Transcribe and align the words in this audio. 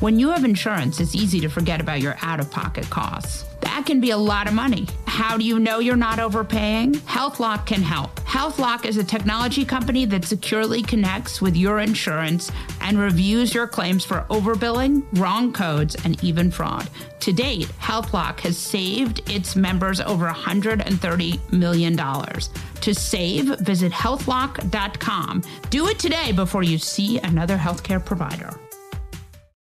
When 0.00 0.16
you 0.16 0.30
have 0.30 0.44
insurance, 0.44 1.00
it's 1.00 1.16
easy 1.16 1.40
to 1.40 1.48
forget 1.48 1.80
about 1.80 2.00
your 2.00 2.16
out 2.22 2.38
of 2.38 2.52
pocket 2.52 2.88
costs. 2.88 3.44
That 3.62 3.84
can 3.84 4.00
be 4.00 4.10
a 4.10 4.16
lot 4.16 4.46
of 4.46 4.54
money. 4.54 4.86
How 5.08 5.36
do 5.36 5.44
you 5.44 5.58
know 5.58 5.80
you're 5.80 5.96
not 5.96 6.20
overpaying? 6.20 6.92
HealthLock 6.92 7.66
can 7.66 7.82
help. 7.82 8.14
HealthLock 8.20 8.84
is 8.84 8.96
a 8.96 9.02
technology 9.02 9.64
company 9.64 10.04
that 10.04 10.24
securely 10.24 10.82
connects 10.82 11.42
with 11.42 11.56
your 11.56 11.80
insurance 11.80 12.52
and 12.80 12.96
reviews 12.96 13.52
your 13.52 13.66
claims 13.66 14.04
for 14.04 14.24
overbilling, 14.30 15.04
wrong 15.18 15.52
codes, 15.52 15.96
and 16.04 16.22
even 16.22 16.48
fraud. 16.48 16.88
To 17.18 17.32
date, 17.32 17.66
HealthLock 17.80 18.38
has 18.40 18.56
saved 18.56 19.28
its 19.28 19.56
members 19.56 20.00
over 20.00 20.28
$130 20.28 21.52
million. 21.52 21.96
To 21.96 22.94
save, 22.94 23.58
visit 23.58 23.90
healthlock.com. 23.90 25.42
Do 25.70 25.88
it 25.88 25.98
today 25.98 26.30
before 26.30 26.62
you 26.62 26.78
see 26.78 27.18
another 27.18 27.56
healthcare 27.56 28.04
provider. 28.04 28.56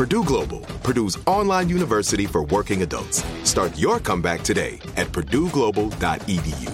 Purdue 0.00 0.24
Global, 0.24 0.60
Purdue's 0.82 1.18
online 1.26 1.68
university 1.68 2.24
for 2.24 2.44
working 2.44 2.80
adults. 2.80 3.22
Start 3.46 3.78
your 3.78 4.00
comeback 4.00 4.40
today 4.40 4.78
at 4.96 5.08
purdueglobal.edu. 5.08 6.72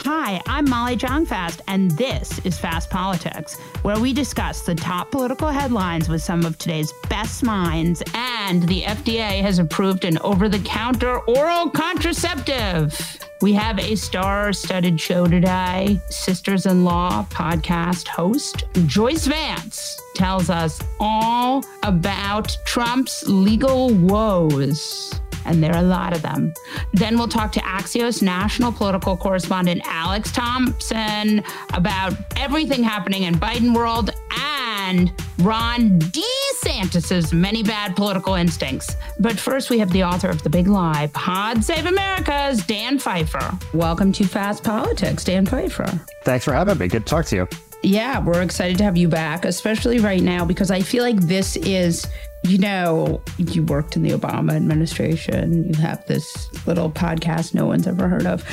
Hi, 0.00 0.42
I'm 0.48 0.68
Molly 0.68 0.96
Jong-Fast, 0.96 1.62
and 1.68 1.92
this 1.92 2.40
is 2.40 2.58
Fast 2.58 2.90
Politics, 2.90 3.56
where 3.82 4.00
we 4.00 4.12
discuss 4.12 4.62
the 4.62 4.74
top 4.74 5.12
political 5.12 5.50
headlines 5.50 6.08
with 6.08 6.20
some 6.20 6.44
of 6.44 6.58
today's 6.58 6.92
best 7.08 7.44
minds. 7.44 8.02
And 8.12 8.64
the 8.64 8.82
FDA 8.82 9.40
has 9.40 9.60
approved 9.60 10.04
an 10.04 10.18
over-the-counter 10.18 11.20
oral 11.20 11.70
contraceptive. 11.70 13.23
We 13.44 13.52
have 13.52 13.78
a 13.78 13.94
star-studded 13.94 14.98
show 14.98 15.26
today. 15.26 16.00
Sisters-in-Law 16.08 17.26
podcast 17.28 18.08
host 18.08 18.64
Joyce 18.86 19.26
Vance 19.26 20.00
tells 20.14 20.48
us 20.48 20.80
all 20.98 21.62
about 21.82 22.56
Trump's 22.64 23.22
legal 23.28 23.92
woes 23.92 25.20
and 25.44 25.62
there 25.62 25.74
are 25.74 25.80
a 25.80 25.86
lot 25.86 26.16
of 26.16 26.22
them. 26.22 26.54
Then 26.94 27.18
we'll 27.18 27.28
talk 27.28 27.52
to 27.52 27.60
Axios 27.60 28.22
national 28.22 28.72
political 28.72 29.14
correspondent 29.14 29.82
Alex 29.84 30.32
Thompson 30.32 31.44
about 31.74 32.14
everything 32.36 32.82
happening 32.82 33.24
in 33.24 33.34
Biden 33.34 33.74
world 33.74 34.08
and 34.08 34.53
Ron 35.38 35.98
DeSantis's 35.98 37.32
many 37.32 37.62
bad 37.62 37.96
political 37.96 38.34
instincts. 38.34 38.96
But 39.18 39.38
first, 39.38 39.70
we 39.70 39.78
have 39.78 39.90
the 39.90 40.04
author 40.04 40.28
of 40.28 40.42
The 40.42 40.50
Big 40.50 40.66
Lie, 40.66 41.10
Pod 41.14 41.64
Save 41.64 41.86
America's 41.86 42.64
Dan 42.66 42.98
Pfeiffer. 42.98 43.58
Welcome 43.72 44.12
to 44.12 44.26
Fast 44.26 44.62
Politics, 44.62 45.24
Dan 45.24 45.46
Pfeiffer. 45.46 45.86
Thanks 46.24 46.44
for 46.44 46.52
having 46.52 46.76
me. 46.76 46.88
Good 46.88 47.06
to 47.06 47.10
talk 47.10 47.24
to 47.26 47.36
you. 47.36 47.48
Yeah, 47.82 48.18
we're 48.18 48.42
excited 48.42 48.76
to 48.78 48.84
have 48.84 48.98
you 48.98 49.08
back, 49.08 49.46
especially 49.46 50.00
right 50.00 50.22
now, 50.22 50.44
because 50.44 50.70
I 50.70 50.82
feel 50.82 51.02
like 51.02 51.16
this 51.20 51.56
is 51.56 52.06
you 52.46 52.58
know, 52.58 53.22
you 53.38 53.62
worked 53.62 53.96
in 53.96 54.02
the 54.02 54.10
Obama 54.10 54.52
administration. 54.52 55.64
You 55.64 55.80
have 55.80 56.04
this 56.06 56.50
little 56.66 56.90
podcast 56.90 57.54
no 57.54 57.64
one's 57.64 57.86
ever 57.86 58.06
heard 58.06 58.26
of. 58.26 58.44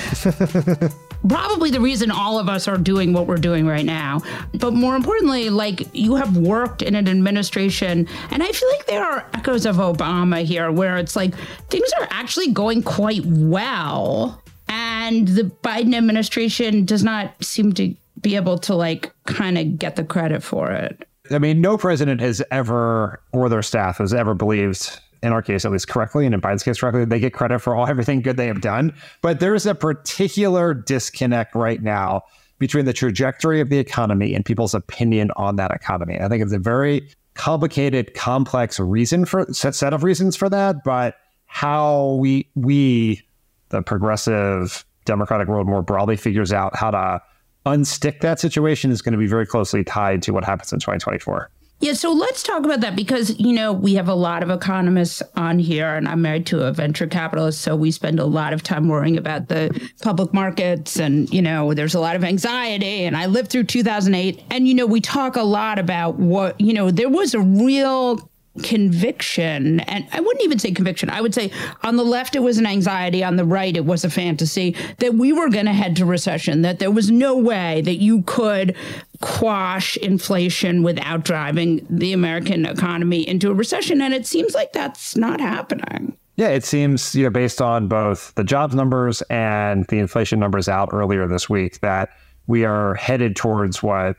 Probably 1.28 1.70
the 1.70 1.80
reason 1.80 2.10
all 2.12 2.40
of 2.40 2.50
us 2.50 2.68
are 2.68 2.78
doing 2.78 3.14
what 3.14 3.28
we're 3.28 3.38
doing 3.38 3.66
right 3.68 3.86
now. 3.86 4.22
But 4.54 4.74
more 4.74 4.96
importantly, 4.96 5.50
like 5.50 5.88
you 5.94 6.16
have 6.16 6.38
worked 6.38 6.82
in 6.82 6.96
an 6.96 7.08
administration, 7.08 8.08
and 8.32 8.42
I 8.44 8.48
feel 8.48 8.70
like 8.70 8.88
there 8.88 9.04
are 9.04 9.28
echoes 9.34 9.66
of 9.66 9.76
Obama 9.78 10.44
here 10.44 10.72
where 10.72 10.98
it's 10.98 11.16
like 11.16 11.36
things 11.70 11.92
are 12.00 12.08
actually 12.10 12.52
going 12.52 12.84
quite 12.84 13.26
well. 13.26 14.42
And 14.68 15.28
the 15.28 15.44
Biden 15.44 15.96
administration 15.96 16.86
does 16.86 17.04
not 17.04 17.32
seem 17.44 17.74
to 17.74 17.94
be 18.22 18.36
able 18.36 18.58
to 18.60 18.76
like 18.76 19.12
kind 19.26 19.58
of 19.58 19.78
get 19.78 19.96
the 19.96 20.04
credit 20.04 20.44
for 20.44 20.72
it. 20.72 21.08
I 21.30 21.40
mean, 21.40 21.62
no 21.62 21.78
president 21.78 22.22
has 22.22 22.42
ever, 22.52 23.22
or 23.32 23.48
their 23.50 23.62
staff 23.62 23.98
has 24.00 24.14
ever 24.14 24.34
believed, 24.34 25.00
in 25.24 25.32
our 25.32 25.42
case 25.42 25.66
at 25.66 25.72
least 25.72 25.88
correctly, 25.88 26.26
and 26.26 26.34
in 26.34 26.42
Biden's 26.42 26.64
case 26.64 26.80
correctly, 26.80 27.06
they 27.06 27.20
get 27.20 27.34
credit 27.34 27.60
for 27.60 27.76
all 27.76 27.88
everything 27.88 28.22
good 28.22 28.38
they 28.38 28.48
have 28.48 28.62
done. 28.62 28.94
But 29.22 29.40
there's 29.40 29.66
a 29.66 29.76
particular 29.76 30.74
disconnect 30.74 31.56
right 31.56 31.82
now 31.82 32.24
between 32.60 32.86
the 32.86 32.94
trajectory 32.94 33.60
of 33.60 33.70
the 33.70 33.80
economy 33.80 34.36
and 34.36 34.46
people's 34.46 34.74
opinion 34.74 35.32
on 35.36 35.56
that 35.56 35.72
economy. 35.72 36.20
I 36.20 36.28
think 36.28 36.44
it's 36.44 36.54
a 36.54 36.60
very 36.60 37.10
complicated, 37.34 38.14
complex 38.14 38.80
reason 38.80 39.26
for 39.26 39.52
set 39.52 39.94
of 39.94 40.04
reasons 40.04 40.36
for 40.36 40.50
that, 40.50 40.84
but 40.84 41.16
how 41.46 42.18
we 42.20 42.48
we 42.56 43.22
the 43.70 43.82
progressive 43.82 44.86
democratic 45.06 45.48
world 45.48 45.68
more 45.68 45.82
broadly 45.82 46.16
figures 46.16 46.54
out 46.54 46.76
how 46.76 46.92
to 46.92 47.22
unstick 47.66 48.22
that 48.22 48.40
situation 48.40 48.92
is 48.92 49.02
going 49.02 49.14
to 49.14 49.18
be 49.18 49.28
very 49.28 49.46
closely 49.46 49.84
tied 49.84 50.22
to 50.24 50.32
what 50.32 50.44
happens 50.44 50.72
in 50.74 50.80
2024. 50.80 51.50
Yeah, 51.82 51.94
so 51.94 52.12
let's 52.12 52.44
talk 52.44 52.64
about 52.64 52.82
that 52.82 52.96
because, 52.96 53.40
you 53.40 53.54
know, 53.54 53.74
we 53.74 53.96
have 53.96 54.08
a 54.08 54.14
lot 54.14 54.44
of 54.44 54.52
economists 54.52 55.24
on 55.36 55.58
here, 55.58 55.96
and 55.96 56.08
I'm 56.08 56.22
married 56.22 56.46
to 56.48 56.62
a 56.68 56.72
venture 56.72 57.08
capitalist. 57.08 57.62
So 57.62 57.76
we 57.76 57.90
spend 57.90 58.20
a 58.20 58.26
lot 58.26 58.54
of 58.54 58.62
time 58.62 58.88
worrying 58.88 59.18
about 59.18 59.48
the 59.48 59.90
public 60.04 60.32
markets, 60.32 61.00
and, 61.00 61.28
you 61.34 61.42
know, 61.42 61.74
there's 61.74 61.96
a 61.96 62.00
lot 62.00 62.16
of 62.16 62.24
anxiety. 62.24 63.06
And 63.06 63.18
I 63.18 63.26
lived 63.26 63.50
through 63.50 63.64
2008. 63.64 64.44
And, 64.52 64.68
you 64.68 64.76
know, 64.76 64.86
we 64.86 65.02
talk 65.02 65.36
a 65.36 65.42
lot 65.42 65.80
about 65.80 66.18
what, 66.18 66.62
you 66.62 66.74
know, 66.74 66.92
there 66.92 67.10
was 67.10 67.34
a 67.34 67.40
real 67.40 68.30
conviction 68.64 69.80
and 69.80 70.06
i 70.12 70.20
wouldn't 70.20 70.44
even 70.44 70.60
say 70.60 70.74
conviction 70.74 71.10
i 71.10 71.22
would 71.22 71.34
say 71.34 71.50
on 71.84 71.96
the 71.96 72.04
left 72.04 72.36
it 72.36 72.42
was 72.42 72.58
an 72.58 72.66
anxiety 72.66 73.24
on 73.24 73.38
the 73.38 73.46
right 73.46 73.78
it 73.78 73.86
was 73.86 74.04
a 74.04 74.10
fantasy 74.10 74.76
that 74.98 75.14
we 75.14 75.32
were 75.32 75.50
going 75.50 75.66
to 75.66 75.72
head 75.72 75.96
to 75.96 76.06
recession 76.06 76.62
that 76.62 76.78
there 76.78 76.92
was 76.92 77.10
no 77.10 77.38
way 77.38 77.80
that 77.80 77.96
you 77.96 78.22
could 78.24 78.76
quash 79.22 79.98
inflation 79.98 80.84
without 80.84 81.24
driving 81.24 81.86
the 81.90 82.14
american 82.14 82.66
economy 82.66 83.28
into 83.28 83.50
a 83.52 83.54
recession 83.54 84.02
and 84.02 84.14
it 84.14 84.26
seems 84.26 84.54
like 84.54 84.74
that's 84.74 85.16
not 85.16 85.40
happening 85.40 86.18
yeah, 86.38 86.48
it 86.50 86.64
seems, 86.64 87.14
you 87.14 87.24
know, 87.24 87.30
based 87.30 87.62
on 87.62 87.88
both 87.88 88.34
the 88.34 88.44
jobs 88.44 88.74
numbers 88.74 89.22
and 89.24 89.86
the 89.88 90.00
inflation 90.00 90.40
numbers 90.40 90.68
out 90.68 90.90
earlier 90.92 91.28
this 91.28 91.50
week, 91.50 91.82
that 91.82 92.10
we 92.48 92.66
are 92.66 92.96
headed 92.96 93.36
towards 93.36 93.84
what 93.84 94.16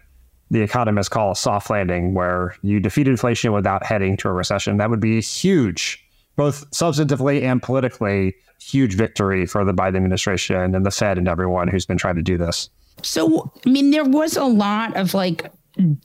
the 0.50 0.60
economists 0.60 1.08
call 1.08 1.32
a 1.32 1.36
soft 1.36 1.70
landing, 1.70 2.14
where 2.14 2.54
you 2.62 2.78
defeat 2.78 3.08
inflation 3.08 3.52
without 3.52 3.84
heading 3.84 4.16
to 4.18 4.28
a 4.28 4.32
recession. 4.32 4.76
That 4.76 4.90
would 4.90 5.00
be 5.00 5.20
huge, 5.20 6.06
both 6.36 6.70
substantively 6.70 7.42
and 7.42 7.62
politically, 7.62 8.34
huge 8.60 8.94
victory 8.94 9.46
for 9.46 9.64
the 9.64 9.72
Biden 9.72 9.96
administration 9.96 10.74
and 10.74 10.86
the 10.86 10.90
Fed 10.90 11.18
and 11.18 11.26
everyone 11.26 11.68
who's 11.68 11.86
been 11.86 11.98
trying 11.98 12.16
to 12.16 12.22
do 12.22 12.36
this. 12.36 12.68
So, 13.02 13.52
I 13.66 13.70
mean, 13.70 13.90
there 13.90 14.04
was 14.04 14.36
a 14.36 14.44
lot 14.44 14.96
of 14.96 15.14
like 15.14 15.50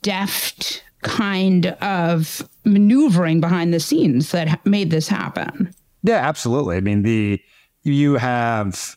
deft 0.02 0.82
kind 1.02 1.66
of 1.66 2.48
maneuvering 2.64 3.40
behind 3.40 3.72
the 3.72 3.80
scenes 3.80 4.32
that 4.32 4.64
made 4.66 4.90
this 4.90 5.08
happen. 5.08 5.72
Yeah, 6.02 6.16
absolutely. 6.16 6.76
I 6.76 6.80
mean, 6.80 7.02
the 7.02 7.40
you 7.82 8.14
have 8.14 8.96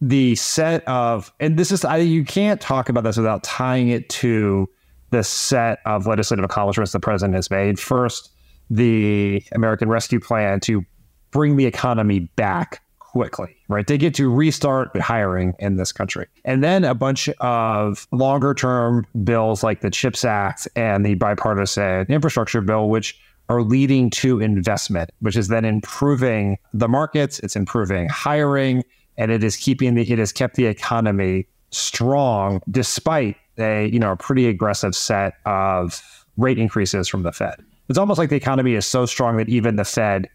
the 0.00 0.34
set 0.36 0.86
of, 0.86 1.32
and 1.40 1.58
this 1.58 1.70
is, 1.70 1.84
I, 1.84 1.98
you 1.98 2.24
can't 2.24 2.60
talk 2.60 2.88
about 2.88 3.04
this 3.04 3.16
without 3.16 3.42
tying 3.44 3.88
it 3.88 4.08
to 4.10 4.68
the 5.10 5.22
set 5.22 5.78
of 5.86 6.06
legislative 6.06 6.44
accomplishments 6.44 6.92
the 6.92 7.00
president 7.00 7.34
has 7.36 7.50
made. 7.50 7.78
First, 7.78 8.30
the 8.68 9.42
American 9.52 9.88
Rescue 9.88 10.20
Plan 10.20 10.60
to 10.60 10.82
bring 11.30 11.56
the 11.56 11.66
economy 11.66 12.20
back 12.36 12.82
quickly, 13.14 13.56
right? 13.68 13.86
They 13.86 13.96
get 13.96 14.12
to 14.16 14.28
restart 14.28 14.96
hiring 15.00 15.54
in 15.60 15.76
this 15.76 15.92
country. 15.92 16.26
And 16.44 16.64
then 16.64 16.82
a 16.82 16.96
bunch 16.96 17.28
of 17.38 18.08
longer 18.10 18.54
term 18.54 19.06
bills 19.22 19.62
like 19.62 19.82
the 19.82 19.90
CHIPS 19.90 20.24
Act 20.24 20.66
and 20.74 21.06
the 21.06 21.14
bipartisan 21.14 22.06
infrastructure 22.08 22.60
bill, 22.60 22.88
which 22.88 23.16
are 23.48 23.62
leading 23.62 24.10
to 24.10 24.40
investment, 24.40 25.10
which 25.20 25.36
is 25.36 25.46
then 25.46 25.64
improving 25.64 26.58
the 26.72 26.88
markets, 26.88 27.38
it's 27.38 27.54
improving 27.54 28.08
hiring, 28.08 28.82
and 29.16 29.30
it 29.30 29.44
is 29.44 29.56
keeping 29.56 29.94
the 29.94 30.02
it 30.10 30.18
has 30.18 30.32
kept 30.32 30.56
the 30.56 30.66
economy 30.66 31.46
strong 31.70 32.60
despite 32.68 33.36
a 33.58 33.86
you 33.86 34.00
know 34.00 34.10
a 34.10 34.16
pretty 34.16 34.48
aggressive 34.48 34.94
set 34.96 35.34
of 35.46 36.02
rate 36.36 36.58
increases 36.58 37.06
from 37.06 37.22
the 37.22 37.30
Fed. 37.30 37.64
It's 37.88 37.98
almost 37.98 38.18
like 38.18 38.30
the 38.30 38.36
economy 38.36 38.74
is 38.74 38.86
so 38.86 39.06
strong 39.06 39.36
that 39.36 39.48
even 39.48 39.76
the 39.76 39.84
Fed 39.84 40.28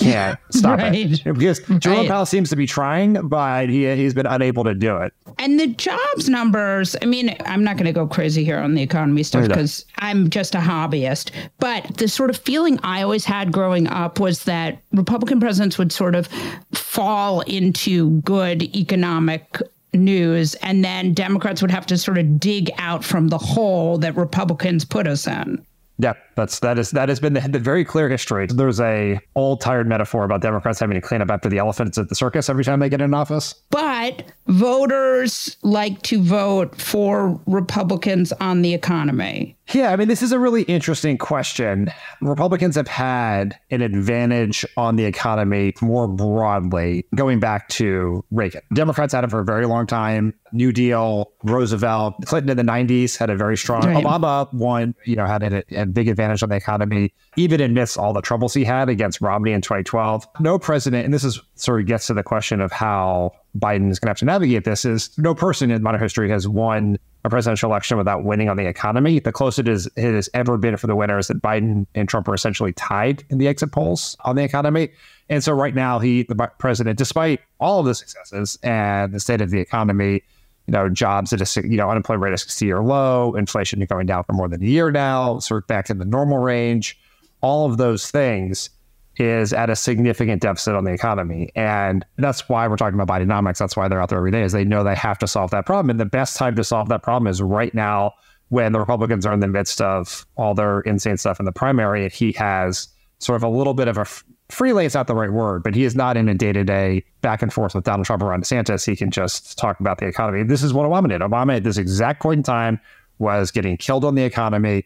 can't 0.00 0.38
stop 0.50 0.78
right. 0.78 0.94
it 0.94 1.24
because 1.24 1.60
Jerome 1.78 1.98
right. 1.98 2.08
Powell 2.08 2.26
seems 2.26 2.50
to 2.50 2.56
be 2.56 2.66
trying, 2.66 3.28
but 3.28 3.68
he 3.68 3.94
he's 3.94 4.14
been 4.14 4.26
unable 4.26 4.64
to 4.64 4.74
do 4.74 4.96
it. 4.98 5.12
And 5.38 5.58
the 5.58 5.68
jobs 5.68 6.28
numbers. 6.28 6.96
I 7.02 7.06
mean, 7.06 7.36
I'm 7.46 7.64
not 7.64 7.76
going 7.76 7.86
to 7.86 7.92
go 7.92 8.06
crazy 8.06 8.44
here 8.44 8.58
on 8.58 8.74
the 8.74 8.82
economy 8.82 9.22
stuff 9.22 9.48
because 9.48 9.84
I'm 9.98 10.30
just 10.30 10.54
a 10.54 10.58
hobbyist. 10.58 11.30
But 11.58 11.96
the 11.96 12.08
sort 12.08 12.30
of 12.30 12.36
feeling 12.36 12.78
I 12.82 13.02
always 13.02 13.24
had 13.24 13.52
growing 13.52 13.86
up 13.86 14.20
was 14.20 14.44
that 14.44 14.80
Republican 14.92 15.40
presidents 15.40 15.78
would 15.78 15.92
sort 15.92 16.14
of 16.14 16.28
fall 16.72 17.40
into 17.42 18.20
good 18.22 18.62
economic 18.74 19.60
news 19.92 20.54
and 20.56 20.84
then 20.84 21.12
Democrats 21.14 21.60
would 21.62 21.70
have 21.70 21.86
to 21.86 21.98
sort 21.98 22.18
of 22.18 22.38
dig 22.38 22.70
out 22.78 23.04
from 23.04 23.28
the 23.28 23.38
hole 23.38 23.98
that 23.98 24.16
Republicans 24.16 24.84
put 24.84 25.06
us 25.06 25.26
in. 25.26 25.64
Yeah, 25.98 26.14
that's 26.40 26.58
that 26.60 26.78
is 26.78 26.90
that 26.92 27.08
has 27.08 27.20
been 27.20 27.34
the, 27.34 27.40
the, 27.40 27.58
very 27.58 27.84
clear 27.84 28.08
history. 28.08 28.46
There's 28.46 28.80
a 28.80 29.20
old 29.34 29.60
tired 29.60 29.86
metaphor 29.86 30.24
about 30.24 30.40
Democrats 30.40 30.80
having 30.80 30.94
to 30.94 31.00
clean 31.00 31.22
up 31.22 31.30
after 31.30 31.48
the 31.48 31.58
elephants 31.58 31.98
at 31.98 32.08
the 32.08 32.14
circus 32.14 32.48
every 32.48 32.64
time 32.64 32.80
they 32.80 32.88
get 32.88 33.00
in 33.00 33.14
office. 33.14 33.54
But 33.70 34.24
voters 34.46 35.56
like 35.62 36.02
to 36.02 36.22
vote 36.22 36.80
for 36.80 37.40
Republicans 37.46 38.32
on 38.32 38.62
the 38.62 38.74
economy. 38.74 39.56
Yeah, 39.72 39.92
I 39.92 39.96
mean, 39.96 40.08
this 40.08 40.22
is 40.22 40.32
a 40.32 40.38
really 40.38 40.62
interesting 40.62 41.16
question. 41.16 41.92
Republicans 42.20 42.74
have 42.74 42.88
had 42.88 43.58
an 43.70 43.82
advantage 43.82 44.64
on 44.76 44.96
the 44.96 45.04
economy 45.04 45.74
more 45.80 46.08
broadly 46.08 47.06
going 47.14 47.38
back 47.38 47.68
to 47.70 48.24
Reagan. 48.32 48.62
Democrats 48.74 49.12
had 49.12 49.22
it 49.22 49.30
for 49.30 49.40
a 49.40 49.44
very 49.44 49.66
long 49.66 49.86
time. 49.86 50.34
New 50.52 50.72
Deal, 50.72 51.30
Roosevelt, 51.44 52.16
Clinton 52.24 52.50
in 52.50 52.66
the 52.66 52.72
90s 52.72 53.16
had 53.16 53.30
a 53.30 53.36
very 53.36 53.56
strong. 53.56 53.82
Right. 53.82 54.04
Obama 54.04 54.52
won, 54.52 54.94
you 55.04 55.14
know, 55.14 55.26
had 55.26 55.42
a, 55.42 55.82
a 55.82 55.86
big 55.86 56.08
advantage 56.08 56.29
on 56.42 56.48
the 56.48 56.56
economy, 56.56 57.12
even 57.36 57.60
amidst 57.60 57.98
all 57.98 58.12
the 58.12 58.22
troubles 58.22 58.54
he 58.54 58.64
had 58.64 58.88
against 58.88 59.20
Romney 59.20 59.52
in 59.52 59.60
2012. 59.60 60.26
No 60.40 60.58
president, 60.58 61.04
and 61.04 61.12
this 61.12 61.24
is 61.24 61.40
sort 61.54 61.80
of 61.80 61.86
gets 61.86 62.06
to 62.08 62.14
the 62.14 62.22
question 62.22 62.60
of 62.60 62.72
how 62.72 63.32
Biden 63.58 63.90
is 63.90 63.98
going 63.98 64.06
to 64.06 64.10
have 64.10 64.18
to 64.18 64.24
navigate 64.24 64.64
this, 64.64 64.84
is 64.84 65.16
no 65.18 65.34
person 65.34 65.70
in 65.70 65.82
modern 65.82 66.00
history 66.00 66.30
has 66.30 66.46
won 66.46 66.98
a 67.24 67.30
presidential 67.30 67.70
election 67.70 67.98
without 67.98 68.24
winning 68.24 68.48
on 68.48 68.56
the 68.56 68.66
economy. 68.66 69.18
The 69.18 69.32
closest 69.32 69.68
it, 69.68 69.68
is, 69.68 69.86
it 69.96 70.14
has 70.14 70.30
ever 70.32 70.56
been 70.56 70.76
for 70.76 70.86
the 70.86 70.96
winner 70.96 71.18
is 71.18 71.28
that 71.28 71.42
Biden 71.42 71.86
and 71.94 72.08
Trump 72.08 72.28
are 72.28 72.34
essentially 72.34 72.72
tied 72.72 73.24
in 73.28 73.38
the 73.38 73.48
exit 73.48 73.72
polls 73.72 74.16
on 74.24 74.36
the 74.36 74.42
economy. 74.42 74.90
And 75.28 75.44
so 75.44 75.52
right 75.52 75.74
now, 75.74 75.98
he, 75.98 76.22
the 76.22 76.34
president, 76.58 76.98
despite 76.98 77.40
all 77.58 77.80
of 77.80 77.86
the 77.86 77.94
successes 77.94 78.58
and 78.62 79.12
the 79.12 79.20
state 79.20 79.40
of 79.40 79.50
the 79.50 79.60
economy, 79.60 80.22
you 80.70 80.72
know, 80.72 80.88
jobs 80.88 81.32
at 81.32 81.40
a, 81.40 81.68
you 81.68 81.76
know, 81.76 81.90
unemployment 81.90 82.22
rate 82.22 82.32
is 82.32 82.42
60 82.42 82.64
year 82.64 82.80
low, 82.80 83.34
inflation 83.34 83.84
going 83.86 84.06
down 84.06 84.22
for 84.22 84.34
more 84.34 84.48
than 84.48 84.62
a 84.62 84.66
year 84.66 84.92
now, 84.92 85.40
sort 85.40 85.64
of 85.64 85.66
back 85.66 85.90
in 85.90 85.98
the 85.98 86.04
normal 86.04 86.38
range, 86.38 86.96
all 87.40 87.68
of 87.68 87.76
those 87.76 88.08
things 88.08 88.70
is 89.16 89.52
at 89.52 89.68
a 89.68 89.74
significant 89.74 90.40
deficit 90.40 90.76
on 90.76 90.84
the 90.84 90.92
economy. 90.92 91.50
And 91.56 92.06
that's 92.18 92.48
why 92.48 92.68
we're 92.68 92.76
talking 92.76 92.98
about 92.98 93.08
Bidenomics. 93.12 93.58
That's 93.58 93.76
why 93.76 93.88
they're 93.88 94.00
out 94.00 94.10
there 94.10 94.18
every 94.18 94.30
day, 94.30 94.42
is 94.42 94.52
they 94.52 94.64
know 94.64 94.84
they 94.84 94.94
have 94.94 95.18
to 95.18 95.26
solve 95.26 95.50
that 95.50 95.66
problem. 95.66 95.90
And 95.90 95.98
the 95.98 96.04
best 96.04 96.36
time 96.36 96.54
to 96.54 96.62
solve 96.62 96.88
that 96.90 97.02
problem 97.02 97.26
is 97.26 97.42
right 97.42 97.74
now 97.74 98.12
when 98.50 98.70
the 98.70 98.78
Republicans 98.78 99.26
are 99.26 99.32
in 99.32 99.40
the 99.40 99.48
midst 99.48 99.80
of 99.80 100.24
all 100.36 100.54
their 100.54 100.82
insane 100.82 101.16
stuff 101.16 101.40
in 101.40 101.46
the 101.46 101.52
primary. 101.52 102.04
And 102.04 102.12
he 102.12 102.30
has 102.32 102.86
sort 103.18 103.34
of 103.34 103.42
a 103.42 103.48
little 103.48 103.74
bit 103.74 103.88
of 103.88 103.98
a 103.98 104.06
freelay 104.50 104.84
is 104.84 104.94
not 104.94 105.06
the 105.06 105.14
right 105.14 105.32
word, 105.32 105.62
but 105.62 105.74
he 105.74 105.84
is 105.84 105.94
not 105.94 106.16
in 106.16 106.28
a 106.28 106.34
day 106.34 106.52
to 106.52 106.64
day 106.64 107.04
back 107.22 107.42
and 107.42 107.52
forth 107.52 107.74
with 107.74 107.84
Donald 107.84 108.06
Trump 108.06 108.22
around 108.22 108.42
DeSantis. 108.44 108.86
He 108.86 108.96
can 108.96 109.10
just 109.10 109.58
talk 109.58 109.80
about 109.80 109.98
the 109.98 110.06
economy. 110.06 110.42
This 110.44 110.62
is 110.62 110.72
what 110.72 110.88
Obama 110.88 111.08
did. 111.08 111.20
Obama 111.20 111.56
at 111.56 111.64
this 111.64 111.78
exact 111.78 112.22
point 112.22 112.38
in 112.38 112.42
time 112.42 112.80
was 113.18 113.50
getting 113.50 113.76
killed 113.76 114.04
on 114.04 114.14
the 114.14 114.22
economy. 114.22 114.84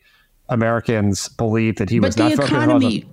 Americans 0.49 1.29
believed 1.29 1.79
that 1.79 1.89
he 1.89 1.99
but 1.99 2.09
was 2.09 2.17
not 2.17 2.33
focused 2.33 2.53
on 2.53 2.81
the 2.81 3.05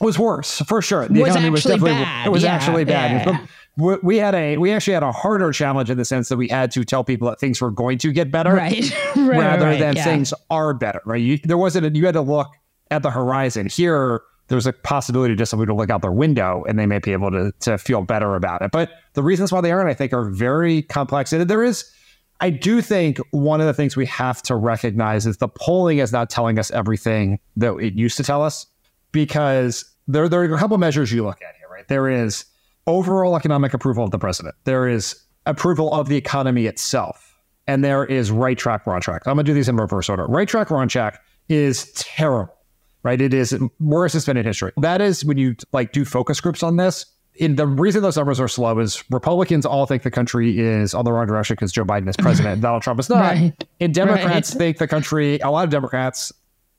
was 0.00 0.18
worse 0.18 0.58
for 0.62 0.80
sure. 0.80 1.06
The 1.06 1.20
was 1.20 1.30
economy 1.30 1.50
was 1.50 1.62
definitely 1.62 1.90
bad. 1.92 2.26
it 2.26 2.30
was 2.30 2.42
yeah, 2.42 2.54
actually 2.54 2.84
bad. 2.84 3.26
Yeah. 3.26 3.96
We 4.02 4.16
had 4.16 4.34
a 4.34 4.56
we 4.56 4.72
actually 4.72 4.94
had 4.94 5.02
a 5.02 5.12
harder 5.12 5.52
challenge 5.52 5.90
in 5.90 5.98
the 5.98 6.04
sense 6.04 6.28
that 6.28 6.36
we 6.36 6.48
had 6.48 6.70
to 6.72 6.84
tell 6.84 7.04
people 7.04 7.28
that 7.28 7.38
things 7.38 7.60
were 7.60 7.70
going 7.70 7.98
to 7.98 8.12
get 8.12 8.30
better, 8.30 8.52
right? 8.52 8.90
right 9.16 9.38
rather 9.38 9.66
right, 9.66 9.78
than 9.78 9.96
yeah. 9.96 10.04
things 10.04 10.34
are 10.50 10.74
better. 10.74 11.00
Right? 11.04 11.20
You, 11.20 11.38
there 11.44 11.56
wasn't 11.56 11.86
a, 11.86 11.90
you 11.90 12.04
had 12.04 12.14
to 12.14 12.20
look 12.20 12.48
at 12.90 13.02
the 13.02 13.10
horizon. 13.10 13.68
Here, 13.68 14.22
there's 14.50 14.66
a 14.66 14.72
possibility 14.72 15.34
just 15.36 15.50
somebody 15.50 15.68
to 15.68 15.74
look 15.74 15.90
out 15.90 16.02
their 16.02 16.12
window 16.12 16.64
and 16.68 16.78
they 16.78 16.84
may 16.84 16.98
be 16.98 17.12
able 17.12 17.30
to 17.30 17.52
to 17.60 17.78
feel 17.78 18.02
better 18.02 18.34
about 18.34 18.60
it. 18.62 18.70
But 18.72 18.90
the 19.14 19.22
reasons 19.22 19.52
why 19.52 19.60
they 19.60 19.72
aren't, 19.72 19.88
I 19.88 19.94
think, 19.94 20.12
are 20.12 20.28
very 20.28 20.82
complex. 20.82 21.32
And 21.32 21.48
there 21.48 21.64
is. 21.64 21.90
I 22.42 22.48
do 22.48 22.80
think 22.80 23.18
one 23.32 23.60
of 23.60 23.66
the 23.66 23.74
things 23.74 23.96
we 23.96 24.06
have 24.06 24.40
to 24.44 24.56
recognize 24.56 25.26
is 25.26 25.36
the 25.36 25.48
polling 25.48 25.98
is 25.98 26.10
not 26.10 26.30
telling 26.30 26.58
us 26.58 26.70
everything 26.70 27.38
that 27.56 27.76
it 27.76 27.92
used 27.94 28.16
to 28.16 28.22
tell 28.22 28.42
us 28.42 28.66
because 29.12 29.84
there, 30.08 30.26
there 30.26 30.40
are 30.40 30.54
a 30.54 30.58
couple 30.58 30.78
measures 30.78 31.12
you 31.12 31.22
look 31.22 31.42
at 31.42 31.54
here, 31.56 31.68
right? 31.70 31.86
There 31.86 32.08
is 32.08 32.46
overall 32.86 33.36
economic 33.36 33.74
approval 33.74 34.04
of 34.04 34.10
the 34.10 34.18
president. 34.18 34.54
There 34.64 34.88
is 34.88 35.22
approval 35.44 35.92
of 35.92 36.08
the 36.08 36.16
economy 36.16 36.64
itself. 36.64 37.38
And 37.66 37.84
there 37.84 38.06
is 38.06 38.30
right 38.30 38.56
track, 38.56 38.86
wrong 38.86 39.02
track. 39.02 39.26
I'm 39.26 39.34
going 39.34 39.44
to 39.44 39.50
do 39.50 39.54
these 39.54 39.68
in 39.68 39.76
reverse 39.76 40.08
order. 40.08 40.26
Right 40.26 40.48
track, 40.48 40.70
wrong 40.70 40.88
track 40.88 41.22
is 41.50 41.92
terrible, 41.92 42.54
right? 43.02 43.20
It 43.20 43.34
is 43.34 43.56
worst 43.78 44.14
it's 44.14 44.26
been 44.26 44.36
history. 44.36 44.72
That 44.78 45.00
is 45.00 45.24
when 45.24 45.38
you 45.38 45.56
like 45.72 45.92
do 45.92 46.04
focus 46.04 46.40
groups 46.40 46.62
on 46.62 46.76
this. 46.76 47.06
In 47.36 47.56
the 47.56 47.66
reason 47.66 48.02
those 48.02 48.16
numbers 48.16 48.40
are 48.40 48.48
slow 48.48 48.78
is 48.80 49.02
Republicans 49.10 49.64
all 49.64 49.86
think 49.86 50.02
the 50.02 50.10
country 50.10 50.58
is 50.58 50.92
on 50.94 51.04
the 51.04 51.12
wrong 51.12 51.26
direction 51.26 51.54
because 51.54 51.72
Joe 51.72 51.84
Biden 51.84 52.08
is 52.08 52.16
president 52.16 52.60
Donald 52.62 52.82
Trump 52.82 53.00
is 53.00 53.08
not. 53.08 53.20
Right. 53.20 53.64
And 53.80 53.94
Democrats 53.94 54.52
Right. 54.54 54.58
think 54.58 54.78
the 54.78 54.88
country, 54.88 55.38
a 55.38 55.50
lot 55.50 55.64
of 55.64 55.70
Democrats 55.70 56.32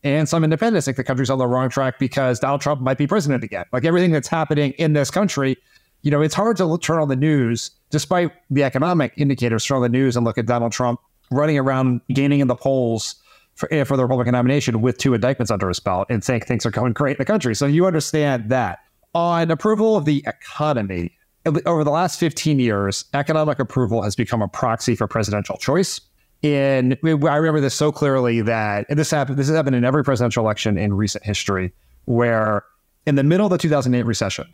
and 0.03 0.27
some 0.27 0.43
independents 0.43 0.85
think 0.85 0.97
the 0.97 1.03
country's 1.03 1.29
on 1.29 1.37
the 1.39 1.47
wrong 1.47 1.69
track 1.69 1.99
because 1.99 2.39
Donald 2.39 2.61
Trump 2.61 2.81
might 2.81 2.97
be 2.97 3.07
president 3.07 3.43
again. 3.43 3.65
Like 3.71 3.85
everything 3.85 4.11
that's 4.11 4.27
happening 4.27 4.71
in 4.73 4.93
this 4.93 5.09
country, 5.09 5.57
you 6.01 6.11
know, 6.11 6.21
it's 6.21 6.33
hard 6.35 6.57
to 6.57 6.65
look, 6.65 6.81
turn 6.81 6.99
on 6.99 7.07
the 7.07 7.15
news, 7.15 7.71
despite 7.91 8.31
the 8.49 8.63
economic 8.63 9.13
indicators, 9.17 9.63
turn 9.65 9.77
on 9.77 9.83
the 9.83 9.89
news 9.89 10.15
and 10.15 10.25
look 10.25 10.37
at 10.37 10.47
Donald 10.47 10.71
Trump 10.71 10.99
running 11.31 11.57
around, 11.57 12.01
gaining 12.13 12.39
in 12.39 12.47
the 12.47 12.55
polls 12.55 13.15
for, 13.61 13.73
eh, 13.73 13.85
for 13.85 13.95
the 13.95 14.03
Republican 14.03 14.33
nomination 14.33 14.81
with 14.81 14.97
two 14.97 15.13
indictments 15.13 15.51
under 15.51 15.69
his 15.69 15.79
belt 15.79 16.07
and 16.09 16.23
think 16.23 16.45
things 16.45 16.65
are 16.65 16.71
going 16.71 16.91
great 16.91 17.11
in 17.11 17.17
the 17.19 17.25
country. 17.25 17.55
So 17.55 17.65
you 17.65 17.85
understand 17.85 18.49
that. 18.49 18.79
On 19.13 19.51
approval 19.51 19.95
of 19.95 20.05
the 20.05 20.23
economy, 20.25 21.17
over 21.45 21.83
the 21.83 21.91
last 21.91 22.19
15 22.19 22.59
years, 22.59 23.05
economic 23.13 23.59
approval 23.59 24.01
has 24.01 24.15
become 24.15 24.41
a 24.41 24.47
proxy 24.47 24.95
for 24.95 25.07
presidential 25.07 25.57
choice. 25.57 26.01
And 26.43 26.97
I 27.03 27.35
remember 27.35 27.59
this 27.59 27.75
so 27.75 27.91
clearly 27.91 28.41
that 28.41 28.85
this 28.89 29.11
happened. 29.11 29.37
This 29.37 29.47
has 29.47 29.55
happened 29.55 29.75
in 29.75 29.83
every 29.83 30.03
presidential 30.03 30.43
election 30.43 30.77
in 30.77 30.93
recent 30.93 31.23
history, 31.23 31.71
where 32.05 32.63
in 33.05 33.15
the 33.15 33.23
middle 33.23 33.45
of 33.45 33.51
the 33.51 33.57
2008 33.57 34.03
recession, 34.03 34.45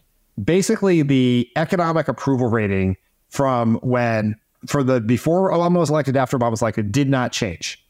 basically 0.44 1.02
the 1.02 1.48
economic 1.56 2.08
approval 2.08 2.48
rating 2.48 2.98
from 3.30 3.76
when 3.84 4.36
for 4.66 4.84
the 4.84 5.00
before 5.00 5.52
Obama 5.52 5.78
was 5.78 5.90
elected, 5.90 6.18
after 6.18 6.38
Obama 6.38 6.52
was 6.52 6.62
elected, 6.62 6.92
did 6.92 7.10
not 7.10 7.32
change. 7.32 7.84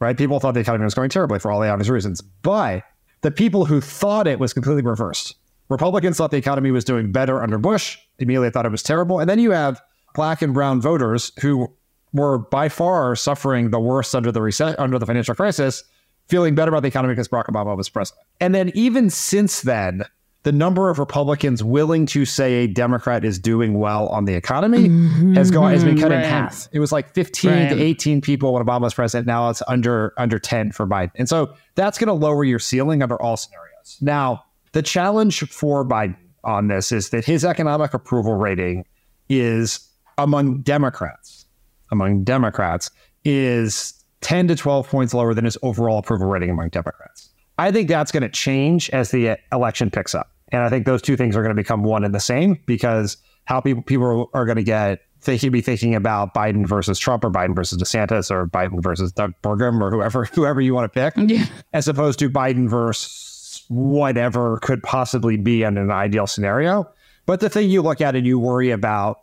Right? 0.00 0.16
People 0.16 0.40
thought 0.40 0.54
the 0.54 0.60
economy 0.60 0.84
was 0.84 0.94
going 0.94 1.10
terribly 1.10 1.38
for 1.38 1.50
all 1.50 1.60
the 1.60 1.68
obvious 1.68 1.88
reasons, 1.88 2.20
but 2.20 2.82
the 3.22 3.30
people 3.30 3.64
who 3.64 3.80
thought 3.80 4.26
it 4.26 4.38
was 4.38 4.52
completely 4.52 4.82
reversed. 4.82 5.36
Republicans 5.70 6.18
thought 6.18 6.30
the 6.30 6.36
economy 6.36 6.70
was 6.70 6.84
doing 6.84 7.10
better 7.10 7.42
under 7.42 7.58
Bush. 7.58 7.98
Immediately 8.18 8.50
thought 8.50 8.66
it 8.66 8.72
was 8.72 8.82
terrible, 8.82 9.18
and 9.18 9.30
then 9.30 9.38
you 9.38 9.50
have 9.52 9.80
black 10.14 10.42
and 10.42 10.52
brown 10.52 10.80
voters 10.80 11.32
who 11.40 11.72
were 12.12 12.38
by 12.38 12.68
far 12.68 13.16
suffering 13.16 13.70
the 13.70 13.80
worst 13.80 14.14
under 14.14 14.30
the 14.30 14.40
reset 14.40 14.78
under 14.78 14.98
the 14.98 15.06
financial 15.06 15.34
crisis, 15.34 15.84
feeling 16.28 16.54
better 16.54 16.68
about 16.70 16.82
the 16.82 16.88
economy 16.88 17.12
because 17.12 17.28
Barack 17.28 17.46
Obama 17.46 17.76
was 17.76 17.88
president. 17.88 18.24
And 18.40 18.54
then 18.54 18.70
even 18.74 19.10
since 19.10 19.62
then, 19.62 20.04
the 20.44 20.52
number 20.52 20.90
of 20.90 20.98
Republicans 20.98 21.64
willing 21.64 22.04
to 22.06 22.24
say 22.24 22.64
a 22.64 22.66
Democrat 22.66 23.24
is 23.24 23.38
doing 23.38 23.78
well 23.78 24.08
on 24.08 24.26
the 24.26 24.34
economy 24.34 24.88
has 25.34 25.50
gone 25.50 25.72
has 25.72 25.82
been 25.82 25.94
mm-hmm. 25.94 26.02
cut 26.02 26.12
in 26.12 26.20
half. 26.20 26.68
It 26.70 26.80
was 26.80 26.92
like 26.92 27.12
15 27.14 27.50
Right. 27.50 27.68
to 27.70 27.82
18 27.82 28.20
people 28.20 28.52
when 28.52 28.64
Obama 28.64 28.82
was 28.82 28.94
president. 28.94 29.26
Now 29.26 29.48
it's 29.48 29.62
under 29.66 30.12
under 30.18 30.38
10 30.38 30.72
for 30.72 30.86
Biden. 30.86 31.12
And 31.16 31.28
so 31.28 31.54
that's 31.74 31.98
going 31.98 32.08
to 32.08 32.14
lower 32.14 32.44
your 32.44 32.58
ceiling 32.58 33.02
under 33.02 33.20
all 33.20 33.36
scenarios. 33.36 33.98
Now, 34.00 34.44
the 34.72 34.82
challenge 34.82 35.40
for 35.48 35.84
Biden 35.84 36.16
on 36.44 36.68
this 36.68 36.92
is 36.92 37.08
that 37.10 37.24
his 37.24 37.44
economic 37.44 37.94
approval 37.94 38.34
rating 38.34 38.84
is 39.30 39.88
among 40.18 40.60
Democrats, 40.60 41.46
among 41.90 42.22
Democrats, 42.22 42.90
is 43.24 43.94
10 44.20 44.48
to 44.48 44.56
12 44.56 44.88
points 44.88 45.14
lower 45.14 45.32
than 45.32 45.46
his 45.46 45.56
overall 45.62 45.98
approval 45.98 46.26
rating 46.26 46.50
among 46.50 46.68
Democrats. 46.68 47.30
I 47.58 47.70
think 47.70 47.88
that's 47.88 48.12
going 48.12 48.22
to 48.22 48.28
change 48.28 48.90
as 48.90 49.10
the 49.10 49.38
election 49.52 49.90
picks 49.90 50.14
up. 50.14 50.33
And 50.54 50.62
I 50.62 50.68
think 50.68 50.86
those 50.86 51.02
two 51.02 51.16
things 51.16 51.36
are 51.36 51.42
going 51.42 51.54
to 51.54 51.60
become 51.60 51.82
one 51.82 52.04
and 52.04 52.14
the 52.14 52.20
same 52.20 52.60
because 52.64 53.16
how 53.44 53.60
people, 53.60 53.82
people 53.82 54.30
are 54.34 54.44
going 54.44 54.56
to 54.56 54.62
get 54.62 55.00
thinking 55.20 55.50
be 55.50 55.60
thinking 55.60 55.96
about 55.96 56.32
Biden 56.32 56.64
versus 56.64 56.96
Trump 56.96 57.24
or 57.24 57.30
Biden 57.30 57.56
versus 57.56 57.82
DeSantis 57.82 58.30
or 58.30 58.46
Biden 58.46 58.80
versus 58.80 59.10
Doug 59.10 59.32
Burgum 59.42 59.80
or 59.80 59.90
whoever 59.90 60.24
whoever 60.32 60.60
you 60.60 60.72
want 60.72 60.92
to 60.92 61.00
pick, 61.00 61.14
yeah. 61.28 61.46
as 61.72 61.88
opposed 61.88 62.20
to 62.20 62.30
Biden 62.30 62.68
versus 62.68 63.64
whatever 63.68 64.58
could 64.58 64.80
possibly 64.84 65.36
be 65.36 65.64
in 65.64 65.76
an 65.76 65.90
ideal 65.90 66.28
scenario. 66.28 66.88
But 67.26 67.40
the 67.40 67.50
thing 67.50 67.68
you 67.68 67.82
look 67.82 68.00
at 68.00 68.14
and 68.14 68.24
you 68.24 68.38
worry 68.38 68.70
about 68.70 69.22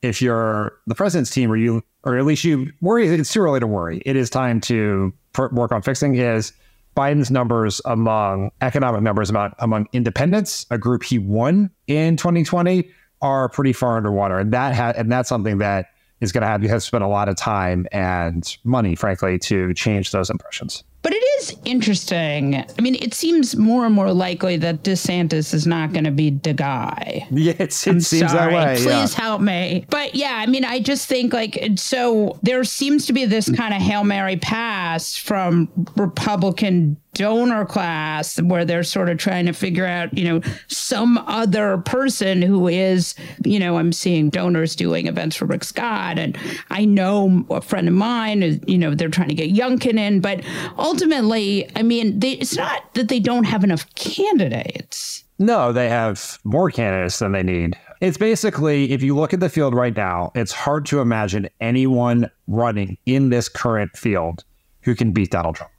if 0.00 0.22
you're 0.22 0.78
the 0.86 0.94
president's 0.94 1.30
team 1.30 1.52
or 1.52 1.56
you 1.56 1.82
or 2.04 2.16
at 2.16 2.24
least 2.24 2.42
you 2.42 2.72
worry 2.80 3.06
it's 3.06 3.30
too 3.30 3.40
early 3.40 3.60
to 3.60 3.66
worry. 3.66 4.00
It 4.06 4.16
is 4.16 4.30
time 4.30 4.62
to 4.62 5.12
work 5.52 5.72
on 5.72 5.82
fixing 5.82 6.14
is 6.14 6.54
Biden's 6.96 7.30
numbers 7.30 7.80
among 7.84 8.50
economic 8.60 9.02
numbers 9.02 9.30
among, 9.30 9.52
among 9.58 9.88
independents, 9.92 10.66
a 10.70 10.78
group 10.78 11.02
he 11.02 11.18
won 11.18 11.70
in 11.86 12.16
2020, 12.16 12.90
are 13.22 13.48
pretty 13.48 13.72
far 13.72 13.96
underwater. 13.96 14.38
And 14.38 14.52
that 14.52 14.74
ha- 14.74 14.94
and 14.96 15.10
that's 15.10 15.28
something 15.28 15.58
that 15.58 15.86
is 16.20 16.32
going 16.32 16.42
to 16.42 16.48
have 16.48 16.62
you 16.62 16.68
have 16.68 16.78
to 16.78 16.86
spend 16.86 17.04
a 17.04 17.08
lot 17.08 17.28
of 17.28 17.36
time 17.36 17.86
and 17.92 18.56
money, 18.64 18.94
frankly, 18.94 19.38
to 19.38 19.72
change 19.74 20.10
those 20.10 20.30
impressions. 20.30 20.84
But 21.02 21.14
it 21.14 21.24
is 21.38 21.56
interesting. 21.64 22.56
I 22.56 22.82
mean, 22.82 22.94
it 22.96 23.14
seems 23.14 23.56
more 23.56 23.86
and 23.86 23.94
more 23.94 24.12
likely 24.12 24.56
that 24.58 24.82
DeSantis 24.82 25.54
is 25.54 25.66
not 25.66 25.92
going 25.92 26.04
to 26.04 26.10
be 26.10 26.30
the 26.30 26.52
guy. 26.52 27.26
Yeah, 27.40 27.54
it, 27.58 27.72
seems 27.72 28.08
sorry. 28.08 28.20
that 28.20 28.52
way. 28.52 28.76
Please 28.76 29.14
yeah. 29.14 29.20
help 29.20 29.40
me. 29.40 29.86
But 29.88 30.14
yeah, 30.14 30.34
I 30.36 30.46
mean, 30.46 30.64
I 30.64 30.78
just 30.78 31.08
think 31.08 31.32
like 31.32 31.58
so. 31.76 32.38
There 32.42 32.62
seems 32.64 33.06
to 33.06 33.14
be 33.14 33.24
this 33.24 33.50
kind 33.50 33.72
of 33.72 33.80
hail 33.80 34.04
mary 34.04 34.36
pass 34.36 35.16
from 35.16 35.70
Republican 35.96 36.98
donor 37.14 37.64
class 37.64 38.40
where 38.40 38.64
they're 38.64 38.84
sort 38.84 39.08
of 39.08 39.18
trying 39.18 39.46
to 39.46 39.52
figure 39.52 39.86
out, 39.86 40.16
you 40.16 40.24
know, 40.24 40.40
some 40.68 41.18
other 41.26 41.78
person 41.78 42.40
who 42.40 42.68
is, 42.68 43.14
you 43.44 43.58
know, 43.58 43.78
I'm 43.78 43.92
seeing 43.92 44.30
donors 44.30 44.76
doing 44.76 45.06
events 45.06 45.36
for 45.36 45.46
Rick 45.46 45.64
Scott. 45.64 46.18
And 46.18 46.38
I 46.70 46.84
know 46.84 47.44
a 47.50 47.60
friend 47.60 47.88
of 47.88 47.94
mine 47.94 48.60
you 48.66 48.78
know, 48.78 48.94
they're 48.94 49.08
trying 49.08 49.28
to 49.28 49.34
get 49.34 49.52
Youngkin 49.52 49.98
in. 49.98 50.20
But 50.20 50.44
ultimately, 50.90 51.70
I 51.76 51.82
mean, 51.82 52.18
they, 52.18 52.32
it's 52.32 52.56
not 52.56 52.94
that 52.94 53.08
they 53.08 53.20
don't 53.20 53.44
have 53.44 53.62
enough 53.62 53.86
candidates. 53.94 55.24
No, 55.38 55.72
they 55.72 55.88
have 55.88 56.38
more 56.42 56.70
candidates 56.70 57.20
than 57.20 57.32
they 57.32 57.44
need. 57.44 57.78
It's 58.00 58.18
basically, 58.18 58.92
if 58.92 59.00
you 59.02 59.14
look 59.14 59.32
at 59.32 59.40
the 59.40 59.48
field 59.48 59.74
right 59.74 59.96
now, 59.96 60.32
it's 60.34 60.52
hard 60.52 60.86
to 60.86 61.00
imagine 61.00 61.48
anyone 61.60 62.28
running 62.48 62.98
in 63.06 63.30
this 63.30 63.48
current 63.48 63.96
field 63.96 64.44
who 64.80 64.94
can 64.96 65.12
beat 65.12 65.30
Donald 65.30 65.56
Trump. 65.56 65.72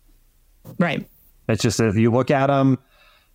Right. 0.79 1.05
It's 1.49 1.61
just 1.61 1.79
if 1.79 1.97
you 1.97 2.11
look 2.11 2.31
at 2.31 2.47
them, 2.47 2.79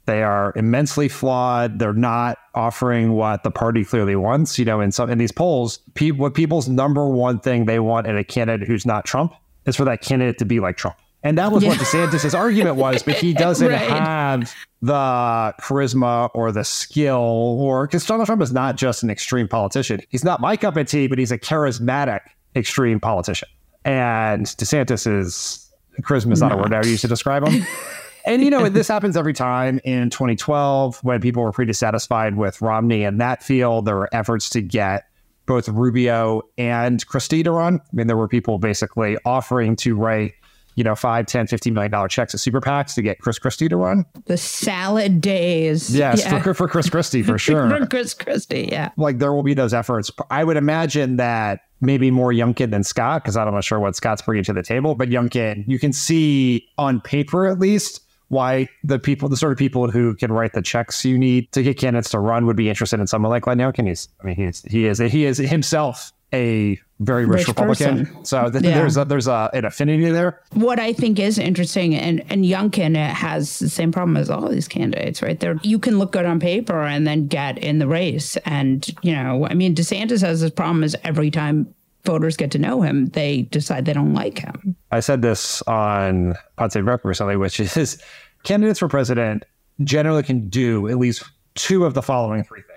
they 0.06 0.23
are 0.23 0.52
immensely 0.56 1.09
flawed. 1.09 1.78
They're 1.78 1.92
not 1.92 2.38
offering 2.54 3.12
what 3.12 3.42
the 3.42 3.50
party 3.50 3.85
clearly 3.85 4.16
wants. 4.16 4.59
You 4.59 4.64
know, 4.64 4.80
in 4.80 4.92
some 4.92 5.11
in 5.11 5.18
these 5.18 5.33
polls, 5.33 5.78
pe- 5.95 6.12
what 6.12 6.35
people's 6.35 6.68
number 6.68 7.06
one 7.06 7.40
thing 7.40 7.66
they 7.66 7.80
want 7.80 8.06
in 8.06 8.16
a 8.16 8.25
candidate 8.25 8.66
who's 8.66 8.87
not 8.87 9.04
Trump 9.04 9.35
is 9.66 9.76
for 9.76 9.85
that 9.85 10.00
candidate 10.00 10.38
to 10.38 10.45
be 10.45 10.61
like 10.61 10.76
Trump. 10.76 10.97
And 11.23 11.38
that 11.38 11.50
was 11.50 11.62
yeah. 11.62 11.70
what 11.70 11.78
DeSantis' 11.78 12.38
argument 12.38 12.76
was, 12.76 13.02
but 13.02 13.16
he 13.16 13.32
doesn't 13.35 13.68
right. 13.68 13.80
have 13.80 14.54
the 14.80 15.54
charisma 15.61 16.30
or 16.35 16.52
the 16.52 16.64
skill, 16.64 17.16
or 17.61 17.87
because 17.87 18.06
Donald 18.06 18.26
Trump 18.26 18.42
is 18.42 18.52
not 18.52 18.76
just 18.76 19.02
an 19.02 19.11
extreme 19.11 19.49
politician. 19.49 20.00
He's 20.08 20.25
not 20.25 20.40
my 20.40 20.56
cup 20.56 20.76
of 20.76 20.87
tea, 20.87 21.08
but 21.08 21.18
he's 21.18 21.32
a 21.32 21.38
charismatic 21.38 22.20
extreme 22.54 23.00
politician. 23.00 23.49
And 23.85 24.46
DeSantis 24.46 25.06
is 25.06 25.70
charisma 26.02 26.32
is 26.32 26.40
not, 26.40 26.50
not. 26.50 26.58
a 26.58 26.62
word 26.62 26.75
I 26.75 26.87
use 26.87 27.00
to 27.00 27.08
describe 27.08 27.46
him. 27.46 27.66
And 28.26 28.42
you 28.42 28.50
know, 28.50 28.68
this 28.68 28.88
happens 28.88 29.16
every 29.16 29.32
time. 29.32 29.80
In 29.85 30.11
2012, 30.11 30.99
when 31.04 31.20
people 31.20 31.44
were 31.44 31.52
pretty 31.52 31.70
dissatisfied 31.70 32.37
with 32.37 32.61
Romney 32.61 33.04
in 33.04 33.18
that 33.18 33.42
field, 33.42 33.85
there 33.85 33.94
were 33.94 34.08
efforts 34.12 34.50
to 34.50 34.61
get 34.61 35.04
both 35.46 35.68
Rubio 35.68 36.42
and 36.58 37.06
Christie 37.06 37.44
to 37.44 37.52
run. 37.52 37.80
I 37.80 37.88
mean, 37.92 38.08
there 38.08 38.16
were 38.16 38.26
people 38.26 38.58
basically 38.58 39.16
offering 39.25 39.76
to 39.76 39.94
write, 39.94 40.32
you 40.76 40.85
know, 40.85 40.95
five, 40.95 41.26
10, 41.26 41.49
15 41.49 41.75
million 41.75 41.90
dollar 41.90 42.06
checks 42.06 42.33
to 42.33 42.38
super 42.38 42.61
PACs 42.61 42.95
to 42.95 43.02
get 43.02 43.18
Chris 43.18 43.38
Christie 43.38 43.68
to 43.68 43.76
run. 43.76 44.04
The 44.26 44.37
salad 44.37 45.21
days. 45.21 45.95
Yes, 45.95 46.21
yeah. 46.21 46.40
for, 46.42 46.54
for 46.54 46.68
Chris 46.68 46.88
Christie, 46.88 47.23
for 47.23 47.38
sure. 47.47 47.68
for 47.68 47.87
Chris 47.87 48.14
Christie, 48.14 48.68
yeah. 48.71 48.90
Like 48.97 49.18
there 49.18 49.33
will 49.33 49.42
be 49.42 49.54
those 49.54 49.75
efforts. 49.75 50.11
I 50.30 50.45
would 50.45 50.56
imagine 50.56 51.16
that 51.16 51.61
maybe 51.80 52.11
more 52.11 52.30
Youngkin 52.30 52.71
than 52.71 52.85
Scott, 52.85 53.25
because 53.25 53.37
I'm 53.37 53.52
not 53.52 53.64
sure 53.64 53.80
what 53.80 53.97
Scott's 53.97 54.23
bringing 54.23 54.45
to 54.45 54.52
the 54.52 54.62
table, 54.62 54.95
but 54.95 55.09
Youngkin, 55.09 55.64
you 55.66 55.78
can 55.78 55.92
see 55.92 56.68
on 56.78 57.00
paper 57.00 57.47
at 57.47 57.59
least 57.59 58.02
why 58.28 58.68
the 58.83 58.99
people, 58.99 59.28
the 59.28 59.37
sort 59.37 59.52
of 59.52 59.59
people 59.59 59.90
who 59.90 60.14
can 60.14 60.33
write 60.33 60.52
the 60.52 60.62
checks 60.62 61.04
you 61.04 61.16
need 61.16 61.50
to 61.52 61.62
get 61.62 61.78
candidates 61.78 62.11
to 62.11 62.18
run 62.18 62.45
would 62.45 62.56
be 62.56 62.68
interested 62.68 63.00
in 63.00 63.06
someone 63.06 63.30
like 63.30 63.45
Glenn 63.45 63.59
Youngkin. 63.59 63.87
He's, 63.87 64.09
I 64.21 64.26
mean, 64.26 64.37
he's, 64.37 64.62
he 64.62 64.87
is, 64.87 64.99
he 64.99 65.25
is 65.25 65.38
himself 65.38 66.12
a 66.33 66.78
very 67.00 67.26
rich, 67.26 67.40
rich 67.40 67.49
Republican. 67.49 68.06
Person. 68.06 68.25
So 68.25 68.50
th- 68.50 68.64
yeah. 68.64 68.75
there's 68.75 68.97
a, 68.97 69.04
there's 69.04 69.28
a, 69.28 69.50
an 69.52 69.64
affinity 69.64 70.11
there. 70.11 70.40
What 70.52 70.78
I 70.78 70.92
think 70.92 71.18
is 71.18 71.38
interesting, 71.38 71.95
and 71.95 72.25
and 72.30 72.45
Youngkin 72.45 72.97
has 72.97 73.59
the 73.59 73.68
same 73.68 73.92
problem 73.92 74.16
as 74.16 74.30
all 74.30 74.49
these 74.49 74.68
candidates, 74.68 75.23
right? 75.23 75.38
There, 75.38 75.56
you 75.62 75.78
can 75.78 75.99
look 75.99 76.12
good 76.12 76.25
on 76.25 76.40
paper 76.40 76.83
and 76.83 77.06
then 77.06 77.26
get 77.26 77.59
in 77.59 77.78
the 77.78 77.87
race, 77.87 78.37
and 78.38 78.87
you 79.02 79.12
know, 79.12 79.47
I 79.47 79.54
mean, 79.54 79.75
DeSantis 79.75 80.21
has 80.23 80.40
this 80.40 80.50
problem 80.50 80.83
is 80.83 80.97
every 81.04 81.30
time 81.30 81.73
voters 82.04 82.37
get 82.37 82.50
to 82.52 82.59
know 82.59 82.83
him, 82.83 83.06
they 83.06 83.42
decide 83.42 83.85
they 83.85 83.92
don't 83.92 84.14
like 84.14 84.38
him. 84.38 84.76
I 84.92 85.00
said 85.00 85.23
this 85.23 85.61
on 85.62 86.35
Pod 86.56 86.73
Save 86.73 86.87
recently, 87.04 87.37
which 87.37 87.61
is 87.61 88.02
candidates 88.45 88.78
for 88.78 88.88
president 88.88 89.45
generally 89.83 90.23
can 90.23 90.49
do 90.49 90.88
at 90.88 90.97
least 90.97 91.25
two 91.54 91.85
of 91.85 91.95
the 91.95 92.02
following 92.02 92.45
three 92.45 92.62
things 92.62 92.76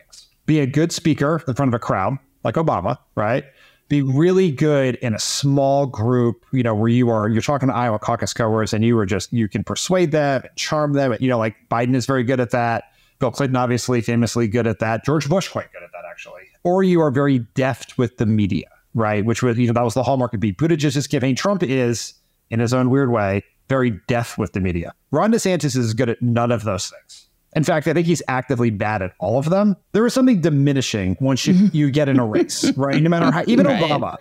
be 0.50 0.60
a 0.60 0.66
good 0.66 0.92
speaker 0.92 1.42
in 1.48 1.54
front 1.54 1.70
of 1.70 1.76
a 1.76 1.80
crowd, 1.80 2.18
like 2.44 2.56
Obama, 2.56 2.98
right? 3.16 3.46
Be 3.88 4.02
really 4.02 4.52
good 4.52 4.96
in 4.96 5.16
a 5.16 5.20
small 5.20 5.88
group, 5.88 6.46
you 6.52 6.62
know, 6.62 6.76
where 6.76 6.90
you 6.90 7.10
are, 7.10 7.28
you're 7.28 7.42
talking 7.42 7.70
to 7.70 7.76
Iowa 7.76 7.98
caucus 7.98 8.34
goers 8.34 8.72
and 8.72 8.86
you 8.86 8.98
are 9.00 9.06
just, 9.06 9.34
you 9.34 9.48
can 9.48 9.64
persuade 9.64 10.12
them 10.12 10.44
charm 10.56 10.94
them. 10.94 11.16
You 11.20 11.30
know, 11.30 11.40
like 11.40 11.56
Biden 11.72 11.96
is 11.96 12.06
very 12.06 12.24
good 12.24 12.40
at 12.40 12.52
that. 12.52 12.84
Bill 13.18 13.32
Clinton, 13.32 13.56
obviously, 13.56 14.02
famously 14.02 14.48
good 14.48 14.68
at 14.68 14.80
that. 14.80 15.04
George 15.04 15.28
Bush, 15.28 15.50
quite 15.50 15.72
good 15.74 15.84
at 15.84 15.92
that, 15.92 16.04
actually. 16.10 16.44
Or 16.64 16.84
you 16.84 17.02
are 17.02 17.12
very 17.12 17.40
deft 17.40 17.98
with 17.98 18.18
the 18.18 18.26
media 18.26 18.68
right? 18.94 19.26
Which 19.26 19.44
was, 19.44 19.58
you 19.58 19.68
know, 19.68 19.74
that 19.74 19.84
was 19.84 19.94
the 19.94 20.04
hallmark 20.04 20.34
of 20.34 20.42
Pete 20.42 20.58
Buttigieg's 20.58 21.08
campaign. 21.08 21.36
Trump 21.36 21.64
is, 21.64 22.14
in 22.50 22.60
his 22.60 22.74
own 22.74 22.90
weird 22.90 23.12
way, 23.12 23.44
very 23.68 23.92
deft 24.08 24.38
with 24.38 24.54
the 24.54 24.60
media. 24.60 24.94
Ron 25.12 25.32
DeSantis 25.32 25.76
is 25.76 25.94
good 25.94 26.10
at 26.10 26.22
none 26.22 26.52
of 26.52 26.64
those 26.64 26.90
things. 26.90 27.29
In 27.56 27.64
fact, 27.64 27.88
I 27.88 27.94
think 27.94 28.06
he's 28.06 28.22
actively 28.28 28.70
bad 28.70 29.02
at 29.02 29.14
all 29.20 29.40
of 29.40 29.50
them. 29.50 29.76
There 29.92 30.06
is 30.06 30.14
something 30.14 30.42
diminishing 30.42 31.18
once 31.20 31.48
you, 31.48 31.54
you 31.74 31.92
get 31.92 32.10
in 32.10 32.20
a 32.20 32.26
race, 32.26 32.72
right? 32.78 33.02
No 33.02 33.10
matter 33.10 33.32
how, 33.32 33.44
even 33.48 33.66
right. 33.66 33.82
Obama 33.82 34.18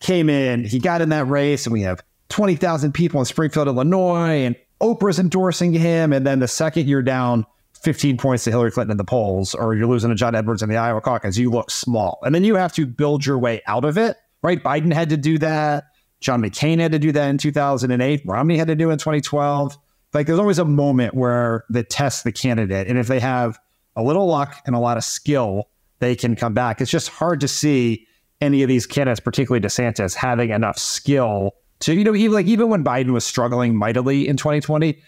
came 0.00 0.28
in, 0.28 0.64
he 0.64 0.78
got 0.78 1.00
in 1.00 1.10
that 1.10 1.28
race, 1.28 1.64
and 1.66 1.72
we 1.72 1.82
have 1.82 2.02
20,000 2.30 2.92
people 2.92 3.20
in 3.20 3.26
Springfield, 3.26 3.68
Illinois, 3.68 4.44
and 4.44 4.56
Oprah's 4.80 5.18
endorsing 5.18 5.72
him. 5.72 6.12
And 6.12 6.26
then 6.26 6.40
the 6.40 6.48
second 6.48 6.88
you're 6.88 7.02
down 7.02 7.46
15 7.82 8.16
points 8.16 8.44
to 8.44 8.50
Hillary 8.50 8.70
Clinton 8.70 8.92
in 8.92 8.96
the 8.96 9.04
polls, 9.04 9.54
or 9.54 9.74
you're 9.74 9.86
losing 9.86 10.10
to 10.10 10.16
John 10.16 10.34
Edwards 10.34 10.62
in 10.62 10.68
the 10.68 10.76
Iowa 10.76 11.00
caucus, 11.00 11.36
you 11.36 11.50
look 11.50 11.70
small. 11.70 12.18
And 12.22 12.34
then 12.34 12.44
you 12.44 12.56
have 12.56 12.72
to 12.74 12.86
build 12.86 13.26
your 13.26 13.38
way 13.38 13.60
out 13.66 13.84
of 13.84 13.98
it, 13.98 14.16
right? 14.42 14.62
Biden 14.62 14.92
had 14.92 15.08
to 15.10 15.16
do 15.16 15.38
that. 15.38 15.84
John 16.20 16.40
McCain 16.40 16.78
had 16.78 16.92
to 16.92 17.00
do 17.00 17.10
that 17.12 17.28
in 17.28 17.38
2008. 17.38 18.22
Romney 18.24 18.56
had 18.56 18.68
to 18.68 18.76
do 18.76 18.90
it 18.90 18.92
in 18.92 18.98
2012. 18.98 19.76
Like 20.14 20.26
there's 20.26 20.38
always 20.38 20.58
a 20.58 20.64
moment 20.64 21.14
where 21.14 21.64
they 21.70 21.82
test 21.82 22.24
the 22.24 22.32
candidate. 22.32 22.86
And 22.86 22.98
if 22.98 23.06
they 23.06 23.20
have 23.20 23.58
a 23.96 24.02
little 24.02 24.26
luck 24.26 24.60
and 24.66 24.74
a 24.74 24.78
lot 24.78 24.96
of 24.96 25.04
skill, 25.04 25.68
they 26.00 26.14
can 26.14 26.36
come 26.36 26.54
back. 26.54 26.80
It's 26.80 26.90
just 26.90 27.08
hard 27.08 27.40
to 27.40 27.48
see 27.48 28.06
any 28.40 28.62
of 28.62 28.68
these 28.68 28.86
candidates, 28.86 29.20
particularly 29.20 29.64
DeSantis, 29.64 30.14
having 30.14 30.50
enough 30.50 30.78
skill 30.78 31.52
to, 31.80 31.94
you 31.94 32.04
know, 32.04 32.14
even 32.14 32.32
like 32.32 32.46
even 32.46 32.68
when 32.68 32.84
Biden 32.84 33.12
was 33.12 33.24
struggling 33.24 33.76
mightily 33.76 34.26
in 34.28 34.36
2020, 34.36 35.00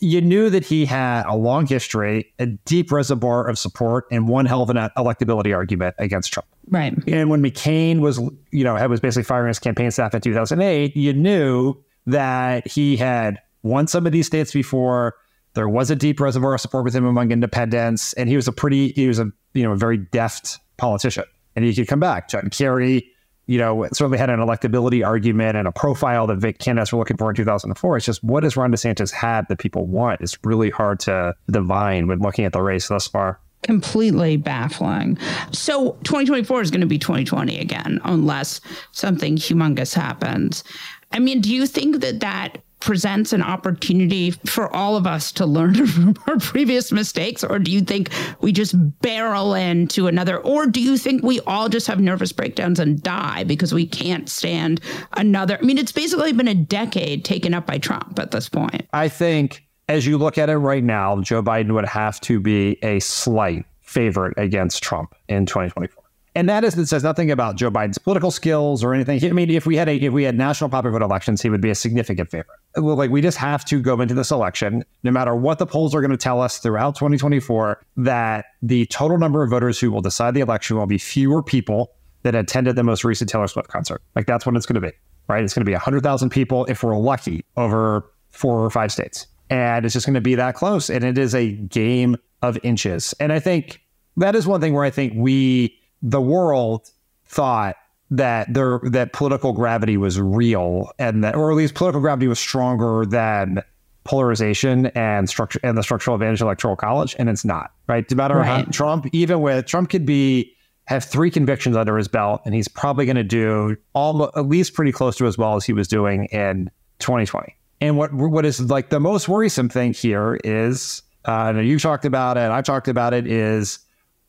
you 0.00 0.20
knew 0.20 0.48
that 0.48 0.64
he 0.64 0.86
had 0.86 1.24
a 1.26 1.36
long 1.36 1.66
history, 1.66 2.32
a 2.38 2.46
deep 2.46 2.90
reservoir 2.90 3.46
of 3.46 3.58
support, 3.58 4.06
and 4.10 4.28
one 4.28 4.46
hell 4.46 4.62
of 4.62 4.70
an 4.70 4.76
electability 4.96 5.54
argument 5.54 5.94
against 5.98 6.32
Trump. 6.32 6.48
Right. 6.68 6.94
And 7.06 7.28
when 7.30 7.42
McCain 7.42 8.00
was, 8.00 8.18
you 8.50 8.64
know, 8.64 8.74
was 8.88 9.00
basically 9.00 9.24
firing 9.24 9.48
his 9.48 9.58
campaign 9.58 9.90
staff 9.90 10.14
in 10.14 10.20
2008, 10.20 10.96
you 10.96 11.12
knew 11.12 11.74
that 12.06 12.66
he 12.66 12.96
had 12.96 13.40
won 13.62 13.86
some 13.86 14.06
of 14.06 14.12
these 14.12 14.26
states 14.26 14.52
before. 14.52 15.14
There 15.54 15.68
was 15.68 15.90
a 15.90 15.96
deep 15.96 16.20
reservoir 16.20 16.54
of 16.54 16.60
support 16.60 16.84
with 16.84 16.94
him 16.94 17.04
among 17.04 17.32
independents, 17.32 18.12
and 18.14 18.28
he 18.28 18.36
was 18.36 18.46
a 18.46 18.52
pretty, 18.52 18.92
he 18.92 19.08
was 19.08 19.18
a, 19.18 19.30
you 19.52 19.64
know, 19.64 19.72
a 19.72 19.76
very 19.76 19.98
deft 19.98 20.58
politician, 20.76 21.24
and 21.56 21.64
he 21.64 21.74
could 21.74 21.88
come 21.88 22.00
back. 22.00 22.28
John 22.28 22.50
Kerry, 22.50 23.10
you 23.46 23.58
know, 23.58 23.88
certainly 23.92 24.16
had 24.16 24.30
an 24.30 24.38
electability 24.38 25.04
argument 25.04 25.56
and 25.56 25.66
a 25.66 25.72
profile 25.72 26.28
that 26.28 26.36
Vic 26.36 26.60
candidates 26.60 26.92
were 26.92 27.00
looking 27.00 27.16
for 27.16 27.30
in 27.30 27.34
2004. 27.34 27.96
It's 27.96 28.06
just 28.06 28.22
what 28.22 28.44
has 28.44 28.56
Ron 28.56 28.70
DeSantis 28.70 29.10
had 29.10 29.48
that 29.48 29.58
people 29.58 29.86
want? 29.86 30.20
It's 30.20 30.38
really 30.44 30.70
hard 30.70 31.00
to 31.00 31.34
divine 31.50 32.06
when 32.06 32.20
looking 32.20 32.44
at 32.44 32.52
the 32.52 32.62
race 32.62 32.86
thus 32.86 33.08
far. 33.08 33.40
completely 33.62 34.36
baffling. 34.36 35.18
So 35.52 35.92
2024 36.04 36.62
is 36.62 36.70
going 36.70 36.80
to 36.80 36.86
be 36.86 36.98
2020 36.98 37.58
again, 37.58 38.00
unless 38.04 38.60
something 38.92 39.36
humongous 39.36 39.94
happens. 39.94 40.64
I 41.12 41.18
mean, 41.18 41.40
do 41.40 41.52
you 41.52 41.66
think 41.66 42.00
that 42.00 42.20
that 42.20 42.58
presents 42.80 43.32
an 43.32 43.42
opportunity 43.42 44.32
for 44.46 44.74
all 44.74 44.96
of 44.96 45.06
us 45.06 45.30
to 45.32 45.46
learn 45.46 45.86
from 45.86 46.14
our 46.26 46.38
previous 46.38 46.90
mistakes? 46.90 47.44
Or 47.44 47.58
do 47.58 47.70
you 47.70 47.80
think 47.80 48.10
we 48.40 48.52
just 48.52 48.74
barrel 49.00 49.54
into 49.54 50.06
another? 50.06 50.38
Or 50.38 50.66
do 50.66 50.80
you 50.80 50.96
think 50.96 51.22
we 51.22 51.40
all 51.40 51.68
just 51.68 51.86
have 51.86 52.00
nervous 52.00 52.32
breakdowns 52.32 52.80
and 52.80 53.02
die 53.02 53.44
because 53.44 53.72
we 53.72 53.86
can't 53.86 54.28
stand 54.28 54.80
another? 55.14 55.58
I 55.58 55.62
mean, 55.62 55.78
it's 55.78 55.92
basically 55.92 56.32
been 56.32 56.48
a 56.48 56.54
decade 56.54 57.24
taken 57.24 57.54
up 57.54 57.66
by 57.66 57.78
Trump 57.78 58.18
at 58.18 58.30
this 58.30 58.48
point. 58.48 58.88
I 58.92 59.08
think 59.08 59.66
as 59.88 60.06
you 60.06 60.18
look 60.18 60.38
at 60.38 60.48
it 60.48 60.56
right 60.56 60.84
now, 60.84 61.20
Joe 61.20 61.42
Biden 61.42 61.72
would 61.74 61.84
have 61.84 62.20
to 62.22 62.40
be 62.40 62.78
a 62.82 63.00
slight 63.00 63.64
favorite 63.82 64.34
against 64.36 64.82
Trump 64.82 65.14
in 65.28 65.46
2024. 65.46 66.04
And 66.36 66.48
that 66.48 66.62
is, 66.62 66.78
it 66.78 66.86
says 66.86 67.02
nothing 67.02 67.32
about 67.32 67.56
Joe 67.56 67.72
Biden's 67.72 67.98
political 67.98 68.30
skills 68.30 68.84
or 68.84 68.94
anything. 68.94 69.22
I 69.24 69.32
mean, 69.32 69.50
if 69.50 69.66
we 69.66 69.74
had 69.74 69.88
a, 69.88 69.96
if 69.96 70.12
we 70.12 70.22
had 70.22 70.36
national 70.36 70.70
popular 70.70 70.96
vote 70.96 71.04
elections, 71.04 71.42
he 71.42 71.50
would 71.50 71.60
be 71.60 71.70
a 71.70 71.74
significant 71.74 72.30
favorite. 72.30 72.59
Well, 72.76 72.96
like 72.96 73.10
we 73.10 73.20
just 73.20 73.38
have 73.38 73.64
to 73.66 73.80
go 73.80 74.00
into 74.00 74.14
this 74.14 74.30
election, 74.30 74.84
no 75.02 75.10
matter 75.10 75.34
what 75.34 75.58
the 75.58 75.66
polls 75.66 75.94
are 75.94 76.00
going 76.00 76.12
to 76.12 76.16
tell 76.16 76.40
us 76.40 76.58
throughout 76.58 76.94
2024, 76.94 77.82
that 77.98 78.46
the 78.62 78.86
total 78.86 79.18
number 79.18 79.42
of 79.42 79.50
voters 79.50 79.80
who 79.80 79.90
will 79.90 80.02
decide 80.02 80.34
the 80.34 80.40
election 80.40 80.76
will 80.76 80.86
be 80.86 80.98
fewer 80.98 81.42
people 81.42 81.92
that 82.22 82.34
attended 82.34 82.76
the 82.76 82.84
most 82.84 83.04
recent 83.04 83.30
Taylor 83.30 83.48
Swift 83.48 83.68
concert. 83.68 84.02
Like 84.14 84.26
that's 84.26 84.46
what 84.46 84.54
it's 84.56 84.66
going 84.66 84.80
to 84.80 84.88
be, 84.88 84.92
right? 85.28 85.42
It's 85.42 85.54
going 85.54 85.64
to 85.64 85.68
be 85.68 85.72
100,000 85.72 86.30
people 86.30 86.64
if 86.66 86.82
we're 86.82 86.96
lucky 86.96 87.44
over 87.56 88.10
four 88.28 88.64
or 88.64 88.70
five 88.70 88.92
states. 88.92 89.26
And 89.48 89.84
it's 89.84 89.94
just 89.94 90.06
going 90.06 90.14
to 90.14 90.20
be 90.20 90.36
that 90.36 90.54
close. 90.54 90.90
And 90.90 91.02
it 91.02 91.18
is 91.18 91.34
a 91.34 91.52
game 91.52 92.16
of 92.42 92.58
inches. 92.62 93.14
And 93.18 93.32
I 93.32 93.40
think 93.40 93.80
that 94.16 94.36
is 94.36 94.46
one 94.46 94.60
thing 94.60 94.74
where 94.74 94.84
I 94.84 94.90
think 94.90 95.14
we, 95.16 95.76
the 96.02 96.20
world 96.20 96.90
thought 97.24 97.76
that 98.10 98.52
there 98.52 98.80
that 98.82 99.12
political 99.12 99.52
gravity 99.52 99.96
was 99.96 100.20
real 100.20 100.90
and 100.98 101.22
that 101.22 101.34
or 101.36 101.50
at 101.50 101.56
least 101.56 101.74
political 101.74 102.00
gravity 102.00 102.26
was 102.26 102.38
stronger 102.38 103.06
than 103.06 103.62
polarization 104.04 104.86
and 104.88 105.28
structure 105.28 105.60
and 105.62 105.78
the 105.78 105.82
structural 105.82 106.16
advantage 106.16 106.40
of 106.40 106.46
electoral 106.46 106.74
college 106.74 107.14
and 107.18 107.28
it's 107.28 107.44
not 107.44 107.72
right 107.86 108.10
no 108.10 108.16
matter 108.16 108.36
right. 108.36 108.46
how 108.46 108.62
trump 108.72 109.06
even 109.12 109.40
with 109.40 109.66
trump 109.66 109.90
could 109.90 110.04
be 110.04 110.52
have 110.86 111.04
three 111.04 111.30
convictions 111.30 111.76
under 111.76 111.96
his 111.96 112.08
belt 112.08 112.40
and 112.44 112.54
he's 112.54 112.66
probably 112.66 113.04
going 113.04 113.16
to 113.16 113.22
do 113.22 113.76
almost 113.92 114.36
at 114.36 114.48
least 114.48 114.74
pretty 114.74 114.90
close 114.90 115.16
to 115.16 115.26
as 115.26 115.38
well 115.38 115.54
as 115.54 115.64
he 115.64 115.72
was 115.72 115.86
doing 115.86 116.24
in 116.26 116.68
2020 116.98 117.54
and 117.80 117.96
what 117.96 118.12
what 118.12 118.44
is 118.44 118.60
like 118.70 118.88
the 118.88 118.98
most 118.98 119.28
worrisome 119.28 119.68
thing 119.68 119.92
here 119.92 120.40
is 120.42 121.02
uh, 121.26 121.52
and 121.54 121.68
you 121.68 121.78
talked 121.78 122.04
about 122.04 122.36
it 122.36 122.50
i've 122.50 122.64
talked 122.64 122.88
about 122.88 123.14
it 123.14 123.26
is 123.26 123.78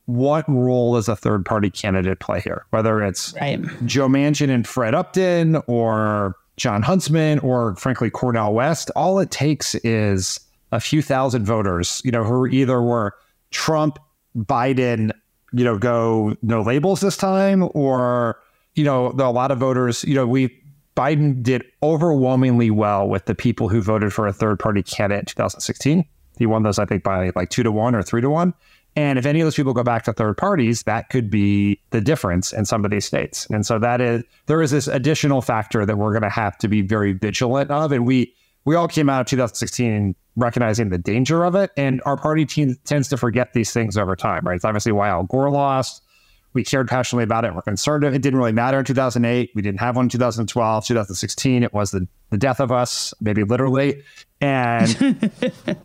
what 0.05 0.46
role 0.48 0.96
does 0.96 1.08
a 1.08 1.15
third 1.15 1.46
party 1.46 1.70
candidate 1.70 2.20
play 2.20 2.41
here? 2.41 2.65
Whether 2.72 3.01
it's 3.03 3.34
right. 3.39 3.62
Joe 3.86 4.08
Manchin 4.08 4.50
and 4.50 4.67
Fred 4.67 4.93
Upton 4.93 5.58
or 5.67 6.36
Jon 6.58 6.81
Huntsman 6.81 7.39
or 7.39 7.75
frankly 7.75 8.10
Cornel 8.10 8.53
West, 8.53 8.91
all 8.96 9.20
it 9.20 9.31
takes 9.31 9.75
is 9.75 10.39
a 10.72 10.79
few 10.79 11.01
thousand 11.01 11.46
voters, 11.46 12.01
you 12.03 12.12
know, 12.12 12.24
who 12.24 12.48
either 12.48 12.81
were 12.81 13.13
Trump, 13.51 14.00
Biden, 14.36 15.12
you 15.53 15.63
know, 15.63 15.77
go 15.77 16.36
no 16.41 16.62
labels 16.62 17.01
this 17.01 17.17
time, 17.17 17.70
or, 17.74 18.39
you 18.75 18.84
know, 18.84 19.08
a 19.08 19.31
lot 19.31 19.51
of 19.51 19.58
voters, 19.58 20.03
you 20.03 20.15
know, 20.15 20.25
we 20.25 20.58
Biden 20.96 21.41
did 21.41 21.63
overwhelmingly 21.81 22.70
well 22.70 23.08
with 23.08 23.25
the 23.25 23.36
people 23.36 23.70
who 23.70 23.81
voted 23.81 24.13
for 24.13 24.27
a 24.27 24.34
third 24.34 24.60
party 24.60 24.84
candidate 24.84 25.22
in 25.22 25.25
2016. 25.25 26.05
He 26.38 26.46
won 26.46 26.63
those, 26.63 26.79
I 26.79 26.86
think, 26.86 27.03
by 27.03 27.31
like 27.36 27.50
two 27.50 27.63
to 27.63 27.72
one 27.72 27.96
or 27.96 28.01
three 28.01 28.22
to 28.22 28.29
one. 28.29 28.53
And 28.95 29.17
if 29.17 29.25
any 29.25 29.39
of 29.39 29.45
those 29.45 29.55
people 29.55 29.74
go 29.74 29.83
back 29.83 30.03
to 30.03 30.13
third 30.13 30.38
parties, 30.38 30.83
that 30.83 31.10
could 31.10 31.29
be 31.29 31.79
the 31.91 32.01
difference 32.01 32.51
in 32.51 32.65
some 32.65 32.83
of 32.83 32.91
these 32.91 33.05
states. 33.05 33.48
And 33.50 33.65
so 33.65 33.79
that 33.79 34.01
is 34.01 34.24
there 34.48 34.62
is 34.62 34.71
this 34.71 34.88
additional 34.88 35.41
factor 35.41 35.86
that 35.86 35.98
we're 35.98 36.12
going 36.12 36.24
to 36.24 36.29
have 36.29 36.57
to 36.60 36.67
be 36.67 36.81
very 36.81 37.13
vigilant 37.13 37.71
of. 37.71 37.91
And 37.91 38.05
we 38.05 38.33
we 38.65 38.75
all 38.75 38.88
came 38.88 39.10
out 39.10 39.21
of 39.21 39.27
2016 39.27 40.15
recognizing 40.36 40.89
the 40.89 40.97
danger 40.97 41.43
of 41.43 41.56
it, 41.56 41.71
and 41.75 42.01
our 42.06 42.15
party 42.15 42.45
team 42.45 42.77
tends 42.86 43.08
to 43.10 43.17
forget 43.17 43.54
these 43.54 43.71
things 43.71 43.97
over 43.97 44.15
time. 44.15 44.45
Right? 44.45 44.56
It's 44.56 44.65
obviously 44.65 44.91
why 44.91 45.10
Al 45.10 45.23
Gore 45.23 45.49
lost. 45.49 46.04
We 46.54 46.65
cared 46.65 46.89
passionately 46.89 47.23
about 47.23 47.45
it. 47.45 47.56
We're 47.56 47.62
concerned. 47.62 48.04
It 48.04 48.21
didn't 48.21 48.38
really 48.38 48.51
matter 48.51 48.80
in 48.80 48.84
2008. 48.84 49.51
We 49.56 49.62
didn't 49.62 49.80
have 49.80 49.95
one 49.95 50.06
in 50.06 50.10
2012. 50.10 50.86
2016, 50.86 51.63
it 51.63 51.73
was 51.73 51.91
the, 51.91 52.06
the 52.30 52.38
death 52.38 52.60
of 52.60 52.73
us, 52.73 53.13
maybe 53.21 53.45
literally. 53.45 54.04
And 54.41 55.32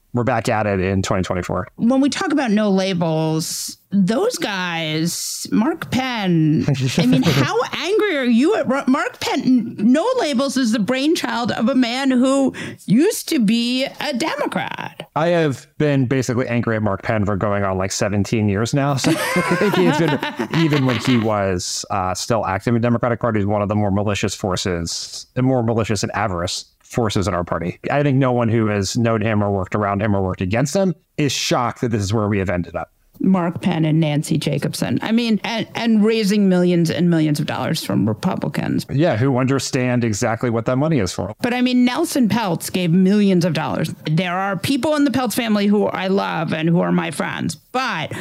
we're 0.15 0.25
back 0.25 0.49
at 0.49 0.67
it 0.67 0.81
in 0.81 1.03
2024. 1.03 1.69
When 1.77 2.01
we 2.01 2.09
talk 2.09 2.33
about 2.33 2.51
no 2.51 2.71
labels, 2.71 3.77
those 3.91 4.39
guys, 4.39 5.47
Mark 5.53 5.91
Penn, 5.91 6.65
I 6.97 7.07
mean, 7.07 7.23
how 7.25 7.63
angry 7.73 8.17
are 8.17 8.25
you 8.25 8.57
at 8.57 8.89
Mark 8.89 9.21
Penn? 9.21 9.77
No 9.79 10.09
labels 10.19 10.57
is 10.57 10.73
the 10.73 10.79
brainchild 10.79 11.53
of 11.53 11.69
a 11.69 11.75
man 11.75 12.11
who 12.11 12.55
used 12.87 13.29
to 13.29 13.39
be 13.39 13.85
a 13.85 14.15
Democrat. 14.15 15.09
I 15.17 15.29
have 15.29 15.67
been 15.77 16.07
basically 16.07 16.49
angry 16.49 16.77
at 16.77 16.83
Mark 16.83 17.03
Penn 17.03 17.25
for 17.27 17.37
going 17.37 17.63
on 17.63 17.77
like 17.77 17.93
17 17.93 18.49
years 18.49 18.73
now. 18.73 18.97
So 18.97 19.13
been, 19.61 20.19
even 20.57 20.87
when 20.87 20.97
he 20.97 21.19
was 21.19 21.85
uh, 21.91 22.15
still 22.15 22.45
active 22.47 22.75
in 22.75 22.81
the 22.81 22.87
Democratic 22.87 23.21
Party, 23.21 23.45
one 23.45 23.63
of 23.63 23.69
the 23.69 23.75
more 23.75 23.91
malicious 23.91 24.35
forces, 24.35 25.27
more 25.37 25.63
malicious 25.63 26.03
and 26.03 26.13
avarice 26.13 26.65
forces 26.87 27.29
in 27.29 27.35
our 27.35 27.45
party. 27.45 27.79
I 27.91 28.03
think 28.03 28.19
no 28.19 28.33
one 28.33 28.49
who 28.49 28.67
has 28.67 28.97
known 28.97 29.21
him 29.21 29.43
or 29.43 29.51
worked 29.51 29.75
around 29.75 30.03
him 30.03 30.15
or 30.15 30.23
worked 30.23 30.41
against 30.41 30.75
him 30.75 30.95
is 31.17 31.33
shocked 31.33 31.81
that 31.81 31.89
this 31.89 32.03
is 32.03 32.13
where 32.13 32.29
we 32.29 32.39
have 32.39 32.51
ended 32.51 32.77
up. 32.77 32.93
Mark 33.21 33.63
Penn 33.63 33.85
and 33.85 34.01
Nancy 34.01 34.39
Jacobson. 34.39 34.99
I 35.03 35.13
mean, 35.13 35.41
and, 35.45 35.67
and 35.75 36.05
raising 36.05 36.49
millions 36.49 36.91
and 36.91 37.09
millions 37.09 37.41
of 37.41 37.47
dollars 37.47 37.83
from 37.85 38.07
Republicans. 38.07 38.87
Yeah, 38.91 39.17
who 39.17 39.39
understand 39.39 40.05
exactly 40.05 40.51
what 40.51 40.67
that 40.67 40.77
money 40.77 40.99
is 40.99 41.13
for. 41.13 41.35
But 41.41 41.55
I 41.55 41.63
mean, 41.63 41.85
Nelson 41.85 42.29
Peltz 42.29 42.71
gave 42.71 42.91
millions 42.91 43.45
of 43.45 43.55
dollars. 43.55 43.95
There 44.05 44.37
are 44.37 44.57
people 44.57 44.95
in 44.97 45.05
the 45.05 45.11
Peltz 45.11 45.35
family 45.35 45.67
who 45.67 45.87
I 45.87 46.09
love 46.09 46.53
and 46.53 46.69
who 46.69 46.81
are 46.81 46.93
my 46.93 47.11
friends, 47.11 47.55
but 47.55 48.13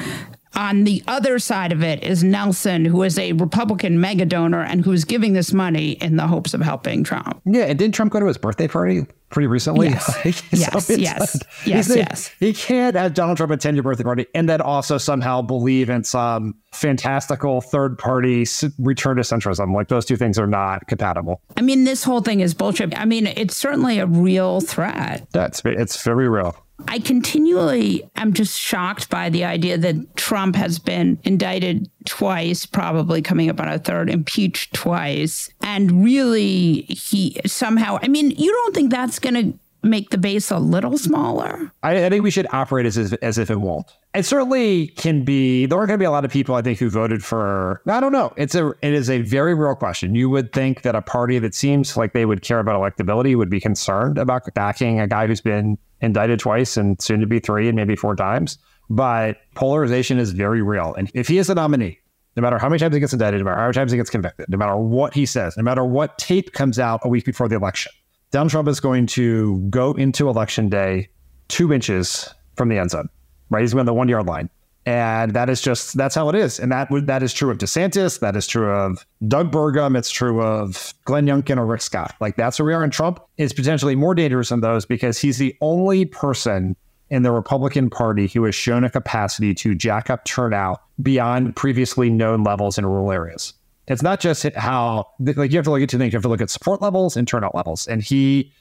on 0.56 0.84
the 0.84 1.04
other 1.08 1.40
side 1.40 1.72
of 1.72 1.84
it 1.84 2.04
is 2.04 2.24
Nelson, 2.24 2.86
who 2.86 3.04
is 3.04 3.20
a 3.20 3.34
Republican 3.34 4.00
mega 4.00 4.26
donor 4.26 4.62
and 4.62 4.84
who's 4.84 5.04
giving 5.04 5.34
this 5.34 5.54
money 5.54 5.92
in 5.92 6.16
the 6.16 6.28
hopes 6.28 6.54
of 6.54 6.62
helping 6.62 7.04
Trump. 7.04 7.42
Yeah, 7.46 7.66
and 7.66 7.78
didn't 7.78 7.96
Trump 7.96 8.12
go 8.12 8.20
to 8.20 8.28
his 8.28 8.38
birthday 8.38 8.68
party 8.68 9.06
pretty 9.30 9.48
recently? 9.48 9.90
Yes, 9.90 10.20
yes, 10.52 10.90
yes, 10.90 11.40
yes, 11.66 11.96
yes. 11.96 12.32
He 12.40 12.54
can't 12.54 12.96
have 12.96 13.14
Donald 13.14 13.38
Trump 13.38 13.52
attend 13.52 13.76
your 13.76 13.84
birthday 13.84 14.04
party 14.04 14.26
and 14.34 14.48
then 14.48 14.62
also 14.62 14.98
somehow 14.98 15.42
believe 15.42 15.90
in 15.90 16.04
some 16.04 16.56
fantastical 16.72 17.62
third 17.62 17.98
party 17.98 18.46
return 18.80 19.18
to 19.18 19.24
centrism. 19.24 19.74
Like 19.74 19.90
those 19.90 20.06
two 20.06 20.16
things 20.16 20.40
are 20.40 20.48
not 20.48 20.88
compatible. 20.88 21.42
I 21.58 21.62
mean, 21.62 21.84
this 21.84 22.04
whole 22.04 22.22
thing 22.22 22.40
is 22.40 22.54
bullshit. 22.54 22.98
I 22.98 23.06
mean, 23.06 23.28
it's 23.28 23.56
certainly 23.56 24.00
a 24.00 24.06
real 24.06 24.62
threat. 24.62 25.28
That's 25.32 25.62
it's 25.66 26.04
very 26.04 26.30
real. 26.30 26.56
I 26.88 27.00
continually 27.00 28.10
am 28.16 28.34
just 28.34 28.60
shocked 28.60 29.10
by 29.10 29.30
the 29.30 29.46
idea 29.46 29.78
that 29.78 30.16
Trump 30.16 30.56
has 30.56 30.78
been 30.78 31.18
indicted 31.24 31.90
twice, 32.06 32.66
probably 32.66 33.22
coming 33.22 33.50
up 33.50 33.60
on 33.60 33.70
a 33.70 33.80
third, 33.80 34.10
impeached 34.10 34.74
twice. 34.74 35.50
And 35.62 36.04
really, 36.04 36.82
he 36.84 37.40
somehow, 37.46 38.00
I 38.02 38.08
mean, 38.08 38.32
you 38.32 38.52
don't 38.52 38.76
think 38.76 38.92
that's 38.92 39.20
going 39.20 39.36
to 39.36 39.60
make 39.86 40.10
the 40.10 40.18
base 40.18 40.52
a 40.52 40.58
little 40.58 40.98
smaller? 40.98 41.72
I, 41.84 42.06
I, 42.06 42.10
think 42.10 42.24
we 42.24 42.32
should 42.32 42.48
operate 42.52 42.86
as, 42.86 42.98
as 42.98 43.38
if 43.38 43.50
it 43.50 43.62
won't. 43.62 43.92
It 44.14 44.26
certainly 44.26 44.88
can 44.88 45.24
be. 45.24 45.66
There 45.66 45.78
are 45.78 45.88
going 45.88 46.00
to 46.00 46.02
be 46.02 46.06
a 46.06 46.12
lot 46.12 46.26
of 46.26 46.32
people, 46.32 46.56
I 46.56 46.62
think, 46.62 46.80
who 46.80 46.90
voted 46.90 47.24
for. 47.24 47.82
I 47.88 48.00
don't 48.00 48.12
know. 48.12 48.34
It's 48.38 48.56
a. 48.56 48.70
It 48.82 48.94
is 48.94 49.10
a 49.10 49.22
very 49.22 49.54
real 49.54 49.76
question. 49.76 50.16
You 50.16 50.30
would 50.30 50.52
think 50.52 50.82
that 50.82 50.96
a 50.96 51.02
party 51.02 51.40
that 51.40 51.54
seems 51.54 51.96
like 51.96 52.14
they 52.14 52.26
would 52.26 52.42
care 52.42 52.60
about 52.60 52.76
electability 52.80 53.38
would 53.38 53.50
be 53.50 53.60
concerned 53.60 54.18
about 54.18 54.52
backing 54.54 55.00
a 55.00 55.08
guy 55.08 55.28
who's 55.28 55.42
been 55.42 55.78
indicted 56.02 56.40
twice 56.40 56.78
and 56.78 57.02
soon 57.02 57.20
to 57.20 57.28
be 57.28 57.40
three 57.40 57.68
and 57.68 57.76
maybe 57.76 57.96
four 57.96 58.16
times. 58.16 58.58
But 58.90 59.38
polarization 59.56 60.20
is 60.20 60.32
very 60.32 60.62
real. 60.62 60.94
And 60.96 61.10
if 61.14 61.28
he 61.28 61.38
is 61.38 61.50
a 61.50 61.56
nominee, 61.56 62.00
no 62.36 62.42
matter 62.42 62.58
how 62.58 62.70
many 62.70 62.80
times 62.80 62.94
he 62.94 63.00
gets 63.00 63.14
indicted, 63.14 63.40
no 63.40 63.46
matter 63.46 63.58
how 63.58 63.64
many 63.64 63.74
times 63.74 63.92
he 63.92 63.98
gets 63.98 64.10
convicted, 64.10 64.50
no 64.50 64.58
matter 64.58 64.76
what 64.76 65.14
he 65.14 65.26
says, 65.26 65.56
no 65.58 65.64
matter 65.64 65.84
what 65.84 66.18
tape 66.18 66.52
comes 66.54 66.80
out 66.80 67.00
a 67.04 67.08
week 67.08 67.26
before 67.26 67.48
the 67.48 67.56
election, 67.56 67.92
Donald 68.36 68.52
Trump 68.52 68.68
is 68.68 68.82
going 68.82 69.06
to 69.06 69.60
go 69.70 69.94
into 69.94 70.28
election 70.28 70.68
day 70.68 71.08
two 71.48 71.72
inches 71.72 72.34
from 72.58 72.68
the 72.68 72.78
end 72.78 72.92
zone, 72.92 73.08
right? 73.50 73.62
He's 73.62 73.72
going 73.72 73.80
on 73.80 73.86
the 73.86 73.94
one 73.94 74.10
yard 74.10 74.26
line. 74.26 74.50
And 74.86 75.32
that 75.32 75.50
is 75.50 75.62
just 75.62 75.96
that's 75.96 76.16
how 76.16 76.28
it 76.28 76.36
is. 76.36 76.60
And 76.60 76.70
that 76.70 76.90
that 77.06 77.24
is 77.24 77.32
true 77.32 77.50
of 77.50 77.60
DeSantis. 77.60 78.20
That 78.20 78.36
is 78.36 78.46
true 78.46 78.70
of 78.70 79.06
Doug 79.26 79.54
Burgum. 79.54 79.98
It's 79.98 80.12
true 80.12 80.42
of 80.42 80.94
Glenn 81.06 81.26
Youngkin 81.26 81.58
or 81.58 81.66
Rick 81.66 81.80
Scott. 81.80 82.14
Like 82.20 82.36
that's 82.36 82.60
where 82.60 82.66
we 82.66 82.74
are. 82.74 82.84
And 82.84 82.92
Trump 82.92 83.22
is 83.38 83.54
potentially 83.54 83.96
more 83.96 84.14
dangerous 84.14 84.50
than 84.50 84.60
those 84.60 84.86
because 84.86 85.18
he's 85.18 85.38
the 85.38 85.56
only 85.62 86.04
person 86.04 86.76
in 87.10 87.24
the 87.24 87.32
Republican 87.32 87.90
Party 87.90 88.28
who 88.28 88.44
has 88.44 88.54
shown 88.54 88.84
a 88.84 88.90
capacity 88.90 89.54
to 89.54 89.76
jack 89.76 90.10
up 90.10 90.26
turnout 90.26 90.82
beyond 91.02 91.56
previously 91.56 92.10
known 92.10 92.44
levels 92.44 92.78
in 92.78 92.86
rural 92.86 93.14
areas. 93.14 93.54
It's 93.88 94.02
not 94.02 94.20
just 94.20 94.44
how 94.56 95.08
like 95.20 95.52
you 95.52 95.58
have 95.58 95.66
to 95.66 95.72
look 95.72 95.82
at 95.82 95.90
two 95.90 95.98
things. 95.98 96.14
You 96.14 96.18
have 96.18 96.24
to 96.24 96.30
look 96.30 96.42
at 96.42 96.50
support 96.50 96.82
levels 96.82 97.16
and 97.16 97.28
turnout 97.28 97.56
levels. 97.56 97.88
And 97.88 98.02
he 98.02 98.52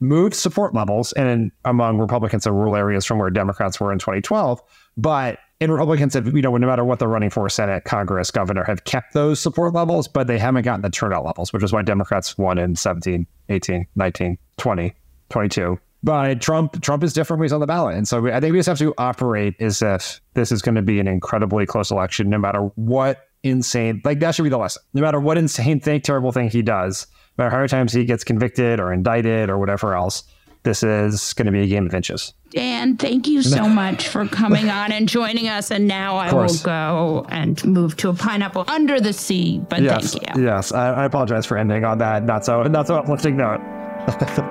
moved 0.00 0.34
support 0.34 0.74
levels 0.74 1.12
and 1.12 1.52
among 1.64 1.98
Republicans 1.98 2.46
in 2.46 2.52
rural 2.52 2.74
areas 2.74 3.04
from 3.04 3.18
where 3.18 3.30
Democrats 3.30 3.78
were 3.78 3.92
in 3.92 3.98
2012. 3.98 4.60
But 4.96 5.38
in 5.60 5.70
Republicans 5.70 6.14
have, 6.14 6.26
you 6.34 6.42
know, 6.42 6.56
no 6.56 6.66
matter 6.66 6.84
what 6.84 6.98
they're 6.98 7.06
running 7.06 7.30
for, 7.30 7.48
Senate, 7.48 7.84
Congress, 7.84 8.32
governor, 8.32 8.64
have 8.64 8.82
kept 8.84 9.14
those 9.14 9.38
support 9.40 9.72
levels, 9.72 10.08
but 10.08 10.26
they 10.26 10.38
haven't 10.38 10.64
gotten 10.64 10.82
the 10.82 10.90
turnout 10.90 11.24
levels, 11.24 11.52
which 11.52 11.62
is 11.62 11.72
why 11.72 11.82
Democrats 11.82 12.36
won 12.36 12.58
in 12.58 12.74
17, 12.74 13.26
18, 13.48 13.86
19, 13.94 14.38
20, 14.56 14.94
22. 15.30 15.78
But 16.02 16.40
Trump, 16.40 16.82
Trump 16.82 17.04
is 17.04 17.12
different 17.12 17.38
when 17.38 17.44
he's 17.46 17.52
on 17.52 17.60
the 17.60 17.66
ballot. 17.66 17.96
And 17.96 18.08
so 18.08 18.26
I 18.28 18.40
think 18.40 18.52
we 18.52 18.58
just 18.58 18.68
have 18.68 18.78
to 18.78 18.92
operate 18.98 19.54
as 19.60 19.82
if 19.82 20.20
this 20.34 20.50
is 20.50 20.60
going 20.60 20.74
to 20.74 20.82
be 20.82 20.98
an 20.98 21.06
incredibly 21.06 21.64
close 21.64 21.90
election, 21.90 22.28
no 22.28 22.38
matter 22.38 22.60
what 22.74 23.28
insane, 23.42 24.00
like 24.04 24.20
that 24.20 24.34
should 24.34 24.42
be 24.42 24.48
the 24.48 24.58
lesson. 24.58 24.82
No 24.94 25.02
matter 25.02 25.20
what 25.20 25.38
insane 25.38 25.80
thing, 25.80 26.00
terrible 26.00 26.32
thing 26.32 26.50
he 26.50 26.62
does, 26.62 27.06
no 27.38 27.44
matter 27.44 27.50
how 27.50 27.58
many 27.58 27.68
times 27.68 27.92
he 27.92 28.04
gets 28.04 28.24
convicted 28.24 28.80
or 28.80 28.92
indicted 28.92 29.48
or 29.48 29.58
whatever 29.58 29.94
else, 29.94 30.24
this 30.64 30.82
is 30.82 31.32
going 31.32 31.46
to 31.46 31.52
be 31.52 31.62
a 31.62 31.66
game 31.66 31.86
of 31.86 31.94
inches. 31.94 32.34
Dan, 32.50 32.96
thank 32.96 33.26
you 33.26 33.42
so 33.42 33.68
much 33.68 34.08
for 34.08 34.26
coming 34.26 34.70
on 34.70 34.92
and 34.92 35.08
joining 35.08 35.48
us. 35.48 35.70
And 35.70 35.88
now 35.88 36.16
I 36.16 36.32
will 36.32 36.54
go 36.62 37.26
and 37.30 37.62
move 37.64 37.96
to 37.98 38.10
a 38.10 38.14
pineapple 38.14 38.64
under 38.68 39.00
the 39.00 39.12
sea. 39.12 39.60
But 39.68 39.82
yes, 39.82 40.14
thank 40.14 40.36
you. 40.36 40.44
Yes, 40.44 40.72
I, 40.72 40.92
I 40.92 41.04
apologize 41.04 41.46
for 41.46 41.56
ending 41.56 41.84
on 41.84 41.98
that 41.98 42.24
not 42.24 42.44
so 42.44 42.62
not 42.64 42.86
so 42.86 42.96
uplifting 42.96 43.36
note. 43.36 43.60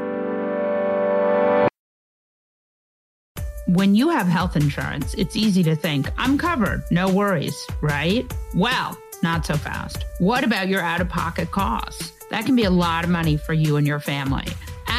when 3.68 3.96
you 3.96 4.10
have 4.10 4.28
health 4.28 4.56
insurance, 4.56 5.14
it's 5.16 5.36
easy 5.36 5.64
to 5.64 5.76
think, 5.76 6.08
I'm 6.18 6.38
covered, 6.38 6.84
no 6.92 7.12
worries, 7.12 7.66
right? 7.82 8.32
Well, 8.54 8.98
not 9.24 9.46
so 9.46 9.56
fast. 9.56 10.06
What 10.20 10.44
about 10.44 10.68
your 10.68 10.82
out 10.82 11.02
of 11.02 11.10
pocket 11.10 11.52
costs? 11.52 12.12
That 12.30 12.46
can 12.46 12.56
be 12.56 12.66
a 12.66 12.70
lot 12.70 13.04
of 13.04 13.10
money 13.10 13.38
for 13.38 13.54
you 13.54 13.78
and 13.78 13.88
your 13.88 14.00
family. 14.00 14.46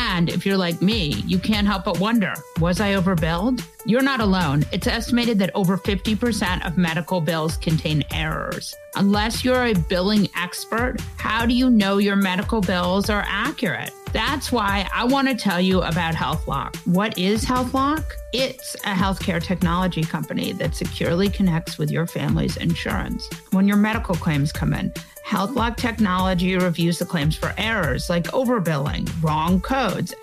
And 0.08 0.28
if 0.28 0.46
you're 0.46 0.56
like 0.56 0.80
me, 0.80 1.14
you 1.26 1.38
can't 1.38 1.66
help 1.66 1.84
but 1.84 1.98
wonder 1.98 2.32
was 2.60 2.80
I 2.80 2.94
overbilled? 2.94 3.62
You're 3.84 4.02
not 4.02 4.20
alone. 4.20 4.64
It's 4.72 4.86
estimated 4.86 5.38
that 5.40 5.50
over 5.54 5.76
50% 5.76 6.66
of 6.66 6.78
medical 6.78 7.20
bills 7.20 7.56
contain 7.56 8.04
errors. 8.12 8.74
Unless 8.94 9.44
you're 9.44 9.66
a 9.66 9.74
billing 9.74 10.28
expert, 10.36 10.96
how 11.16 11.44
do 11.44 11.54
you 11.54 11.70
know 11.70 11.98
your 11.98 12.16
medical 12.16 12.60
bills 12.60 13.10
are 13.10 13.24
accurate? 13.26 13.90
That's 14.12 14.50
why 14.50 14.88
I 14.94 15.04
want 15.04 15.28
to 15.28 15.34
tell 15.34 15.60
you 15.60 15.82
about 15.82 16.14
HealthLock. 16.14 16.76
What 16.86 17.18
is 17.18 17.44
HealthLock? 17.44 18.04
It's 18.32 18.74
a 18.76 18.94
healthcare 18.94 19.42
technology 19.42 20.02
company 20.02 20.52
that 20.52 20.74
securely 20.74 21.28
connects 21.28 21.78
with 21.78 21.90
your 21.90 22.06
family's 22.06 22.56
insurance. 22.56 23.28
When 23.50 23.68
your 23.68 23.76
medical 23.76 24.14
claims 24.14 24.52
come 24.52 24.72
in, 24.72 24.92
HealthLock 25.26 25.76
technology 25.76 26.56
reviews 26.56 27.00
the 27.00 27.04
claims 27.04 27.36
for 27.36 27.52
errors 27.58 28.08
like 28.08 28.24
overbilling, 28.28 29.10
wrong 29.22 29.60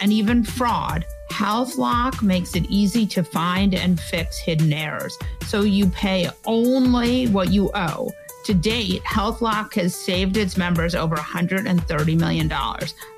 and 0.01 0.11
even 0.11 0.43
fraud. 0.43 1.05
HealthLock 1.31 2.21
makes 2.21 2.55
it 2.55 2.65
easy 2.69 3.07
to 3.07 3.23
find 3.23 3.73
and 3.73 3.99
fix 3.99 4.37
hidden 4.37 4.71
errors, 4.71 5.17
so 5.47 5.61
you 5.61 5.87
pay 5.87 6.29
only 6.45 7.27
what 7.27 7.51
you 7.51 7.71
owe. 7.73 8.11
To 8.45 8.53
date, 8.53 9.01
HealthLock 9.03 9.73
has 9.75 9.95
saved 9.95 10.37
its 10.37 10.57
members 10.57 10.95
over 10.95 11.15
$130 11.15 12.19
million. 12.19 12.47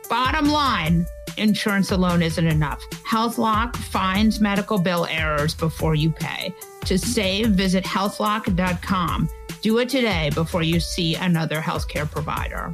Bottom 0.09 0.49
line, 0.49 1.05
insurance 1.37 1.91
alone 1.91 2.21
isn't 2.21 2.45
enough. 2.45 2.81
HealthLock 3.09 3.75
finds 3.75 4.39
medical 4.39 4.77
bill 4.77 5.07
errors 5.09 5.55
before 5.55 5.95
you 5.95 6.11
pay. 6.11 6.53
To 6.85 6.97
save, 6.97 7.47
visit 7.49 7.83
healthlock.com. 7.83 9.29
Do 9.61 9.79
it 9.79 9.89
today 9.89 10.29
before 10.35 10.61
you 10.61 10.79
see 10.79 11.15
another 11.15 11.59
healthcare 11.59 12.09
provider. 12.09 12.73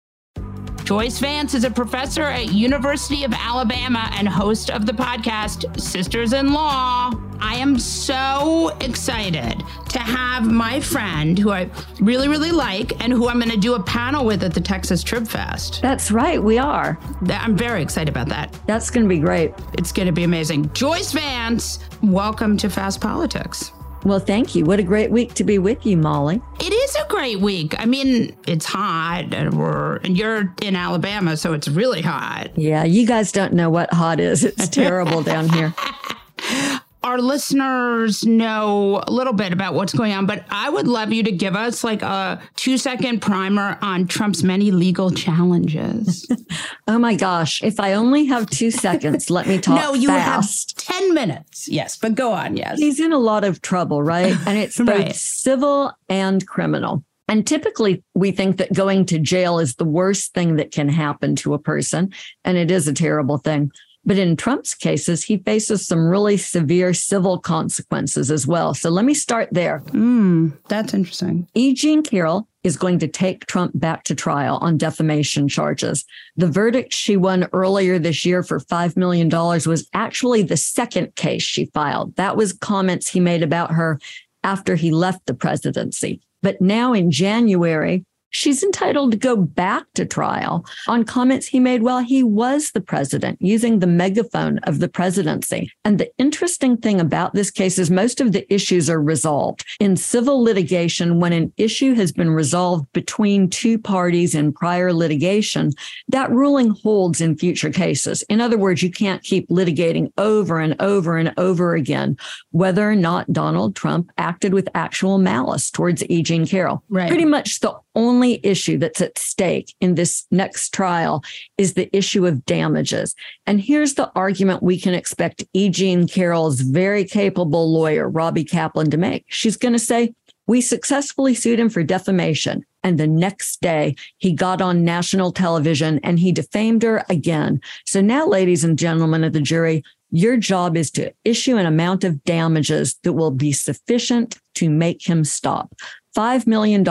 Joyce 0.91 1.19
Vance 1.19 1.53
is 1.53 1.63
a 1.63 1.71
professor 1.71 2.23
at 2.23 2.51
University 2.51 3.23
of 3.23 3.31
Alabama 3.33 4.09
and 4.11 4.27
host 4.27 4.69
of 4.69 4.85
the 4.85 4.91
podcast 4.91 5.79
Sisters 5.79 6.33
in 6.33 6.51
Law. 6.51 7.13
I 7.39 7.55
am 7.55 7.79
so 7.79 8.75
excited 8.81 9.63
to 9.87 9.99
have 9.99 10.51
my 10.51 10.81
friend 10.81 11.39
who 11.39 11.49
I 11.49 11.69
really, 12.01 12.27
really 12.27 12.51
like 12.51 13.01
and 13.01 13.13
who 13.13 13.29
I'm 13.29 13.39
going 13.39 13.51
to 13.51 13.57
do 13.57 13.75
a 13.75 13.83
panel 13.83 14.25
with 14.25 14.43
at 14.43 14.53
the 14.53 14.59
Texas 14.59 15.01
Trib 15.01 15.29
Fest. 15.29 15.81
That's 15.81 16.11
right, 16.11 16.43
we 16.43 16.57
are. 16.57 16.99
I'm 17.25 17.55
very 17.55 17.81
excited 17.81 18.09
about 18.09 18.27
that. 18.27 18.53
That's 18.67 18.89
going 18.89 19.05
to 19.05 19.09
be 19.09 19.19
great. 19.19 19.53
It's 19.77 19.93
going 19.93 20.07
to 20.07 20.11
be 20.11 20.25
amazing. 20.25 20.73
Joyce 20.73 21.13
Vance, 21.13 21.79
welcome 22.03 22.57
to 22.57 22.69
Fast 22.69 22.99
Politics. 22.99 23.71
Well, 24.03 24.19
thank 24.19 24.55
you. 24.55 24.65
What 24.65 24.79
a 24.79 24.83
great 24.83 25.11
week 25.11 25.35
to 25.35 25.43
be 25.43 25.59
with 25.59 25.85
you, 25.85 25.95
Molly. 25.95 26.41
It 26.59 26.73
is 26.73 26.95
a 26.95 27.05
great 27.07 27.39
week. 27.39 27.79
I 27.79 27.85
mean, 27.85 28.35
it's 28.47 28.65
hot, 28.65 29.33
and 29.33 29.57
we're 29.57 29.97
and 29.97 30.17
you're 30.17 30.53
in 30.61 30.75
Alabama, 30.75 31.37
so 31.37 31.53
it's 31.53 31.67
really 31.67 32.01
hot. 32.01 32.57
Yeah, 32.57 32.83
you 32.83 33.05
guys 33.05 33.31
don't 33.31 33.53
know 33.53 33.69
what 33.69 33.93
hot 33.93 34.19
is. 34.19 34.43
It's 34.43 34.67
terrible 34.67 35.21
down 35.21 35.49
here. 35.49 35.73
Our 37.03 37.19
listeners 37.19 38.23
know 38.25 39.03
a 39.07 39.11
little 39.11 39.33
bit 39.33 39.51
about 39.53 39.73
what's 39.73 39.91
going 39.93 40.13
on, 40.13 40.27
but 40.27 40.45
I 40.51 40.69
would 40.69 40.87
love 40.87 41.11
you 41.11 41.23
to 41.23 41.31
give 41.31 41.55
us 41.55 41.83
like 41.83 42.03
a 42.03 42.39
two 42.55 42.77
second 42.77 43.21
primer 43.21 43.79
on 43.81 44.05
Trump's 44.07 44.43
many 44.43 44.69
legal 44.69 45.09
challenges. 45.09 46.27
oh 46.87 46.99
my 46.99 47.15
gosh. 47.15 47.63
If 47.63 47.79
I 47.79 47.93
only 47.93 48.25
have 48.25 48.47
two 48.49 48.69
seconds, 48.69 49.31
let 49.31 49.47
me 49.47 49.57
talk. 49.59 49.75
no, 49.81 49.93
you 49.95 50.09
fast. 50.09 50.87
have 50.87 50.97
10 50.99 51.13
minutes. 51.15 51.67
Yes, 51.67 51.97
but 51.97 52.13
go 52.13 52.33
on. 52.33 52.55
Yes. 52.55 52.77
He's 52.77 52.99
in 52.99 53.11
a 53.13 53.17
lot 53.19 53.43
of 53.43 53.61
trouble, 53.63 54.03
right? 54.03 54.35
And 54.45 54.57
it's 54.57 54.77
both 54.79 54.89
Right. 54.89 55.15
civil 55.15 55.91
and 56.07 56.45
criminal. 56.47 57.03
And 57.27 57.47
typically, 57.47 58.03
we 58.13 58.31
think 58.31 58.57
that 58.57 58.73
going 58.73 59.05
to 59.07 59.17
jail 59.17 59.57
is 59.57 59.75
the 59.75 59.85
worst 59.85 60.33
thing 60.33 60.57
that 60.57 60.71
can 60.71 60.89
happen 60.89 61.35
to 61.37 61.53
a 61.53 61.59
person. 61.59 62.13
And 62.43 62.57
it 62.57 62.69
is 62.69 62.87
a 62.87 62.93
terrible 62.93 63.37
thing. 63.37 63.71
But 64.03 64.17
in 64.17 64.35
Trump's 64.35 64.73
cases, 64.73 65.23
he 65.23 65.37
faces 65.37 65.85
some 65.85 66.07
really 66.07 66.37
severe 66.37 66.93
civil 66.93 67.39
consequences 67.39 68.31
as 68.31 68.47
well. 68.47 68.73
So 68.73 68.89
let 68.89 69.05
me 69.05 69.13
start 69.13 69.49
there. 69.51 69.83
Mm, 69.89 70.57
that's 70.67 70.93
interesting. 70.93 71.47
E. 71.53 71.73
Jean 71.73 72.01
Carroll 72.01 72.47
is 72.63 72.77
going 72.77 72.99
to 72.99 73.07
take 73.07 73.45
Trump 73.45 73.71
back 73.75 74.03
to 74.05 74.15
trial 74.15 74.57
on 74.61 74.77
defamation 74.77 75.47
charges. 75.47 76.05
The 76.35 76.47
verdict 76.47 76.93
she 76.93 77.15
won 77.17 77.47
earlier 77.53 77.99
this 77.99 78.25
year 78.25 78.43
for 78.43 78.59
$5 78.59 78.97
million 78.97 79.29
was 79.29 79.87
actually 79.93 80.43
the 80.43 80.57
second 80.57 81.15
case 81.15 81.43
she 81.43 81.65
filed. 81.65 82.15
That 82.15 82.37
was 82.37 82.53
comments 82.53 83.09
he 83.09 83.19
made 83.19 83.43
about 83.43 83.71
her 83.71 83.99
after 84.43 84.75
he 84.75 84.91
left 84.91 85.25
the 85.25 85.33
presidency. 85.33 86.21
But 86.41 86.59
now 86.59 86.93
in 86.93 87.11
January, 87.11 88.03
she's 88.31 88.63
entitled 88.63 89.11
to 89.11 89.17
go 89.17 89.35
back 89.35 89.85
to 89.93 90.05
trial 90.05 90.65
on 90.87 91.03
comments 91.03 91.47
he 91.47 91.59
made 91.59 91.83
while 91.83 91.99
he 91.99 92.23
was 92.23 92.71
the 92.71 92.81
president, 92.81 93.37
using 93.41 93.79
the 93.79 93.87
megaphone 93.87 94.57
of 94.59 94.79
the 94.79 94.89
presidency. 94.89 95.71
And 95.85 95.99
the 95.99 96.11
interesting 96.17 96.77
thing 96.77 96.99
about 96.99 97.33
this 97.33 97.51
case 97.51 97.77
is 97.77 97.91
most 97.91 98.19
of 98.19 98.31
the 98.31 98.51
issues 98.53 98.89
are 98.89 99.01
resolved. 99.01 99.65
In 99.79 99.95
civil 99.95 100.41
litigation, 100.43 101.19
when 101.19 101.33
an 101.33 101.53
issue 101.57 101.93
has 101.93 102.11
been 102.11 102.31
resolved 102.31 102.91
between 102.93 103.49
two 103.49 103.77
parties 103.77 104.33
in 104.33 104.53
prior 104.53 104.93
litigation, 104.93 105.71
that 106.07 106.31
ruling 106.31 106.69
holds 106.69 107.21
in 107.21 107.37
future 107.37 107.69
cases. 107.69 108.23
In 108.23 108.41
other 108.41 108.57
words, 108.57 108.81
you 108.81 108.91
can't 108.91 109.21
keep 109.23 109.47
litigating 109.49 110.11
over 110.17 110.59
and 110.59 110.75
over 110.81 111.17
and 111.17 111.33
over 111.37 111.75
again 111.75 112.17
whether 112.51 112.89
or 112.89 112.95
not 112.95 113.31
Donald 113.31 113.75
Trump 113.75 114.11
acted 114.17 114.53
with 114.53 114.69
actual 114.73 115.17
malice 115.17 115.69
towards 115.69 116.03
E. 116.09 116.23
Jean 116.23 116.45
Carroll. 116.45 116.83
Right. 116.89 117.07
Pretty 117.07 117.25
much 117.25 117.59
the 117.59 117.77
only 117.95 118.20
issue 118.43 118.77
that's 118.77 119.01
at 119.01 119.17
stake 119.17 119.73
in 119.81 119.95
this 119.95 120.25
next 120.31 120.73
trial 120.73 121.23
is 121.57 121.73
the 121.73 121.95
issue 121.95 122.25
of 122.25 122.45
damages. 122.45 123.15
And 123.45 123.59
here's 123.59 123.95
the 123.95 124.11
argument 124.15 124.63
we 124.63 124.79
can 124.79 124.93
expect 124.93 125.43
E. 125.53 125.69
Jean 125.69 126.07
Carroll's 126.07 126.61
very 126.61 127.03
capable 127.05 127.71
lawyer, 127.71 128.07
Robbie 128.09 128.43
Kaplan, 128.43 128.91
to 128.91 128.97
make. 128.97 129.25
She's 129.27 129.57
going 129.57 129.73
to 129.73 129.79
say, 129.79 130.13
we 130.47 130.61
successfully 130.61 131.33
sued 131.33 131.59
him 131.59 131.69
for 131.69 131.83
defamation. 131.83 132.65
And 132.83 132.99
the 132.99 133.07
next 133.07 133.61
day, 133.61 133.95
he 134.17 134.33
got 134.33 134.61
on 134.61 134.83
national 134.83 135.31
television 135.31 135.99
and 136.03 136.19
he 136.19 136.31
defamed 136.31 136.83
her 136.83 137.05
again. 137.09 137.61
So 137.85 138.01
now, 138.01 138.27
ladies 138.27 138.63
and 138.63 138.77
gentlemen 138.77 139.23
of 139.23 139.33
the 139.33 139.41
jury, 139.41 139.83
your 140.11 140.35
job 140.35 140.75
is 140.75 140.91
to 140.91 141.13
issue 141.23 141.57
an 141.57 141.65
amount 141.65 142.03
of 142.03 142.23
damages 142.25 142.95
that 143.03 143.13
will 143.13 143.31
be 143.31 143.53
sufficient 143.53 144.37
to 144.55 144.69
make 144.69 145.07
him 145.07 145.23
stop. 145.23 145.73
$5 146.15 146.47
million 146.47 146.83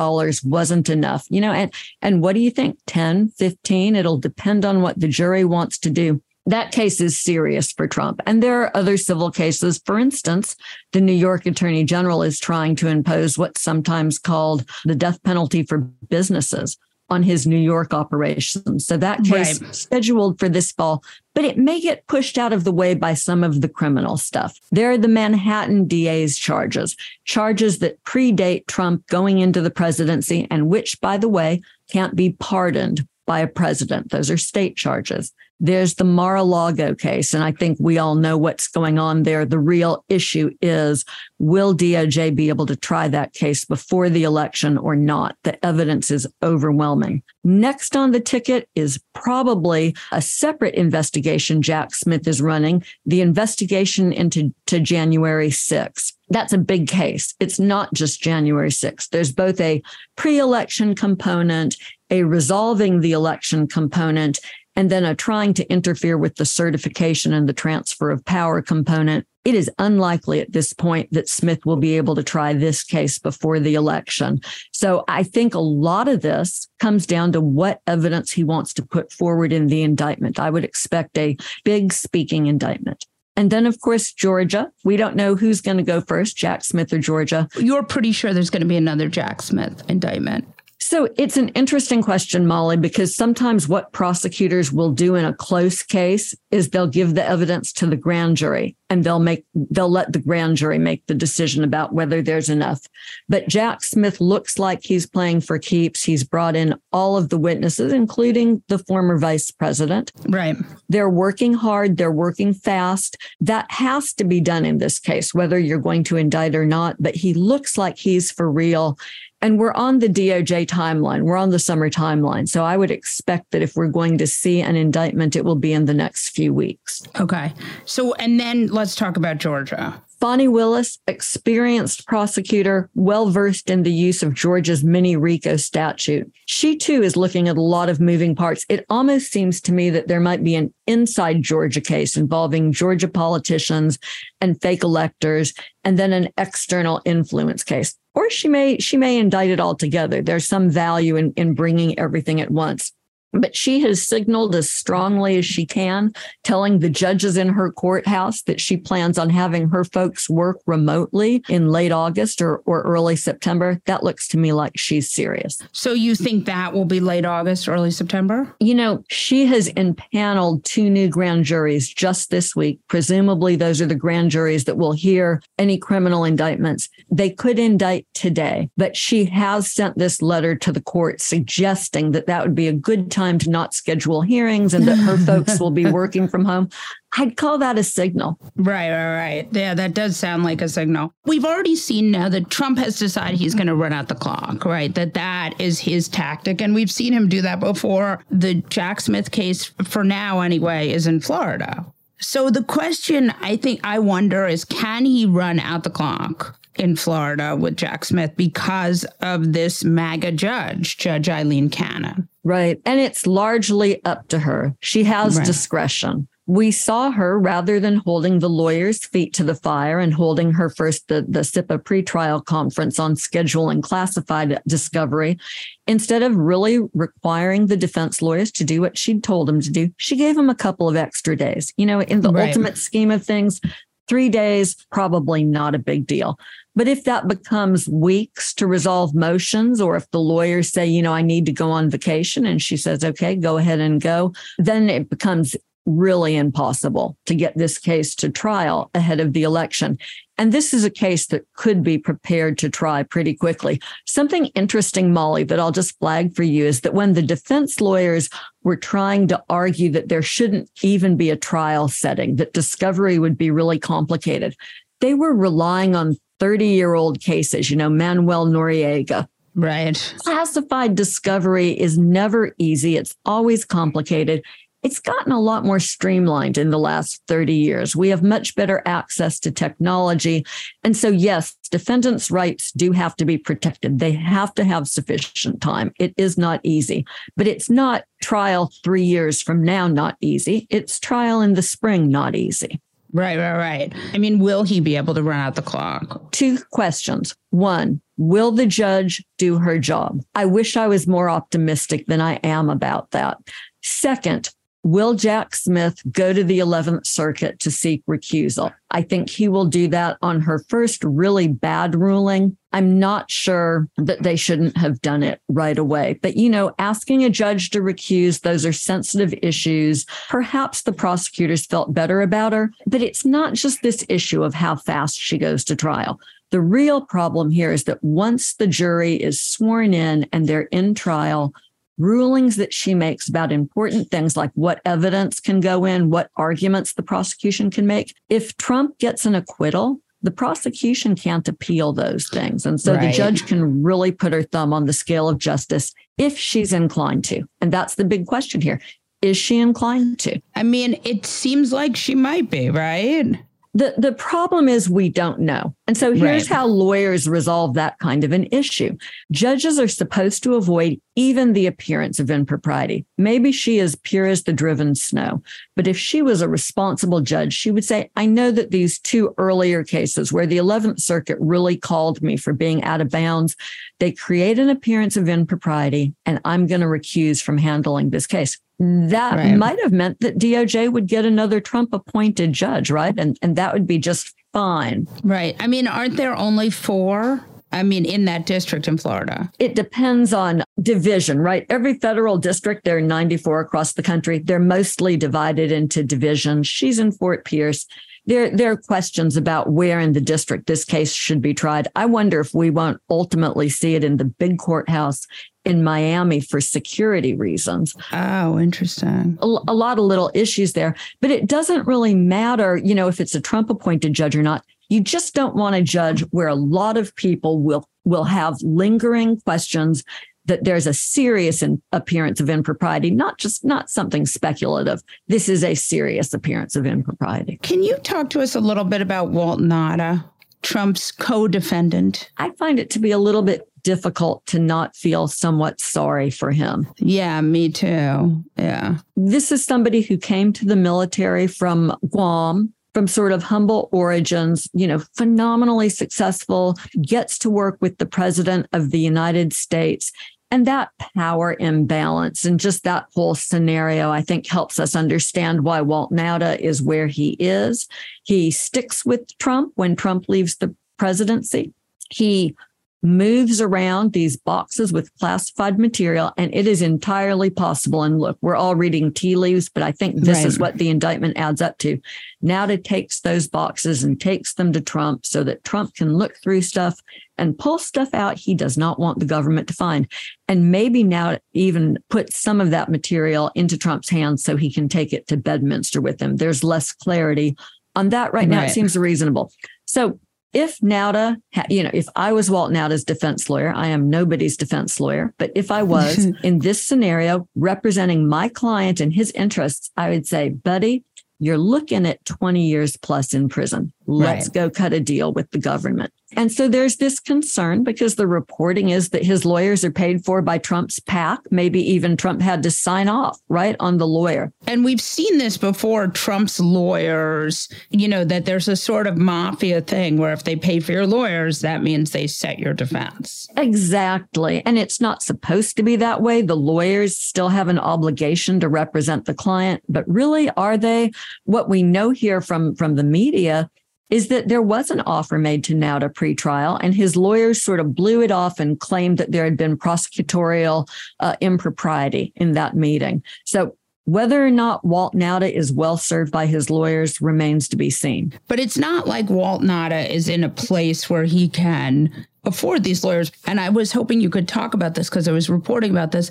wasn't 0.44 0.88
enough, 0.88 1.26
you 1.28 1.40
know, 1.40 1.52
and, 1.52 1.72
and 2.02 2.22
what 2.22 2.34
do 2.34 2.40
you 2.40 2.50
think? 2.50 2.78
10, 2.86 3.30
15? 3.30 3.96
It'll 3.96 4.18
depend 4.18 4.64
on 4.64 4.82
what 4.82 4.98
the 4.98 5.08
jury 5.08 5.44
wants 5.44 5.78
to 5.78 5.90
do. 5.90 6.22
That 6.46 6.72
case 6.72 7.00
is 7.00 7.18
serious 7.18 7.70
for 7.70 7.86
Trump. 7.86 8.20
And 8.26 8.42
there 8.42 8.62
are 8.62 8.76
other 8.76 8.96
civil 8.96 9.30
cases. 9.30 9.80
For 9.84 9.98
instance, 9.98 10.56
the 10.92 11.00
New 11.00 11.12
York 11.12 11.46
Attorney 11.46 11.84
General 11.84 12.22
is 12.22 12.40
trying 12.40 12.76
to 12.76 12.88
impose 12.88 13.36
what's 13.36 13.60
sometimes 13.60 14.18
called 14.18 14.64
the 14.84 14.94
death 14.94 15.22
penalty 15.22 15.62
for 15.62 15.78
businesses 16.08 16.78
on 17.10 17.22
his 17.22 17.46
New 17.46 17.58
York 17.58 17.92
operations. 17.92 18.86
So 18.86 18.96
that 18.96 19.22
case 19.24 19.60
Right. 19.60 19.74
scheduled 19.74 20.38
for 20.38 20.48
this 20.48 20.72
fall, 20.72 21.02
but 21.34 21.44
it 21.44 21.58
may 21.58 21.80
get 21.80 22.06
pushed 22.06 22.38
out 22.38 22.52
of 22.52 22.64
the 22.64 22.72
way 22.72 22.94
by 22.94 23.14
some 23.14 23.44
of 23.44 23.60
the 23.60 23.68
criminal 23.68 24.16
stuff. 24.16 24.58
There 24.70 24.90
are 24.90 24.98
the 24.98 25.08
Manhattan 25.08 25.86
DA's 25.86 26.38
charges, 26.38 26.96
charges 27.24 27.78
that 27.78 28.02
predate 28.04 28.66
Trump 28.66 29.06
going 29.06 29.38
into 29.38 29.60
the 29.60 29.70
presidency 29.70 30.46
and 30.50 30.68
which, 30.68 31.00
by 31.00 31.16
the 31.16 31.28
way, 31.28 31.62
can't 31.90 32.16
be 32.16 32.32
pardoned 32.32 33.06
by 33.30 33.38
a 33.38 33.46
president. 33.46 34.10
Those 34.10 34.28
are 34.28 34.36
state 34.36 34.76
charges. 34.76 35.32
There's 35.60 35.94
the 35.94 36.02
Mar-a-Lago 36.04 36.96
case, 36.96 37.32
and 37.32 37.44
I 37.44 37.52
think 37.52 37.78
we 37.78 37.96
all 37.96 38.16
know 38.16 38.36
what's 38.36 38.66
going 38.66 38.98
on 38.98 39.22
there. 39.22 39.44
The 39.44 39.60
real 39.60 40.04
issue 40.08 40.50
is 40.60 41.04
will 41.38 41.72
DOJ 41.72 42.34
be 42.34 42.48
able 42.48 42.66
to 42.66 42.74
try 42.74 43.06
that 43.06 43.32
case 43.32 43.64
before 43.64 44.08
the 44.08 44.24
election 44.24 44.76
or 44.76 44.96
not? 44.96 45.36
The 45.44 45.64
evidence 45.64 46.10
is 46.10 46.26
overwhelming. 46.42 47.22
Next 47.44 47.94
on 47.94 48.10
the 48.10 48.18
ticket 48.18 48.68
is 48.74 48.98
probably 49.12 49.94
a 50.10 50.20
separate 50.20 50.74
investigation 50.74 51.62
Jack 51.62 51.94
Smith 51.94 52.26
is 52.26 52.42
running, 52.42 52.82
the 53.06 53.20
investigation 53.20 54.12
into 54.12 54.52
to 54.66 54.80
January 54.80 55.50
6th. 55.50 56.14
That's 56.30 56.52
a 56.52 56.58
big 56.58 56.88
case. 56.88 57.34
It's 57.38 57.60
not 57.60 57.92
just 57.92 58.22
January 58.22 58.70
6th. 58.70 59.10
There's 59.10 59.32
both 59.32 59.60
a 59.60 59.82
pre-election 60.16 60.94
component, 60.94 61.76
a 62.10 62.24
resolving 62.24 63.00
the 63.00 63.12
election 63.12 63.66
component, 63.66 64.38
and 64.76 64.90
then 64.90 65.04
a 65.04 65.14
trying 65.14 65.54
to 65.54 65.70
interfere 65.70 66.16
with 66.16 66.36
the 66.36 66.44
certification 66.44 67.32
and 67.32 67.48
the 67.48 67.52
transfer 67.52 68.10
of 68.10 68.24
power 68.24 68.62
component. 68.62 69.26
It 69.44 69.54
is 69.54 69.70
unlikely 69.78 70.40
at 70.40 70.52
this 70.52 70.72
point 70.74 71.10
that 71.12 71.28
Smith 71.28 71.64
will 71.64 71.76
be 71.76 71.96
able 71.96 72.14
to 72.14 72.22
try 72.22 72.52
this 72.52 72.84
case 72.84 73.18
before 73.18 73.58
the 73.58 73.74
election. 73.74 74.40
So 74.72 75.02
I 75.08 75.22
think 75.22 75.54
a 75.54 75.60
lot 75.60 76.08
of 76.08 76.20
this 76.20 76.68
comes 76.78 77.06
down 77.06 77.32
to 77.32 77.40
what 77.40 77.80
evidence 77.86 78.32
he 78.32 78.44
wants 78.44 78.74
to 78.74 78.84
put 78.84 79.12
forward 79.12 79.52
in 79.52 79.68
the 79.68 79.82
indictment. 79.82 80.38
I 80.38 80.50
would 80.50 80.64
expect 80.64 81.16
a 81.16 81.38
big 81.64 81.92
speaking 81.92 82.46
indictment. 82.46 83.06
And 83.34 83.50
then, 83.50 83.64
of 83.64 83.80
course, 83.80 84.12
Georgia. 84.12 84.70
We 84.84 84.98
don't 84.98 85.16
know 85.16 85.34
who's 85.34 85.62
going 85.62 85.78
to 85.78 85.82
go 85.82 86.02
first, 86.02 86.36
Jack 86.36 86.62
Smith 86.62 86.92
or 86.92 86.98
Georgia. 86.98 87.48
You're 87.56 87.82
pretty 87.82 88.12
sure 88.12 88.34
there's 88.34 88.50
going 88.50 88.60
to 88.60 88.68
be 88.68 88.76
another 88.76 89.08
Jack 89.08 89.40
Smith 89.40 89.82
indictment. 89.88 90.46
So 90.90 91.08
it's 91.16 91.36
an 91.36 91.50
interesting 91.50 92.02
question, 92.02 92.48
Molly, 92.48 92.76
because 92.76 93.14
sometimes 93.14 93.68
what 93.68 93.92
prosecutors 93.92 94.72
will 94.72 94.90
do 94.90 95.14
in 95.14 95.24
a 95.24 95.32
close 95.32 95.84
case 95.84 96.34
is 96.50 96.70
they'll 96.70 96.88
give 96.88 97.14
the 97.14 97.24
evidence 97.24 97.72
to 97.74 97.86
the 97.86 97.94
grand 97.94 98.36
jury 98.36 98.76
and 98.88 99.04
they'll 99.04 99.20
make 99.20 99.44
they'll 99.54 99.88
let 99.88 100.12
the 100.12 100.18
grand 100.18 100.56
jury 100.56 100.78
make 100.78 101.06
the 101.06 101.14
decision 101.14 101.62
about 101.62 101.94
whether 101.94 102.20
there's 102.20 102.48
enough. 102.48 102.80
But 103.28 103.46
Jack 103.46 103.84
Smith 103.84 104.20
looks 104.20 104.58
like 104.58 104.80
he's 104.82 105.06
playing 105.06 105.42
for 105.42 105.60
keeps. 105.60 106.02
He's 106.02 106.24
brought 106.24 106.56
in 106.56 106.74
all 106.92 107.16
of 107.16 107.28
the 107.28 107.38
witnesses, 107.38 107.92
including 107.92 108.60
the 108.66 108.78
former 108.78 109.16
vice 109.16 109.52
president. 109.52 110.10
Right. 110.28 110.56
They're 110.88 111.08
working 111.08 111.54
hard, 111.54 111.98
they're 111.98 112.10
working 112.10 112.52
fast. 112.52 113.16
That 113.40 113.70
has 113.70 114.12
to 114.14 114.24
be 114.24 114.40
done 114.40 114.64
in 114.64 114.78
this 114.78 114.98
case, 114.98 115.32
whether 115.32 115.56
you're 115.56 115.78
going 115.78 116.02
to 116.04 116.16
indict 116.16 116.56
or 116.56 116.66
not. 116.66 116.96
But 116.98 117.14
he 117.14 117.32
looks 117.32 117.78
like 117.78 117.96
he's 117.96 118.32
for 118.32 118.50
real. 118.50 118.98
And 119.42 119.58
we're 119.58 119.72
on 119.72 120.00
the 120.00 120.08
DOJ 120.08 120.66
timeline. 120.66 121.22
We're 121.22 121.36
on 121.36 121.50
the 121.50 121.58
summer 121.58 121.88
timeline. 121.88 122.48
So 122.48 122.64
I 122.64 122.76
would 122.76 122.90
expect 122.90 123.50
that 123.52 123.62
if 123.62 123.74
we're 123.74 123.88
going 123.88 124.18
to 124.18 124.26
see 124.26 124.60
an 124.60 124.76
indictment, 124.76 125.36
it 125.36 125.44
will 125.44 125.56
be 125.56 125.72
in 125.72 125.86
the 125.86 125.94
next 125.94 126.30
few 126.30 126.52
weeks. 126.52 127.02
Okay. 127.18 127.52
So, 127.84 128.14
and 128.14 128.38
then 128.38 128.66
let's 128.66 128.94
talk 128.94 129.16
about 129.16 129.38
Georgia. 129.38 130.02
Fani 130.20 130.48
Willis, 130.48 130.98
experienced 131.06 132.06
prosecutor, 132.06 132.90
well 132.94 133.30
versed 133.30 133.70
in 133.70 133.84
the 133.84 133.92
use 133.92 134.22
of 134.22 134.34
Georgia's 134.34 134.84
mini 134.84 135.16
RICO 135.16 135.56
statute. 135.56 136.30
She 136.44 136.76
too 136.76 137.02
is 137.02 137.16
looking 137.16 137.48
at 137.48 137.56
a 137.56 137.62
lot 137.62 137.88
of 137.88 138.00
moving 138.00 138.36
parts. 138.36 138.66
It 138.68 138.84
almost 138.90 139.32
seems 139.32 139.62
to 139.62 139.72
me 139.72 139.88
that 139.88 140.08
there 140.08 140.20
might 140.20 140.44
be 140.44 140.56
an 140.56 140.74
inside 140.86 141.40
Georgia 141.40 141.80
case 141.80 142.18
involving 142.18 142.70
Georgia 142.70 143.08
politicians 143.08 143.98
and 144.42 144.60
fake 144.60 144.82
electors, 144.82 145.54
and 145.84 145.98
then 145.98 146.12
an 146.12 146.28
external 146.36 147.00
influence 147.06 147.64
case. 147.64 147.96
Or 148.14 148.28
she 148.30 148.48
may 148.48 148.78
she 148.78 148.96
may 148.96 149.18
indict 149.18 149.50
it 149.50 149.60
all 149.60 149.74
together. 149.74 150.22
There's 150.22 150.46
some 150.46 150.68
value 150.68 151.16
in, 151.16 151.32
in 151.36 151.54
bringing 151.54 151.98
everything 151.98 152.40
at 152.40 152.50
once. 152.50 152.92
But 153.32 153.56
she 153.56 153.80
has 153.80 154.02
signaled 154.02 154.54
as 154.54 154.70
strongly 154.70 155.38
as 155.38 155.46
she 155.46 155.64
can, 155.64 156.12
telling 156.44 156.78
the 156.78 156.90
judges 156.90 157.36
in 157.36 157.48
her 157.48 157.70
courthouse 157.70 158.42
that 158.42 158.60
she 158.60 158.76
plans 158.76 159.18
on 159.18 159.30
having 159.30 159.68
her 159.68 159.84
folks 159.84 160.28
work 160.28 160.58
remotely 160.66 161.42
in 161.48 161.68
late 161.68 161.92
August 161.92 162.42
or, 162.42 162.58
or 162.66 162.82
early 162.82 163.16
September. 163.16 163.80
That 163.86 164.02
looks 164.02 164.28
to 164.28 164.38
me 164.38 164.52
like 164.52 164.72
she's 164.76 165.10
serious. 165.10 165.58
So 165.72 165.92
you 165.92 166.14
think 166.14 166.46
that 166.46 166.72
will 166.72 166.84
be 166.84 167.00
late 167.00 167.24
August, 167.24 167.68
early 167.68 167.90
September? 167.90 168.54
You 168.60 168.74
know, 168.74 169.04
she 169.08 169.46
has 169.46 169.68
impaneled 169.68 170.64
two 170.64 170.90
new 170.90 171.08
grand 171.08 171.44
juries 171.44 171.88
just 171.88 172.30
this 172.30 172.56
week. 172.56 172.80
Presumably, 172.88 173.56
those 173.56 173.80
are 173.80 173.86
the 173.86 173.94
grand 173.94 174.30
juries 174.30 174.64
that 174.64 174.76
will 174.76 174.92
hear 174.92 175.42
any 175.58 175.78
criminal 175.78 176.24
indictments. 176.24 176.88
They 177.10 177.30
could 177.30 177.58
indict 177.58 178.06
today, 178.14 178.70
but 178.76 178.96
she 178.96 179.24
has 179.26 179.70
sent 179.70 179.98
this 179.98 180.20
letter 180.20 180.54
to 180.56 180.72
the 180.72 180.82
court 180.82 181.20
suggesting 181.20 182.12
that 182.12 182.26
that 182.26 182.42
would 182.42 182.54
be 182.54 182.68
a 182.68 182.72
good 182.72 183.10
time 183.10 183.19
to 183.20 183.50
not 183.50 183.74
schedule 183.74 184.22
hearings 184.22 184.74
and 184.74 184.86
that 184.86 184.96
her 184.98 185.16
folks 185.18 185.60
will 185.60 185.70
be 185.70 185.86
working 185.90 186.28
from 186.28 186.44
home. 186.44 186.68
I'd 187.16 187.36
call 187.36 187.58
that 187.58 187.78
a 187.78 187.82
signal. 187.82 188.38
Right, 188.56 188.90
right, 188.90 189.16
right. 189.16 189.48
Yeah, 189.52 189.74
that 189.74 189.94
does 189.94 190.16
sound 190.16 190.44
like 190.44 190.62
a 190.62 190.68
signal. 190.68 191.12
We've 191.24 191.44
already 191.44 191.76
seen 191.76 192.10
now 192.10 192.28
that 192.28 192.50
Trump 192.50 192.78
has 192.78 192.98
decided 192.98 193.38
he's 193.38 193.54
going 193.54 193.66
to 193.66 193.74
run 193.74 193.92
out 193.92 194.08
the 194.08 194.14
clock, 194.14 194.64
right? 194.64 194.94
That 194.94 195.14
that 195.14 195.60
is 195.60 195.80
his 195.80 196.08
tactic. 196.08 196.60
And 196.60 196.74
we've 196.74 196.90
seen 196.90 197.12
him 197.12 197.28
do 197.28 197.42
that 197.42 197.60
before. 197.60 198.24
The 198.30 198.54
Jack 198.54 199.00
Smith 199.00 199.30
case, 199.30 199.64
for 199.84 200.04
now 200.04 200.40
anyway, 200.40 200.90
is 200.90 201.06
in 201.06 201.20
Florida. 201.20 201.84
So 202.20 202.50
the 202.50 202.62
question 202.62 203.32
I 203.40 203.56
think 203.56 203.80
I 203.82 203.98
wonder 203.98 204.46
is 204.46 204.64
can 204.64 205.04
he 205.04 205.26
run 205.26 205.58
out 205.58 205.84
the 205.84 205.90
clock? 205.90 206.56
In 206.80 206.96
Florida 206.96 207.54
with 207.54 207.76
Jack 207.76 208.06
Smith 208.06 208.32
because 208.36 209.04
of 209.20 209.52
this 209.52 209.84
MAGA 209.84 210.32
judge, 210.32 210.96
Judge 210.96 211.28
Aileen 211.28 211.68
Cannon. 211.68 212.26
Right. 212.42 212.80
And 212.86 212.98
it's 212.98 213.26
largely 213.26 214.02
up 214.06 214.28
to 214.28 214.38
her. 214.38 214.74
She 214.80 215.04
has 215.04 215.36
right. 215.36 215.46
discretion 215.46 216.26
we 216.50 216.72
saw 216.72 217.12
her 217.12 217.38
rather 217.38 217.78
than 217.78 217.98
holding 217.98 218.40
the 218.40 218.48
lawyer's 218.48 219.06
feet 219.06 219.32
to 219.34 219.44
the 219.44 219.54
fire 219.54 220.00
and 220.00 220.12
holding 220.12 220.50
her 220.50 220.68
first 220.68 221.06
the, 221.06 221.24
the 221.28 221.40
CIPA 221.40 221.78
pretrial 221.84 222.44
conference 222.44 222.98
on 222.98 223.14
scheduling 223.14 223.80
classified 223.80 224.60
discovery, 224.66 225.38
instead 225.86 226.24
of 226.24 226.34
really 226.34 226.80
requiring 226.92 227.66
the 227.66 227.76
defense 227.76 228.20
lawyers 228.20 228.50
to 228.50 228.64
do 228.64 228.80
what 228.80 228.98
she'd 228.98 229.22
told 229.22 229.46
them 229.46 229.60
to 229.60 229.70
do, 229.70 229.90
she 229.96 230.16
gave 230.16 230.34
them 230.34 230.50
a 230.50 230.54
couple 230.54 230.88
of 230.88 230.96
extra 230.96 231.36
days. 231.36 231.72
You 231.76 231.86
know, 231.86 232.00
in 232.00 232.20
the 232.20 232.32
right. 232.32 232.48
ultimate 232.48 232.76
scheme 232.76 233.12
of 233.12 233.24
things, 233.24 233.60
three 234.08 234.28
days, 234.28 234.74
probably 234.90 235.44
not 235.44 235.76
a 235.76 235.78
big 235.78 236.04
deal. 236.04 236.36
But 236.76 236.88
if 236.88 237.04
that 237.04 237.28
becomes 237.28 237.88
weeks 237.88 238.54
to 238.54 238.66
resolve 238.66 239.14
motions, 239.14 239.80
or 239.80 239.96
if 239.96 240.10
the 240.10 240.20
lawyers 240.20 240.72
say, 240.72 240.86
you 240.86 241.02
know, 241.02 241.12
I 241.12 241.22
need 241.22 241.46
to 241.46 241.52
go 241.52 241.70
on 241.70 241.90
vacation, 241.90 242.46
and 242.46 242.62
she 242.62 242.76
says, 242.76 243.04
okay, 243.04 243.34
go 243.34 243.56
ahead 243.56 243.80
and 243.80 244.00
go, 244.00 244.32
then 244.58 244.88
it 244.88 245.10
becomes 245.10 245.56
really 245.86 246.36
impossible 246.36 247.16
to 247.26 247.34
get 247.34 247.56
this 247.56 247.78
case 247.78 248.14
to 248.14 248.28
trial 248.28 248.90
ahead 248.94 249.18
of 249.18 249.32
the 249.32 249.42
election. 249.42 249.98
And 250.38 250.52
this 250.52 250.72
is 250.72 250.84
a 250.84 250.90
case 250.90 251.26
that 251.26 251.44
could 251.54 251.82
be 251.82 251.98
prepared 251.98 252.56
to 252.58 252.70
try 252.70 253.02
pretty 253.02 253.34
quickly. 253.34 253.80
Something 254.06 254.46
interesting, 254.46 255.12
Molly, 255.12 255.44
that 255.44 255.60
I'll 255.60 255.72
just 255.72 255.98
flag 255.98 256.34
for 256.34 256.42
you 256.42 256.64
is 256.64 256.80
that 256.80 256.94
when 256.94 257.12
the 257.12 257.22
defense 257.22 257.80
lawyers 257.80 258.30
were 258.62 258.76
trying 258.76 259.26
to 259.28 259.42
argue 259.50 259.90
that 259.90 260.08
there 260.08 260.22
shouldn't 260.22 260.70
even 260.82 261.16
be 261.16 261.28
a 261.28 261.36
trial 261.36 261.88
setting, 261.88 262.36
that 262.36 262.54
discovery 262.54 263.18
would 263.18 263.36
be 263.36 263.50
really 263.50 263.78
complicated, 263.78 264.56
they 265.00 265.14
were 265.14 265.34
relying 265.34 265.94
on 265.94 266.16
30 266.38 266.66
year 266.66 266.94
old 266.94 267.20
cases, 267.20 267.70
you 267.70 267.76
know, 267.76 267.90
Manuel 267.90 268.46
Noriega, 268.46 269.26
Right. 269.56 270.14
Classified 270.18 270.94
discovery 270.94 271.70
is 271.70 271.98
never 271.98 272.54
easy. 272.58 272.96
It's 272.96 273.16
always 273.26 273.64
complicated 273.64 274.44
it's 274.82 275.00
gotten 275.00 275.32
a 275.32 275.40
lot 275.40 275.64
more 275.64 275.78
streamlined 275.78 276.56
in 276.56 276.70
the 276.70 276.78
last 276.78 277.22
30 277.28 277.54
years. 277.54 277.94
We 277.94 278.08
have 278.08 278.22
much 278.22 278.54
better 278.54 278.82
access 278.86 279.38
to 279.40 279.50
technology. 279.50 280.46
And 280.82 280.96
so, 280.96 281.08
yes, 281.08 281.56
defendants' 281.70 282.30
rights 282.30 282.72
do 282.72 282.92
have 282.92 283.14
to 283.16 283.24
be 283.24 283.36
protected. 283.36 283.98
They 283.98 284.12
have 284.12 284.54
to 284.54 284.64
have 284.64 284.88
sufficient 284.88 285.60
time. 285.60 285.92
It 285.98 286.14
is 286.16 286.38
not 286.38 286.60
easy, 286.62 287.04
but 287.36 287.46
it's 287.46 287.68
not 287.68 288.04
trial 288.22 288.72
three 288.82 289.04
years 289.04 289.42
from 289.42 289.62
now, 289.62 289.86
not 289.86 290.16
easy. 290.20 290.66
It's 290.70 290.98
trial 290.98 291.42
in 291.42 291.54
the 291.54 291.62
spring, 291.62 292.08
not 292.08 292.34
easy. 292.34 292.80
Right, 293.12 293.38
right, 293.38 293.56
right. 293.56 293.92
I 294.12 294.18
mean, 294.18 294.38
will 294.38 294.62
he 294.62 294.80
be 294.80 294.96
able 294.96 295.14
to 295.14 295.22
run 295.22 295.40
out 295.40 295.54
the 295.54 295.62
clock? 295.62 296.30
Two 296.32 296.58
questions. 296.70 297.34
One, 297.50 298.00
will 298.16 298.52
the 298.52 298.66
judge 298.66 299.24
do 299.38 299.58
her 299.58 299.78
job? 299.78 300.22
I 300.34 300.44
wish 300.46 300.76
I 300.76 300.86
was 300.86 301.06
more 301.06 301.28
optimistic 301.28 302.06
than 302.06 302.20
I 302.20 302.34
am 302.44 302.70
about 302.70 303.10
that. 303.10 303.38
Second, 303.82 304.50
Will 304.82 305.12
Jack 305.12 305.54
Smith 305.54 306.00
go 306.10 306.32
to 306.32 306.42
the 306.42 306.58
11th 306.58 307.06
Circuit 307.06 307.58
to 307.60 307.70
seek 307.70 308.02
recusal? 308.06 308.72
I 308.90 309.02
think 309.02 309.28
he 309.28 309.46
will 309.46 309.66
do 309.66 309.88
that 309.88 310.16
on 310.22 310.40
her 310.40 310.64
first 310.68 311.04
really 311.04 311.48
bad 311.48 311.94
ruling. 311.94 312.56
I'm 312.72 312.98
not 312.98 313.30
sure 313.30 313.88
that 313.98 314.22
they 314.22 314.36
shouldn't 314.36 314.78
have 314.78 315.02
done 315.02 315.22
it 315.22 315.42
right 315.48 315.76
away. 315.76 316.18
But, 316.22 316.36
you 316.36 316.48
know, 316.48 316.72
asking 316.78 317.24
a 317.24 317.30
judge 317.30 317.70
to 317.70 317.80
recuse, 317.80 318.40
those 318.40 318.64
are 318.64 318.72
sensitive 318.72 319.34
issues. 319.42 320.06
Perhaps 320.30 320.82
the 320.82 320.92
prosecutors 320.92 321.66
felt 321.66 321.92
better 321.92 322.22
about 322.22 322.54
her, 322.54 322.72
but 322.86 323.02
it's 323.02 323.26
not 323.26 323.54
just 323.54 323.82
this 323.82 324.04
issue 324.08 324.42
of 324.42 324.54
how 324.54 324.76
fast 324.76 325.18
she 325.18 325.36
goes 325.36 325.62
to 325.64 325.76
trial. 325.76 326.18
The 326.50 326.60
real 326.60 327.02
problem 327.02 327.50
here 327.50 327.70
is 327.70 327.84
that 327.84 328.02
once 328.02 328.54
the 328.54 328.66
jury 328.66 329.14
is 329.14 329.42
sworn 329.42 329.92
in 329.92 330.26
and 330.32 330.48
they're 330.48 330.62
in 330.62 330.94
trial, 330.94 331.52
rulings 332.00 332.56
that 332.56 332.72
she 332.72 332.94
makes 332.94 333.28
about 333.28 333.52
important 333.52 334.10
things 334.10 334.36
like 334.36 334.50
what 334.54 334.80
evidence 334.84 335.38
can 335.38 335.60
go 335.60 335.84
in, 335.84 336.10
what 336.10 336.30
arguments 336.36 336.94
the 336.94 337.02
prosecution 337.02 337.70
can 337.70 337.86
make. 337.86 338.14
If 338.28 338.56
Trump 338.56 338.98
gets 338.98 339.26
an 339.26 339.34
acquittal, 339.34 340.00
the 340.22 340.30
prosecution 340.30 341.14
can't 341.14 341.48
appeal 341.48 341.92
those 341.92 342.28
things. 342.28 342.66
And 342.66 342.80
so 342.80 342.94
right. 342.94 343.06
the 343.06 343.12
judge 343.12 343.46
can 343.46 343.82
really 343.82 344.12
put 344.12 344.32
her 344.32 344.42
thumb 344.42 344.72
on 344.72 344.86
the 344.86 344.92
scale 344.92 345.28
of 345.28 345.38
justice 345.38 345.94
if 346.18 346.36
she's 346.36 346.72
inclined 346.72 347.24
to. 347.24 347.44
And 347.60 347.72
that's 347.72 347.94
the 347.94 348.04
big 348.04 348.26
question 348.26 348.60
here. 348.60 348.80
Is 349.22 349.36
she 349.36 349.58
inclined 349.58 350.18
to? 350.20 350.40
I 350.54 350.62
mean, 350.62 350.98
it 351.04 351.26
seems 351.26 351.72
like 351.72 351.96
she 351.96 352.14
might 352.14 352.50
be, 352.50 352.70
right? 352.70 353.38
The 353.72 353.94
the 353.96 354.12
problem 354.12 354.68
is 354.68 354.90
we 354.90 355.08
don't 355.08 355.40
know. 355.40 355.74
And 355.86 355.96
so 355.96 356.12
here's 356.12 356.50
right. 356.50 356.56
how 356.56 356.66
lawyers 356.66 357.28
resolve 357.28 357.74
that 357.74 357.98
kind 358.00 358.24
of 358.24 358.32
an 358.32 358.48
issue. 358.50 358.96
Judges 359.30 359.78
are 359.78 359.86
supposed 359.86 360.42
to 360.42 360.54
avoid 360.54 361.00
even 361.14 361.52
the 361.52 361.66
appearance 361.66 362.18
of 362.18 362.30
impropriety. 362.30 363.04
Maybe 363.16 363.52
she 363.52 363.78
is 363.78 363.94
pure 363.94 364.26
as 364.26 364.42
the 364.42 364.52
driven 364.52 364.94
snow. 364.94 365.42
But 365.76 365.86
if 365.86 365.96
she 365.96 366.20
was 366.20 366.40
a 366.40 366.48
responsible 366.48 367.20
judge, 367.20 367.52
she 367.52 367.70
would 367.70 367.84
say, 367.84 368.10
I 368.16 368.26
know 368.26 368.50
that 368.50 368.70
these 368.70 368.98
two 368.98 369.34
earlier 369.38 369.84
cases 369.84 370.32
where 370.32 370.46
the 370.46 370.56
11th 370.56 371.00
Circuit 371.00 371.38
really 371.40 371.76
called 371.76 372.22
me 372.22 372.36
for 372.36 372.52
being 372.52 372.82
out 372.82 373.00
of 373.00 373.10
bounds, 373.10 373.54
they 373.98 374.12
create 374.12 374.58
an 374.58 374.70
appearance 374.70 375.16
of 375.16 375.28
impropriety, 375.28 376.14
and 376.24 376.40
I'm 376.44 376.66
going 376.66 376.80
to 376.80 376.86
recuse 376.86 377.42
from 377.42 377.58
handling 377.58 378.10
this 378.10 378.26
case 378.26 378.58
that 378.80 379.36
right. 379.36 379.56
might 379.56 379.78
have 379.82 379.92
meant 379.92 380.20
that 380.20 380.38
DOJ 380.38 380.90
would 380.90 381.06
get 381.06 381.26
another 381.26 381.60
Trump 381.60 381.92
appointed 381.92 382.54
judge, 382.54 382.90
right? 382.90 383.14
And 383.16 383.38
and 383.42 383.54
that 383.56 383.74
would 383.74 383.86
be 383.86 383.98
just 383.98 384.34
fine. 384.52 385.06
Right. 385.22 385.54
I 385.60 385.66
mean, 385.66 385.86
aren't 385.86 386.16
there 386.16 386.34
only 386.34 386.70
four? 386.70 387.44
I 387.72 387.82
mean, 387.84 388.04
in 388.04 388.24
that 388.24 388.46
district 388.46 388.88
in 388.88 388.96
Florida? 388.98 389.50
It 389.60 389.76
depends 389.76 390.32
on 390.32 390.64
division, 390.82 391.38
right? 391.38 391.66
Every 391.68 391.94
federal 391.98 392.36
district, 392.36 392.84
there 392.84 392.96
are 392.96 393.02
94 393.02 393.60
across 393.60 393.92
the 393.92 394.02
country. 394.02 394.40
They're 394.40 394.58
mostly 394.58 395.16
divided 395.16 395.70
into 395.70 396.02
divisions. 396.02 396.66
She's 396.66 396.98
in 396.98 397.12
Fort 397.12 397.44
Pierce. 397.44 397.86
There, 398.26 398.54
there 398.54 398.72
are 398.72 398.76
questions 398.76 399.36
about 399.36 399.70
where 399.70 400.00
in 400.00 400.14
the 400.14 400.20
district 400.20 400.66
this 400.66 400.84
case 400.84 401.12
should 401.12 401.40
be 401.40 401.54
tried. 401.54 401.86
I 401.94 402.06
wonder 402.06 402.40
if 402.40 402.52
we 402.52 402.70
won't 402.70 403.00
ultimately 403.08 403.68
see 403.68 403.94
it 403.94 404.04
in 404.04 404.16
the 404.16 404.24
big 404.24 404.58
courthouse 404.58 405.26
in 405.64 405.84
Miami 405.84 406.40
for 406.40 406.60
security 406.60 407.34
reasons. 407.34 407.94
Oh, 408.12 408.58
interesting. 408.58 409.38
A, 409.42 409.46
a, 409.46 409.74
lot 409.74 409.98
of 409.98 410.04
little 410.04 410.30
issues 410.34 410.72
there, 410.72 410.94
but 411.20 411.30
it 411.30 411.46
doesn't 411.46 411.86
really 411.86 412.14
matter, 412.14 412.76
you 412.76 412.94
know, 412.94 413.08
if 413.08 413.20
it's 413.20 413.34
a 413.34 413.40
Trump 413.40 413.68
appointed 413.70 414.14
judge 414.14 414.34
or 414.34 414.42
not. 414.42 414.64
You 414.88 415.00
just 415.00 415.34
don't 415.34 415.54
want 415.54 415.76
a 415.76 415.82
judge 415.82 416.22
where 416.30 416.48
a 416.48 416.54
lot 416.54 416.96
of 416.96 417.14
people 417.14 417.60
will 417.60 417.88
will 418.04 418.24
have 418.24 418.56
lingering 418.62 419.38
questions 419.42 420.02
that 420.46 420.64
there's 420.64 420.86
a 420.86 420.94
serious 420.94 421.62
in, 421.62 421.80
appearance 421.92 422.40
of 422.40 422.50
impropriety, 422.50 423.10
not 423.10 423.38
just 423.38 423.64
not 423.64 423.90
something 423.90 424.26
speculative. 424.26 425.00
This 425.28 425.48
is 425.48 425.62
a 425.62 425.74
serious 425.74 426.34
appearance 426.34 426.74
of 426.74 426.86
impropriety. 426.86 427.58
Can 427.62 427.82
you 427.82 427.96
talk 427.98 428.30
to 428.30 428.40
us 428.40 428.56
a 428.56 428.60
little 428.60 428.84
bit 428.84 429.00
about 429.00 429.30
Walt 429.30 429.60
Nauta? 429.60 430.24
Trump's 430.62 431.12
co 431.12 431.48
defendant. 431.48 432.30
I 432.36 432.50
find 432.50 432.78
it 432.78 432.90
to 432.90 432.98
be 432.98 433.12
a 433.12 433.18
little 433.18 433.42
bit 433.42 433.69
difficult 433.82 434.44
to 434.46 434.58
not 434.58 434.96
feel 434.96 435.28
somewhat 435.28 435.80
sorry 435.80 436.30
for 436.30 436.52
him. 436.52 436.86
Yeah, 436.98 437.40
me 437.40 437.68
too. 437.70 438.44
Yeah. 438.56 438.98
This 439.16 439.50
is 439.52 439.64
somebody 439.64 440.00
who 440.00 440.16
came 440.16 440.52
to 440.54 440.64
the 440.64 440.76
military 440.76 441.46
from 441.46 441.96
Guam, 442.08 442.72
from 442.92 443.06
sort 443.06 443.32
of 443.32 443.42
humble 443.42 443.88
origins, 443.92 444.68
you 444.72 444.86
know, 444.86 444.98
phenomenally 445.16 445.88
successful, 445.88 446.76
gets 447.00 447.38
to 447.38 447.50
work 447.50 447.78
with 447.80 447.98
the 447.98 448.06
president 448.06 448.66
of 448.72 448.90
the 448.90 448.98
United 448.98 449.52
States 449.52 450.12
And 450.50 450.66
that 450.66 450.90
power 451.14 451.56
imbalance 451.60 452.44
and 452.44 452.58
just 452.58 452.82
that 452.82 453.06
whole 453.14 453.36
scenario, 453.36 454.10
I 454.10 454.20
think 454.20 454.48
helps 454.48 454.80
us 454.80 454.96
understand 454.96 455.62
why 455.62 455.80
Walt 455.80 456.10
Nauta 456.10 456.58
is 456.58 456.82
where 456.82 457.06
he 457.06 457.36
is. 457.38 457.86
He 458.24 458.50
sticks 458.50 459.04
with 459.06 459.36
Trump 459.38 459.72
when 459.76 459.94
Trump 459.94 460.28
leaves 460.28 460.56
the 460.56 460.74
presidency. 460.96 461.72
He 462.10 462.56
moves 463.02 463.60
around 463.60 464.12
these 464.12 464.36
boxes 464.36 464.92
with 464.92 465.14
classified 465.18 465.78
material, 465.78 466.32
and 466.36 466.54
it 466.54 466.66
is 466.66 466.82
entirely 466.82 467.48
possible. 467.48 468.02
And 468.02 468.18
look, 468.18 468.38
we're 468.40 468.56
all 468.56 468.74
reading 468.74 469.12
tea 469.12 469.36
leaves, 469.36 469.68
but 469.68 469.82
I 469.82 469.92
think 469.92 470.16
this 470.16 470.38
right. 470.38 470.46
is 470.46 470.58
what 470.58 470.76
the 470.76 470.90
indictment 470.90 471.38
adds 471.38 471.62
up 471.62 471.78
to. 471.78 471.98
Nauta 472.44 472.82
takes 472.82 473.20
those 473.20 473.48
boxes 473.48 474.04
and 474.04 474.20
takes 474.20 474.54
them 474.54 474.72
to 474.72 474.80
Trump 474.80 475.24
so 475.24 475.42
that 475.44 475.64
Trump 475.64 475.94
can 475.94 476.14
look 476.14 476.36
through 476.42 476.62
stuff 476.62 477.00
and 477.38 477.58
pull 477.58 477.78
stuff 477.78 478.12
out 478.12 478.38
he 478.38 478.54
does 478.54 478.76
not 478.76 478.98
want 478.98 479.18
the 479.18 479.24
government 479.24 479.66
to 479.68 479.74
find. 479.74 480.06
And 480.46 480.70
maybe 480.70 481.02
now 481.02 481.38
even 481.54 481.98
put 482.10 482.32
some 482.32 482.60
of 482.60 482.70
that 482.70 482.90
material 482.90 483.50
into 483.54 483.78
Trump's 483.78 484.10
hands 484.10 484.44
so 484.44 484.56
he 484.56 484.70
can 484.70 484.88
take 484.88 485.14
it 485.14 485.26
to 485.28 485.38
Bedminster 485.38 486.02
with 486.02 486.20
him. 486.20 486.36
There's 486.36 486.62
less 486.62 486.92
clarity 486.92 487.56
on 487.96 488.10
that 488.10 488.34
right 488.34 488.48
now. 488.48 488.60
Right. 488.60 488.70
It 488.70 488.74
seems 488.74 488.96
reasonable. 488.96 489.52
So 489.86 490.20
if 490.52 490.78
Nauta, 490.78 491.36
you 491.68 491.82
know, 491.82 491.90
if 491.92 492.06
I 492.16 492.32
was 492.32 492.50
Walt 492.50 492.72
Nauta's 492.72 493.04
defense 493.04 493.48
lawyer, 493.48 493.72
I 493.74 493.88
am 493.88 494.10
nobody's 494.10 494.56
defense 494.56 494.98
lawyer, 494.98 495.32
but 495.38 495.52
if 495.54 495.70
I 495.70 495.82
was 495.82 496.24
in 496.42 496.58
this 496.58 496.82
scenario 496.82 497.48
representing 497.54 498.28
my 498.28 498.48
client 498.48 499.00
and 499.00 499.12
his 499.12 499.30
interests, 499.32 499.90
I 499.96 500.10
would 500.10 500.26
say, 500.26 500.48
buddy, 500.48 501.04
you're 501.38 501.58
looking 501.58 502.06
at 502.06 502.24
20 502.24 502.66
years 502.66 502.96
plus 502.96 503.32
in 503.32 503.48
prison. 503.48 503.92
Let's 504.06 504.48
right. 504.48 504.54
go 504.54 504.70
cut 504.70 504.92
a 504.92 505.00
deal 505.00 505.32
with 505.32 505.50
the 505.50 505.58
government. 505.58 506.12
And 506.36 506.52
so 506.52 506.68
there's 506.68 506.96
this 506.96 507.18
concern 507.18 507.84
because 507.84 508.14
the 508.14 508.26
reporting 508.26 508.90
is 508.90 509.10
that 509.10 509.24
his 509.24 509.44
lawyers 509.44 509.84
are 509.84 509.90
paid 509.90 510.24
for 510.24 510.42
by 510.42 510.58
Trump's 510.58 510.98
PAC. 511.00 511.40
Maybe 511.50 511.80
even 511.90 512.16
Trump 512.16 512.40
had 512.40 512.62
to 512.62 512.70
sign 512.70 513.08
off, 513.08 513.38
right, 513.48 513.76
on 513.80 513.98
the 513.98 514.06
lawyer. 514.06 514.52
And 514.66 514.84
we've 514.84 515.00
seen 515.00 515.38
this 515.38 515.56
before 515.56 516.08
Trump's 516.08 516.60
lawyers, 516.60 517.68
you 517.90 518.08
know, 518.08 518.24
that 518.24 518.44
there's 518.44 518.68
a 518.68 518.76
sort 518.76 519.06
of 519.06 519.16
mafia 519.16 519.80
thing 519.80 520.16
where 520.16 520.32
if 520.32 520.44
they 520.44 520.56
pay 520.56 520.80
for 520.80 520.92
your 520.92 521.06
lawyers, 521.06 521.60
that 521.60 521.82
means 521.82 522.10
they 522.10 522.26
set 522.26 522.58
your 522.58 522.74
defense. 522.74 523.48
Exactly. 523.56 524.62
And 524.64 524.78
it's 524.78 525.00
not 525.00 525.22
supposed 525.22 525.76
to 525.76 525.82
be 525.82 525.96
that 525.96 526.22
way. 526.22 526.42
The 526.42 526.56
lawyers 526.56 527.16
still 527.16 527.48
have 527.48 527.68
an 527.68 527.78
obligation 527.78 528.60
to 528.60 528.68
represent 528.68 529.24
the 529.24 529.34
client, 529.34 529.82
but 529.88 530.08
really, 530.08 530.50
are 530.50 530.76
they? 530.76 531.10
What 531.44 531.68
we 531.68 531.82
know 531.82 532.10
here 532.10 532.40
from, 532.40 532.74
from 532.74 532.94
the 532.94 533.04
media 533.04 533.70
is 534.10 534.28
that 534.28 534.48
there 534.48 534.62
was 534.62 534.90
an 534.90 535.00
offer 535.02 535.38
made 535.38 535.64
to 535.64 535.74
Nauta 535.74 536.12
pre-trial, 536.14 536.76
and 536.82 536.94
his 536.94 537.16
lawyers 537.16 537.62
sort 537.62 537.80
of 537.80 537.94
blew 537.94 538.20
it 538.22 538.30
off 538.30 538.60
and 538.60 538.80
claimed 538.80 539.18
that 539.18 539.32
there 539.32 539.44
had 539.44 539.56
been 539.56 539.78
prosecutorial 539.78 540.88
uh, 541.20 541.36
impropriety 541.40 542.32
in 542.36 542.52
that 542.52 542.74
meeting. 542.76 543.22
So 543.44 543.76
whether 544.04 544.44
or 544.44 544.50
not 544.50 544.84
Walt 544.84 545.14
Nauta 545.14 545.50
is 545.50 545.72
well 545.72 545.96
served 545.96 546.32
by 546.32 546.46
his 546.46 546.68
lawyers 546.68 547.20
remains 547.20 547.68
to 547.68 547.76
be 547.76 547.90
seen. 547.90 548.32
But 548.48 548.58
it's 548.58 548.78
not 548.78 549.06
like 549.06 549.30
Walt 549.30 549.62
Nauta 549.62 550.08
is 550.08 550.28
in 550.28 550.42
a 550.42 550.48
place 550.48 551.08
where 551.08 551.24
he 551.24 551.48
can 551.48 552.26
afford 552.44 552.84
these 552.84 553.04
lawyers. 553.04 553.30
And 553.46 553.60
I 553.60 553.68
was 553.68 553.92
hoping 553.92 554.20
you 554.20 554.30
could 554.30 554.48
talk 554.48 554.74
about 554.74 554.94
this 554.94 555.08
because 555.08 555.28
I 555.28 555.32
was 555.32 555.50
reporting 555.50 555.90
about 555.90 556.12
this. 556.12 556.30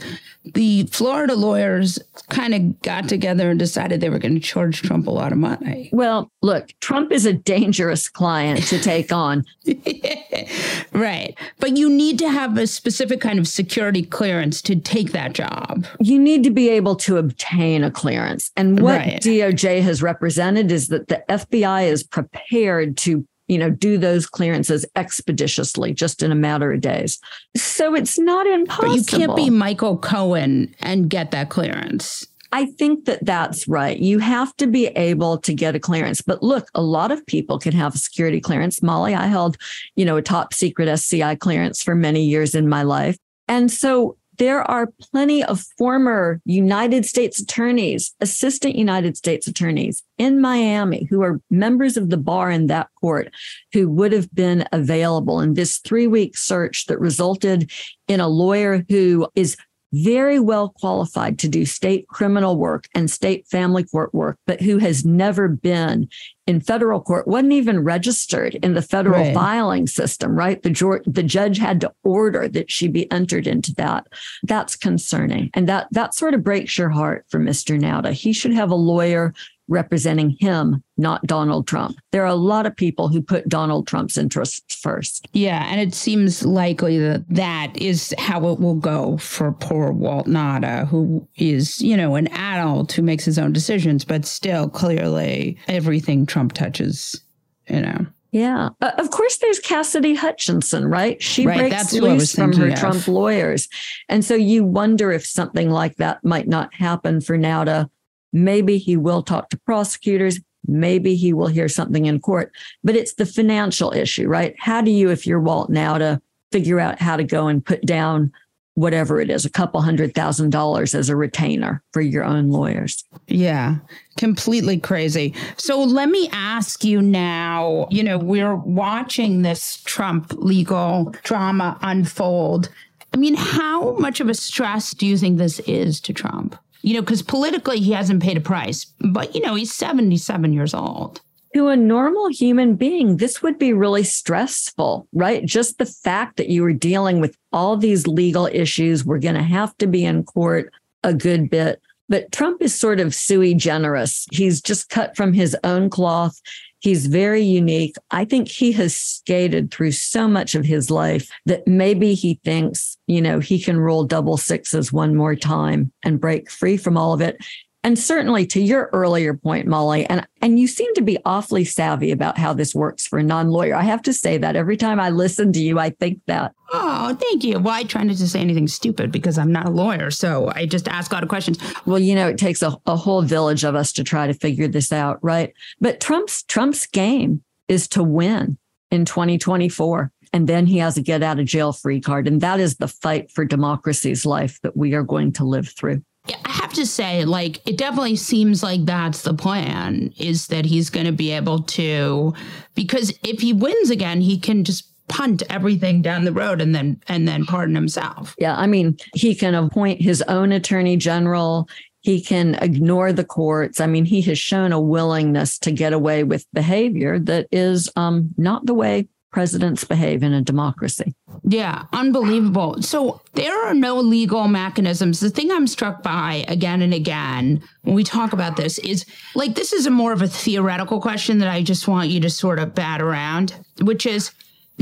The 0.53 0.83
Florida 0.87 1.35
lawyers 1.35 1.99
kind 2.29 2.53
of 2.53 2.81
got 2.81 3.07
together 3.07 3.49
and 3.49 3.59
decided 3.59 4.01
they 4.01 4.09
were 4.09 4.19
going 4.19 4.35
to 4.35 4.39
charge 4.39 4.81
Trump 4.81 5.07
a 5.07 5.11
lot 5.11 5.31
of 5.31 5.37
money. 5.37 5.89
Well, 5.93 6.31
look, 6.41 6.71
Trump 6.79 7.11
is 7.11 7.25
a 7.25 7.33
dangerous 7.33 8.07
client 8.07 8.63
to 8.67 8.79
take 8.79 9.11
on. 9.11 9.45
right. 10.93 11.37
But 11.59 11.77
you 11.77 11.89
need 11.89 12.17
to 12.19 12.29
have 12.29 12.57
a 12.57 12.67
specific 12.67 13.21
kind 13.21 13.37
of 13.37 13.47
security 13.47 14.01
clearance 14.01 14.61
to 14.63 14.75
take 14.75 15.11
that 15.11 15.33
job. 15.33 15.85
You 15.99 16.19
need 16.19 16.43
to 16.43 16.51
be 16.51 16.69
able 16.69 16.95
to 16.97 17.17
obtain 17.17 17.83
a 17.83 17.91
clearance. 17.91 18.51
And 18.55 18.79
what 18.79 18.99
right. 18.99 19.21
DOJ 19.21 19.81
has 19.81 20.01
represented 20.01 20.71
is 20.71 20.87
that 20.87 21.07
the 21.07 21.23
FBI 21.29 21.87
is 21.87 22.03
prepared 22.03 22.97
to 22.97 23.27
you 23.49 23.57
know, 23.57 23.69
do 23.69 23.97
those 23.97 24.25
clearances 24.25 24.85
expeditiously, 24.95 25.93
just 25.93 26.23
in 26.23 26.31
a 26.31 26.35
matter 26.35 26.71
of 26.71 26.79
days. 26.79 27.19
So 27.57 27.95
it's 27.95 28.17
not 28.17 28.47
impossible. 28.47 28.89
But 28.89 28.95
you 28.95 29.03
can't 29.03 29.35
be 29.35 29.49
Michael 29.49 29.97
Cohen 29.97 30.73
and 30.79 31.09
get 31.09 31.31
that 31.31 31.49
clearance. 31.49 32.25
I 32.51 32.65
think 32.65 33.05
that 33.05 33.25
that's 33.25 33.67
right. 33.67 33.97
You 33.97 34.19
have 34.19 34.55
to 34.57 34.67
be 34.67 34.87
able 34.87 35.37
to 35.39 35.53
get 35.53 35.75
a 35.75 35.79
clearance. 35.79 36.21
But 36.21 36.41
look, 36.41 36.69
a 36.73 36.81
lot 36.81 37.11
of 37.11 37.25
people 37.25 37.59
can 37.59 37.73
have 37.73 37.95
a 37.95 37.97
security 37.97 38.39
clearance. 38.39 38.81
Molly, 38.81 39.13
I 39.13 39.27
held, 39.27 39.57
you 39.95 40.05
know, 40.05 40.17
a 40.17 40.21
top 40.21 40.53
secret 40.53 40.87
SCI 40.87 41.35
clearance 41.35 41.83
for 41.83 41.95
many 41.95 42.23
years 42.23 42.55
in 42.55 42.69
my 42.69 42.83
life. 42.83 43.17
And 43.47 43.71
so 43.71 44.15
there 44.39 44.69
are 44.71 44.87
plenty 45.11 45.43
of 45.43 45.63
former 45.77 46.41
United 46.45 47.05
States 47.05 47.39
attorneys, 47.39 48.15
assistant 48.21 48.75
United 48.75 49.17
States 49.17 49.47
attorneys 49.47 50.01
in 50.17 50.41
Miami 50.41 51.05
who 51.09 51.21
are 51.21 51.41
members 51.51 51.97
of 51.97 52.09
the 52.09 52.17
bar 52.17 52.49
in 52.49 52.67
that 52.67 52.87
court 52.99 53.31
who 53.73 53.89
would 53.89 54.13
have 54.13 54.33
been 54.33 54.65
available. 54.71 55.41
In 55.41 55.53
this 55.53 55.77
three 55.79 56.07
week 56.07 56.37
search 56.37 56.85
that 56.87 56.99
resulted 56.99 57.69
in 58.07 58.21
a 58.21 58.27
lawyer 58.29 58.85
who 58.89 59.27
is 59.35 59.57
very 59.91 60.39
well 60.39 60.69
qualified 60.69 61.39
to 61.39 61.47
do 61.47 61.65
state 61.65 62.07
criminal 62.07 62.57
work 62.57 62.87
and 62.93 63.09
state 63.09 63.47
family 63.47 63.83
court 63.83 64.13
work, 64.13 64.37
but 64.45 64.61
who 64.61 64.77
has 64.77 65.05
never 65.05 65.47
been 65.47 66.07
in 66.49 66.59
federal 66.59 66.99
court, 66.99 67.27
wasn't 67.27 67.53
even 67.53 67.83
registered 67.83 68.55
in 68.55 68.73
the 68.73 68.81
federal 68.81 69.21
right. 69.21 69.35
filing 69.35 69.85
system, 69.85 70.35
right? 70.35 70.63
The, 70.63 71.01
the 71.05 71.21
judge 71.21 71.59
had 71.59 71.79
to 71.81 71.93
order 72.03 72.47
that 72.47 72.71
she 72.71 72.87
be 72.87 73.09
entered 73.11 73.45
into 73.45 73.71
that. 73.75 74.07
That's 74.43 74.75
concerning. 74.75 75.51
And 75.53 75.69
that, 75.69 75.87
that 75.91 76.15
sort 76.15 76.33
of 76.33 76.43
breaks 76.43 76.75
your 76.75 76.89
heart 76.89 77.25
for 77.29 77.39
Mr. 77.39 77.79
Nauta. 77.79 78.13
He 78.13 78.33
should 78.33 78.53
have 78.53 78.71
a 78.71 78.75
lawyer 78.75 79.33
representing 79.69 80.31
him, 80.31 80.83
not 80.97 81.23
Donald 81.25 81.67
Trump. 81.67 81.97
There 82.11 82.23
are 82.23 82.27
a 82.27 82.35
lot 82.35 82.65
of 82.65 82.75
people 82.75 83.07
who 83.07 83.21
put 83.21 83.47
Donald 83.47 83.87
Trump's 83.87 84.17
interests 84.17 84.75
first. 84.75 85.27
Yeah, 85.31 85.65
and 85.69 85.79
it 85.79 85.93
seems 85.93 86.45
likely 86.45 86.97
that 86.99 87.23
that 87.29 87.77
is 87.77 88.13
how 88.17 88.49
it 88.49 88.59
will 88.59 88.75
go 88.75 89.17
for 89.17 89.53
poor 89.53 89.91
Walt 89.91 90.27
Nauta, 90.27 90.87
who 90.87 91.25
is, 91.37 91.81
you 91.81 91.95
know, 91.95 92.15
an 92.15 92.27
adult 92.27 92.91
who 92.91 93.03
makes 93.03 93.23
his 93.23 93.39
own 93.39 93.53
decisions, 93.53 94.03
but 94.03 94.25
still 94.25 94.67
clearly 94.67 95.57
everything 95.67 96.25
Trump 96.25 96.53
touches, 96.53 97.21
you 97.67 97.81
know. 97.81 98.05
Yeah. 98.31 98.69
Uh, 98.81 98.91
of 98.97 99.09
course, 99.09 99.37
there's 99.37 99.59
Cassidy 99.59 100.13
Hutchinson, 100.13 100.85
right? 100.85 101.21
She 101.21 101.47
right, 101.47 101.57
breaks 101.57 101.93
loose 101.93 102.35
from 102.35 102.53
her 102.53 102.67
of. 102.67 102.75
Trump 102.75 103.07
lawyers. 103.07 103.67
And 104.07 104.23
so 104.23 104.35
you 104.35 104.63
wonder 104.63 105.11
if 105.11 105.25
something 105.25 105.71
like 105.71 105.95
that 105.95 106.23
might 106.23 106.47
not 106.47 106.73
happen 106.73 107.21
for 107.21 107.37
Nauta 107.37 107.89
Maybe 108.33 108.77
he 108.77 108.97
will 108.97 109.23
talk 109.23 109.49
to 109.49 109.57
prosecutors. 109.57 110.39
Maybe 110.67 111.15
he 111.15 111.33
will 111.33 111.47
hear 111.47 111.67
something 111.67 112.05
in 112.05 112.19
court, 112.19 112.51
but 112.83 112.95
it's 112.95 113.13
the 113.13 113.25
financial 113.25 113.91
issue, 113.93 114.27
right? 114.27 114.55
How 114.59 114.81
do 114.81 114.91
you, 114.91 115.09
if 115.09 115.25
you're 115.25 115.39
Walt 115.39 115.71
Nauta 115.71 116.21
figure 116.51 116.79
out 116.79 116.99
how 116.99 117.15
to 117.15 117.23
go 117.23 117.47
and 117.47 117.63
put 117.63 117.85
down 117.85 118.31
whatever 118.79 119.19
it 119.19 119.29
is, 119.29 119.43
a 119.43 119.49
couple 119.49 119.81
hundred 119.81 120.13
thousand 120.15 120.51
dollars 120.51 120.95
as 120.95 121.09
a 121.09 121.15
retainer 121.15 121.83
for 121.91 121.99
your 121.99 122.23
own 122.23 122.49
lawyers. 122.49 123.03
Yeah, 123.27 123.75
completely 124.17 124.79
crazy. 124.79 125.35
So 125.57 125.83
let 125.83 126.09
me 126.09 126.29
ask 126.31 126.83
you 126.85 127.01
now 127.01 127.87
you 127.91 128.03
know, 128.03 128.17
we're 128.17 128.55
watching 128.55 129.41
this 129.41 129.81
Trump 129.83 130.31
legal 130.37 131.13
drama 131.23 131.77
unfold. 131.81 132.69
I 133.13 133.17
mean, 133.17 133.35
how 133.35 133.93
much 133.97 134.21
of 134.21 134.29
a 134.29 134.33
stress 134.33 134.91
do 134.91 135.05
you 135.05 135.17
think 135.17 135.37
this 135.37 135.59
is 135.61 135.99
to 136.01 136.13
Trump? 136.13 136.55
You 136.81 136.93
know, 136.93 137.01
because 137.01 137.21
politically 137.21 137.79
he 137.79 137.91
hasn't 137.91 138.23
paid 138.23 138.37
a 138.37 138.41
price, 138.41 138.85
but, 138.99 139.35
you 139.35 139.41
know, 139.41 139.55
he's 139.55 139.73
77 139.73 140.53
years 140.53 140.73
old. 140.73 141.21
To 141.55 141.67
a 141.67 141.75
normal 141.75 142.29
human 142.29 142.75
being, 142.75 143.17
this 143.17 143.41
would 143.41 143.57
be 143.57 143.73
really 143.73 144.03
stressful, 144.03 145.07
right? 145.13 145.43
Just 145.43 145.79
the 145.79 145.85
fact 145.85 146.37
that 146.37 146.49
you 146.49 146.61
were 146.61 146.73
dealing 146.73 147.19
with 147.19 147.35
all 147.51 147.75
these 147.75 148.05
legal 148.05 148.45
issues, 148.45 149.03
we're 149.03 149.19
going 149.19 149.35
to 149.35 149.41
have 149.41 149.75
to 149.77 149.87
be 149.87 150.05
in 150.05 150.23
court 150.23 150.71
a 151.03 151.13
good 151.13 151.49
bit. 151.49 151.81
But 152.07 152.31
Trump 152.31 152.61
is 152.61 152.73
sort 152.73 152.99
of 152.99 153.15
sui 153.15 153.53
generis. 153.53 154.27
He's 154.31 154.61
just 154.61 154.89
cut 154.89 155.15
from 155.15 155.33
his 155.33 155.55
own 155.63 155.89
cloth. 155.89 156.39
He's 156.79 157.07
very 157.07 157.41
unique. 157.41 157.95
I 158.11 158.25
think 158.25 158.47
he 158.47 158.71
has 158.73 158.95
skated 158.95 159.71
through 159.71 159.91
so 159.91 160.27
much 160.27 160.55
of 160.55 160.65
his 160.65 160.89
life 160.89 161.29
that 161.45 161.67
maybe 161.67 162.13
he 162.13 162.39
thinks, 162.43 162.97
you 163.07 163.21
know, 163.21 163.39
he 163.39 163.61
can 163.61 163.79
roll 163.79 164.05
double 164.05 164.37
sixes 164.37 164.93
one 164.93 165.15
more 165.15 165.35
time 165.35 165.91
and 166.03 166.21
break 166.21 166.49
free 166.49 166.77
from 166.77 166.97
all 166.97 167.13
of 167.13 167.21
it. 167.21 167.37
And 167.83 167.97
certainly 167.97 168.45
to 168.47 168.61
your 168.61 168.89
earlier 168.91 169.33
point, 169.33 169.65
Molly, 169.65 170.05
and, 170.05 170.27
and 170.41 170.59
you 170.59 170.67
seem 170.67 170.93
to 170.95 171.01
be 171.01 171.17
awfully 171.25 171.63
savvy 171.63 172.11
about 172.11 172.37
how 172.37 172.53
this 172.53 172.75
works 172.75 173.07
for 173.07 173.19
a 173.19 173.23
non-lawyer. 173.23 173.73
I 173.73 173.83
have 173.83 174.01
to 174.01 174.13
say 174.13 174.37
that 174.37 174.57
every 174.57 174.75
time 174.75 174.99
I 174.99 175.09
listen 175.11 175.53
to 175.53 175.61
you, 175.61 175.79
I 175.79 175.91
think 175.91 176.19
that. 176.27 176.53
Oh, 176.73 177.15
thank 177.15 177.45
you. 177.45 177.57
Well, 177.57 177.73
I 177.73 177.83
try 177.83 178.03
not 178.03 178.17
to 178.17 178.27
say 178.27 178.41
anything 178.41 178.67
stupid 178.67 179.13
because 179.13 179.37
I'm 179.37 179.51
not 179.51 179.67
a 179.67 179.71
lawyer. 179.71 180.11
So 180.11 180.51
I 180.53 180.65
just 180.65 180.89
ask 180.89 181.11
a 181.11 181.15
lot 181.15 181.23
of 181.23 181.29
questions. 181.29 181.57
Well, 181.85 181.99
you 181.99 182.15
know, 182.15 182.27
it 182.27 182.37
takes 182.37 182.61
a, 182.61 182.77
a 182.85 182.97
whole 182.97 183.21
village 183.21 183.63
of 183.63 183.75
us 183.75 183.93
to 183.93 184.03
try 184.03 184.27
to 184.27 184.33
figure 184.33 184.67
this 184.67 184.91
out, 184.91 185.17
right? 185.23 185.53
But 185.79 186.01
Trump's 186.01 186.43
Trump's 186.43 186.85
game 186.85 187.43
is 187.69 187.87
to 187.89 188.03
win 188.03 188.57
in 188.91 189.05
2024. 189.05 190.11
and 190.33 190.47
then 190.47 190.65
he 190.65 190.79
has 190.79 190.97
a 190.97 191.01
get 191.01 191.23
out 191.23 191.39
of 191.39 191.45
jail 191.45 191.71
free 191.71 192.01
card. 192.01 192.27
And 192.27 192.41
that 192.41 192.59
is 192.59 192.75
the 192.75 192.87
fight 192.87 193.31
for 193.31 193.45
democracy's 193.45 194.25
life 194.25 194.59
that 194.61 194.75
we 194.75 194.93
are 194.93 195.03
going 195.03 195.31
to 195.33 195.45
live 195.45 195.69
through. 195.69 196.03
I 196.27 196.58
have 196.69 196.77
to 196.77 196.85
say, 196.85 197.25
like, 197.25 197.67
it 197.67 197.77
definitely 197.77 198.15
seems 198.15 198.61
like 198.61 198.85
that's 198.85 199.23
the 199.23 199.33
plan 199.33 200.13
is 200.17 200.47
that 200.47 200.65
he's 200.65 200.91
going 200.91 201.07
to 201.07 201.11
be 201.11 201.31
able 201.31 201.63
to, 201.63 202.33
because 202.75 203.11
if 203.23 203.41
he 203.41 203.53
wins 203.53 203.89
again, 203.89 204.21
he 204.21 204.37
can 204.37 204.63
just 204.63 204.85
punt 205.07 205.41
everything 205.49 206.03
down 206.03 206.25
the 206.25 206.31
road 206.31 206.61
and 206.61 206.75
then 206.75 207.01
and 207.07 207.27
then 207.27 207.43
pardon 207.43 207.73
himself. 207.73 208.35
Yeah, 208.37 208.55
I 208.55 208.67
mean, 208.67 208.97
he 209.15 209.33
can 209.33 209.55
appoint 209.55 209.99
his 209.99 210.21
own 210.23 210.51
attorney 210.51 210.95
general. 210.95 211.67
He 212.01 212.21
can 212.21 212.53
ignore 212.61 213.11
the 213.11 213.25
courts. 213.25 213.81
I 213.81 213.87
mean, 213.87 214.05
he 214.05 214.21
has 214.21 214.37
shown 214.37 214.71
a 214.71 214.79
willingness 214.79 215.57
to 215.59 215.71
get 215.71 215.93
away 215.93 216.23
with 216.23 216.45
behavior 216.53 217.17
that 217.19 217.47
is 217.51 217.89
um, 217.95 218.29
not 218.37 218.67
the 218.67 218.75
way 218.75 219.07
presidents 219.31 219.83
behave 219.83 220.23
in 220.23 220.33
a 220.33 220.41
democracy. 220.41 221.13
Yeah, 221.43 221.85
unbelievable. 221.93 222.81
So 222.81 223.21
there 223.33 223.67
are 223.67 223.73
no 223.73 223.99
legal 223.99 224.47
mechanisms. 224.47 225.19
The 225.19 225.29
thing 225.29 225.51
I'm 225.51 225.67
struck 225.67 226.03
by 226.03 226.45
again 226.47 226.81
and 226.81 226.93
again 226.93 227.61
when 227.83 227.95
we 227.95 228.03
talk 228.03 228.33
about 228.33 228.57
this 228.57 228.79
is 228.79 229.05
like 229.35 229.55
this 229.55 229.73
is 229.73 229.85
a 229.85 229.91
more 229.91 230.13
of 230.13 230.21
a 230.21 230.27
theoretical 230.27 230.99
question 230.99 231.37
that 231.39 231.47
I 231.47 231.61
just 231.61 231.87
want 231.87 232.09
you 232.09 232.19
to 232.21 232.29
sort 232.29 232.59
of 232.59 232.75
bat 232.75 233.01
around, 233.01 233.53
which 233.81 234.05
is 234.05 234.31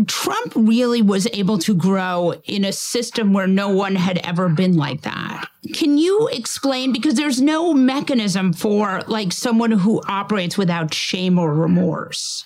Trump 0.05 0.53
really 0.55 1.01
was 1.01 1.27
able 1.33 1.57
to 1.57 1.73
grow 1.73 2.33
in 2.45 2.63
a 2.63 2.71
system 2.71 3.33
where 3.33 3.47
no 3.47 3.69
one 3.69 3.95
had 3.95 4.19
ever 4.19 4.47
been 4.47 4.77
like 4.77 5.01
that. 5.01 5.49
Can 5.73 5.97
you 5.97 6.27
explain? 6.31 6.93
Because 6.93 7.15
there's 7.15 7.41
no 7.41 7.73
mechanism 7.73 8.53
for 8.53 9.01
like 9.07 9.31
someone 9.31 9.71
who 9.71 10.01
operates 10.07 10.57
without 10.57 10.93
shame 10.93 11.39
or 11.39 11.53
remorse. 11.53 12.45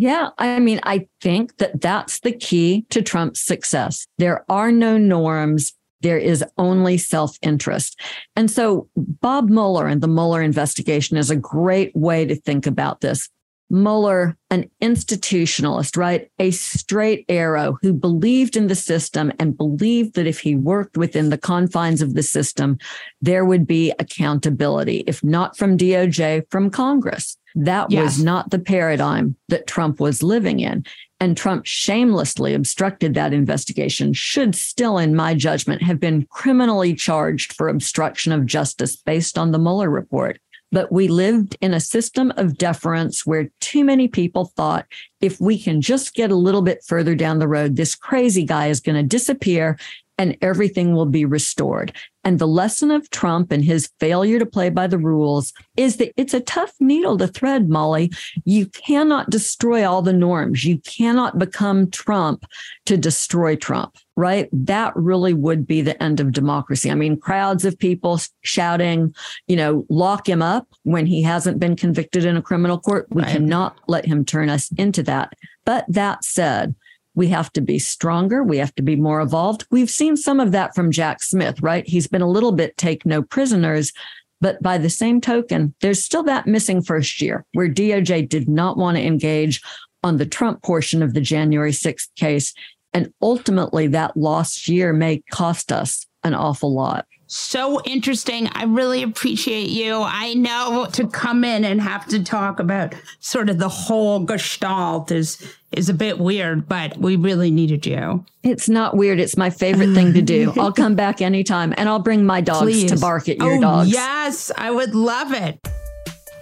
Yeah, 0.00 0.28
I 0.38 0.60
mean, 0.60 0.78
I 0.84 1.08
think 1.20 1.56
that 1.56 1.80
that's 1.80 2.20
the 2.20 2.30
key 2.30 2.86
to 2.90 3.02
Trump's 3.02 3.40
success. 3.40 4.06
There 4.18 4.44
are 4.48 4.70
no 4.70 4.96
norms. 4.96 5.74
There 6.02 6.16
is 6.16 6.44
only 6.56 6.98
self 6.98 7.36
interest. 7.42 8.00
And 8.36 8.48
so 8.48 8.88
Bob 8.96 9.50
Mueller 9.50 9.88
and 9.88 10.00
the 10.00 10.06
Mueller 10.06 10.40
investigation 10.40 11.16
is 11.16 11.32
a 11.32 11.36
great 11.36 11.96
way 11.96 12.24
to 12.26 12.36
think 12.36 12.64
about 12.64 13.00
this. 13.00 13.28
Mueller, 13.70 14.36
an 14.50 14.70
institutionalist, 14.80 15.96
right? 15.96 16.30
A 16.38 16.52
straight 16.52 17.24
arrow 17.28 17.76
who 17.82 17.92
believed 17.92 18.56
in 18.56 18.68
the 18.68 18.76
system 18.76 19.32
and 19.40 19.58
believed 19.58 20.14
that 20.14 20.28
if 20.28 20.38
he 20.38 20.54
worked 20.54 20.96
within 20.96 21.30
the 21.30 21.36
confines 21.36 22.02
of 22.02 22.14
the 22.14 22.22
system, 22.22 22.78
there 23.20 23.44
would 23.44 23.66
be 23.66 23.92
accountability, 23.98 25.02
if 25.08 25.24
not 25.24 25.56
from 25.56 25.76
DOJ, 25.76 26.44
from 26.50 26.70
Congress. 26.70 27.36
That 27.58 27.90
yes. 27.90 28.04
was 28.04 28.24
not 28.24 28.50
the 28.50 28.60
paradigm 28.60 29.34
that 29.48 29.66
Trump 29.66 29.98
was 29.98 30.22
living 30.22 30.60
in. 30.60 30.84
And 31.18 31.36
Trump 31.36 31.66
shamelessly 31.66 32.54
obstructed 32.54 33.14
that 33.14 33.32
investigation, 33.32 34.12
should 34.12 34.54
still, 34.54 34.98
in 34.98 35.16
my 35.16 35.34
judgment, 35.34 35.82
have 35.82 35.98
been 35.98 36.24
criminally 36.30 36.94
charged 36.94 37.52
for 37.54 37.68
obstruction 37.68 38.30
of 38.30 38.46
justice 38.46 38.94
based 38.94 39.36
on 39.36 39.50
the 39.50 39.58
Mueller 39.58 39.90
report. 39.90 40.38
But 40.70 40.92
we 40.92 41.08
lived 41.08 41.56
in 41.60 41.74
a 41.74 41.80
system 41.80 42.32
of 42.36 42.58
deference 42.58 43.26
where 43.26 43.50
too 43.60 43.82
many 43.82 44.06
people 44.06 44.44
thought 44.44 44.86
if 45.20 45.40
we 45.40 45.60
can 45.60 45.80
just 45.80 46.14
get 46.14 46.30
a 46.30 46.36
little 46.36 46.62
bit 46.62 46.84
further 46.86 47.16
down 47.16 47.40
the 47.40 47.48
road, 47.48 47.74
this 47.74 47.96
crazy 47.96 48.44
guy 48.44 48.68
is 48.68 48.78
going 48.78 48.94
to 48.94 49.02
disappear 49.02 49.78
and 50.18 50.36
everything 50.42 50.94
will 50.94 51.06
be 51.06 51.24
restored. 51.24 51.92
And 52.24 52.38
the 52.38 52.46
lesson 52.46 52.90
of 52.90 53.08
Trump 53.08 53.52
and 53.52 53.64
his 53.64 53.88
failure 54.00 54.38
to 54.38 54.44
play 54.44 54.68
by 54.68 54.86
the 54.86 54.98
rules 54.98 55.54
is 55.76 55.96
that 55.96 56.12
it's 56.16 56.34
a 56.34 56.40
tough 56.40 56.72
needle 56.80 57.16
to 57.16 57.28
thread, 57.28 57.70
Molly. 57.70 58.10
You 58.44 58.66
cannot 58.66 59.30
destroy 59.30 59.88
all 59.88 60.02
the 60.02 60.12
norms. 60.12 60.64
You 60.64 60.78
cannot 60.80 61.38
become 61.38 61.90
Trump 61.90 62.44
to 62.86 62.98
destroy 62.98 63.56
Trump, 63.56 63.96
right? 64.16 64.48
That 64.52 64.94
really 64.96 65.32
would 65.32 65.66
be 65.66 65.80
the 65.80 66.02
end 66.02 66.20
of 66.20 66.32
democracy. 66.32 66.90
I 66.90 66.94
mean, 66.96 67.18
crowds 67.18 67.64
of 67.64 67.78
people 67.78 68.20
shouting, 68.42 69.14
you 69.46 69.56
know, 69.56 69.86
lock 69.88 70.28
him 70.28 70.42
up 70.42 70.66
when 70.82 71.06
he 71.06 71.22
hasn't 71.22 71.60
been 71.60 71.76
convicted 71.76 72.26
in 72.26 72.36
a 72.36 72.42
criminal 72.42 72.78
court. 72.78 73.06
We 73.10 73.22
right. 73.22 73.32
cannot 73.32 73.78
let 73.86 74.04
him 74.04 74.24
turn 74.24 74.50
us 74.50 74.70
into 74.72 75.02
that. 75.04 75.32
But 75.64 75.86
that 75.88 76.24
said, 76.24 76.74
we 77.18 77.28
have 77.28 77.52
to 77.54 77.60
be 77.60 77.80
stronger. 77.80 78.44
We 78.44 78.58
have 78.58 78.72
to 78.76 78.82
be 78.82 78.94
more 78.94 79.20
evolved. 79.20 79.66
We've 79.72 79.90
seen 79.90 80.16
some 80.16 80.38
of 80.38 80.52
that 80.52 80.76
from 80.76 80.92
Jack 80.92 81.20
Smith, 81.20 81.60
right? 81.60 81.84
He's 81.84 82.06
been 82.06 82.22
a 82.22 82.30
little 82.30 82.52
bit 82.52 82.76
take 82.76 83.04
no 83.04 83.22
prisoners. 83.22 83.92
But 84.40 84.62
by 84.62 84.78
the 84.78 84.88
same 84.88 85.20
token, 85.20 85.74
there's 85.80 86.00
still 86.00 86.22
that 86.22 86.46
missing 86.46 86.80
first 86.80 87.20
year 87.20 87.44
where 87.54 87.68
DOJ 87.68 88.28
did 88.28 88.48
not 88.48 88.76
want 88.76 88.96
to 88.98 89.04
engage 89.04 89.60
on 90.04 90.18
the 90.18 90.26
Trump 90.26 90.62
portion 90.62 91.02
of 91.02 91.12
the 91.12 91.20
January 91.20 91.72
6th 91.72 92.08
case. 92.14 92.54
And 92.94 93.12
ultimately, 93.20 93.88
that 93.88 94.16
lost 94.16 94.68
year 94.68 94.92
may 94.92 95.20
cost 95.32 95.72
us 95.72 96.06
an 96.22 96.34
awful 96.34 96.72
lot 96.72 97.04
so 97.28 97.82
interesting. 97.82 98.48
I 98.52 98.64
really 98.64 99.02
appreciate 99.02 99.68
you. 99.68 100.00
I 100.02 100.34
know 100.34 100.88
to 100.92 101.06
come 101.06 101.44
in 101.44 101.64
and 101.64 101.80
have 101.80 102.06
to 102.08 102.24
talk 102.24 102.58
about 102.58 102.94
sort 103.20 103.50
of 103.50 103.58
the 103.58 103.68
whole 103.68 104.20
gestalt 104.20 105.12
is 105.12 105.54
is 105.70 105.90
a 105.90 105.94
bit 105.94 106.18
weird, 106.18 106.66
but 106.66 106.96
we 106.96 107.16
really 107.16 107.50
needed 107.50 107.84
you. 107.84 108.24
It's 108.42 108.70
not 108.70 108.96
weird. 108.96 109.20
It's 109.20 109.36
my 109.36 109.50
favorite 109.50 109.92
thing 109.92 110.14
to 110.14 110.22
do. 110.22 110.54
I'll 110.58 110.72
come 110.72 110.94
back 110.94 111.20
anytime 111.20 111.74
and 111.76 111.88
I'll 111.88 111.98
bring 111.98 112.24
my 112.24 112.40
dogs 112.40 112.62
Please. 112.62 112.90
to 112.90 112.98
bark 112.98 113.28
at 113.28 113.36
your 113.36 113.56
oh, 113.56 113.60
dogs. 113.60 113.90
Yes, 113.90 114.50
I 114.56 114.70
would 114.70 114.94
love 114.94 115.32
it. 115.32 115.60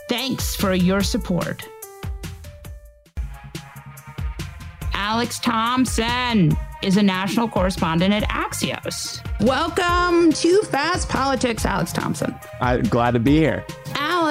Thanks 0.08 0.54
for 0.54 0.72
your 0.74 1.02
support. 1.02 1.68
Alex 4.94 5.38
Thompson 5.38 6.56
is 6.82 6.96
a 6.96 7.02
national 7.02 7.48
correspondent 7.48 8.14
at 8.14 8.24
Axios. 8.28 9.20
Welcome 9.40 10.32
to 10.32 10.62
Fast 10.62 11.08
Politics, 11.08 11.64
Alex 11.64 11.92
Thompson. 11.92 12.34
I'm 12.60 12.82
glad 12.82 13.12
to 13.12 13.20
be 13.20 13.36
here. 13.36 13.64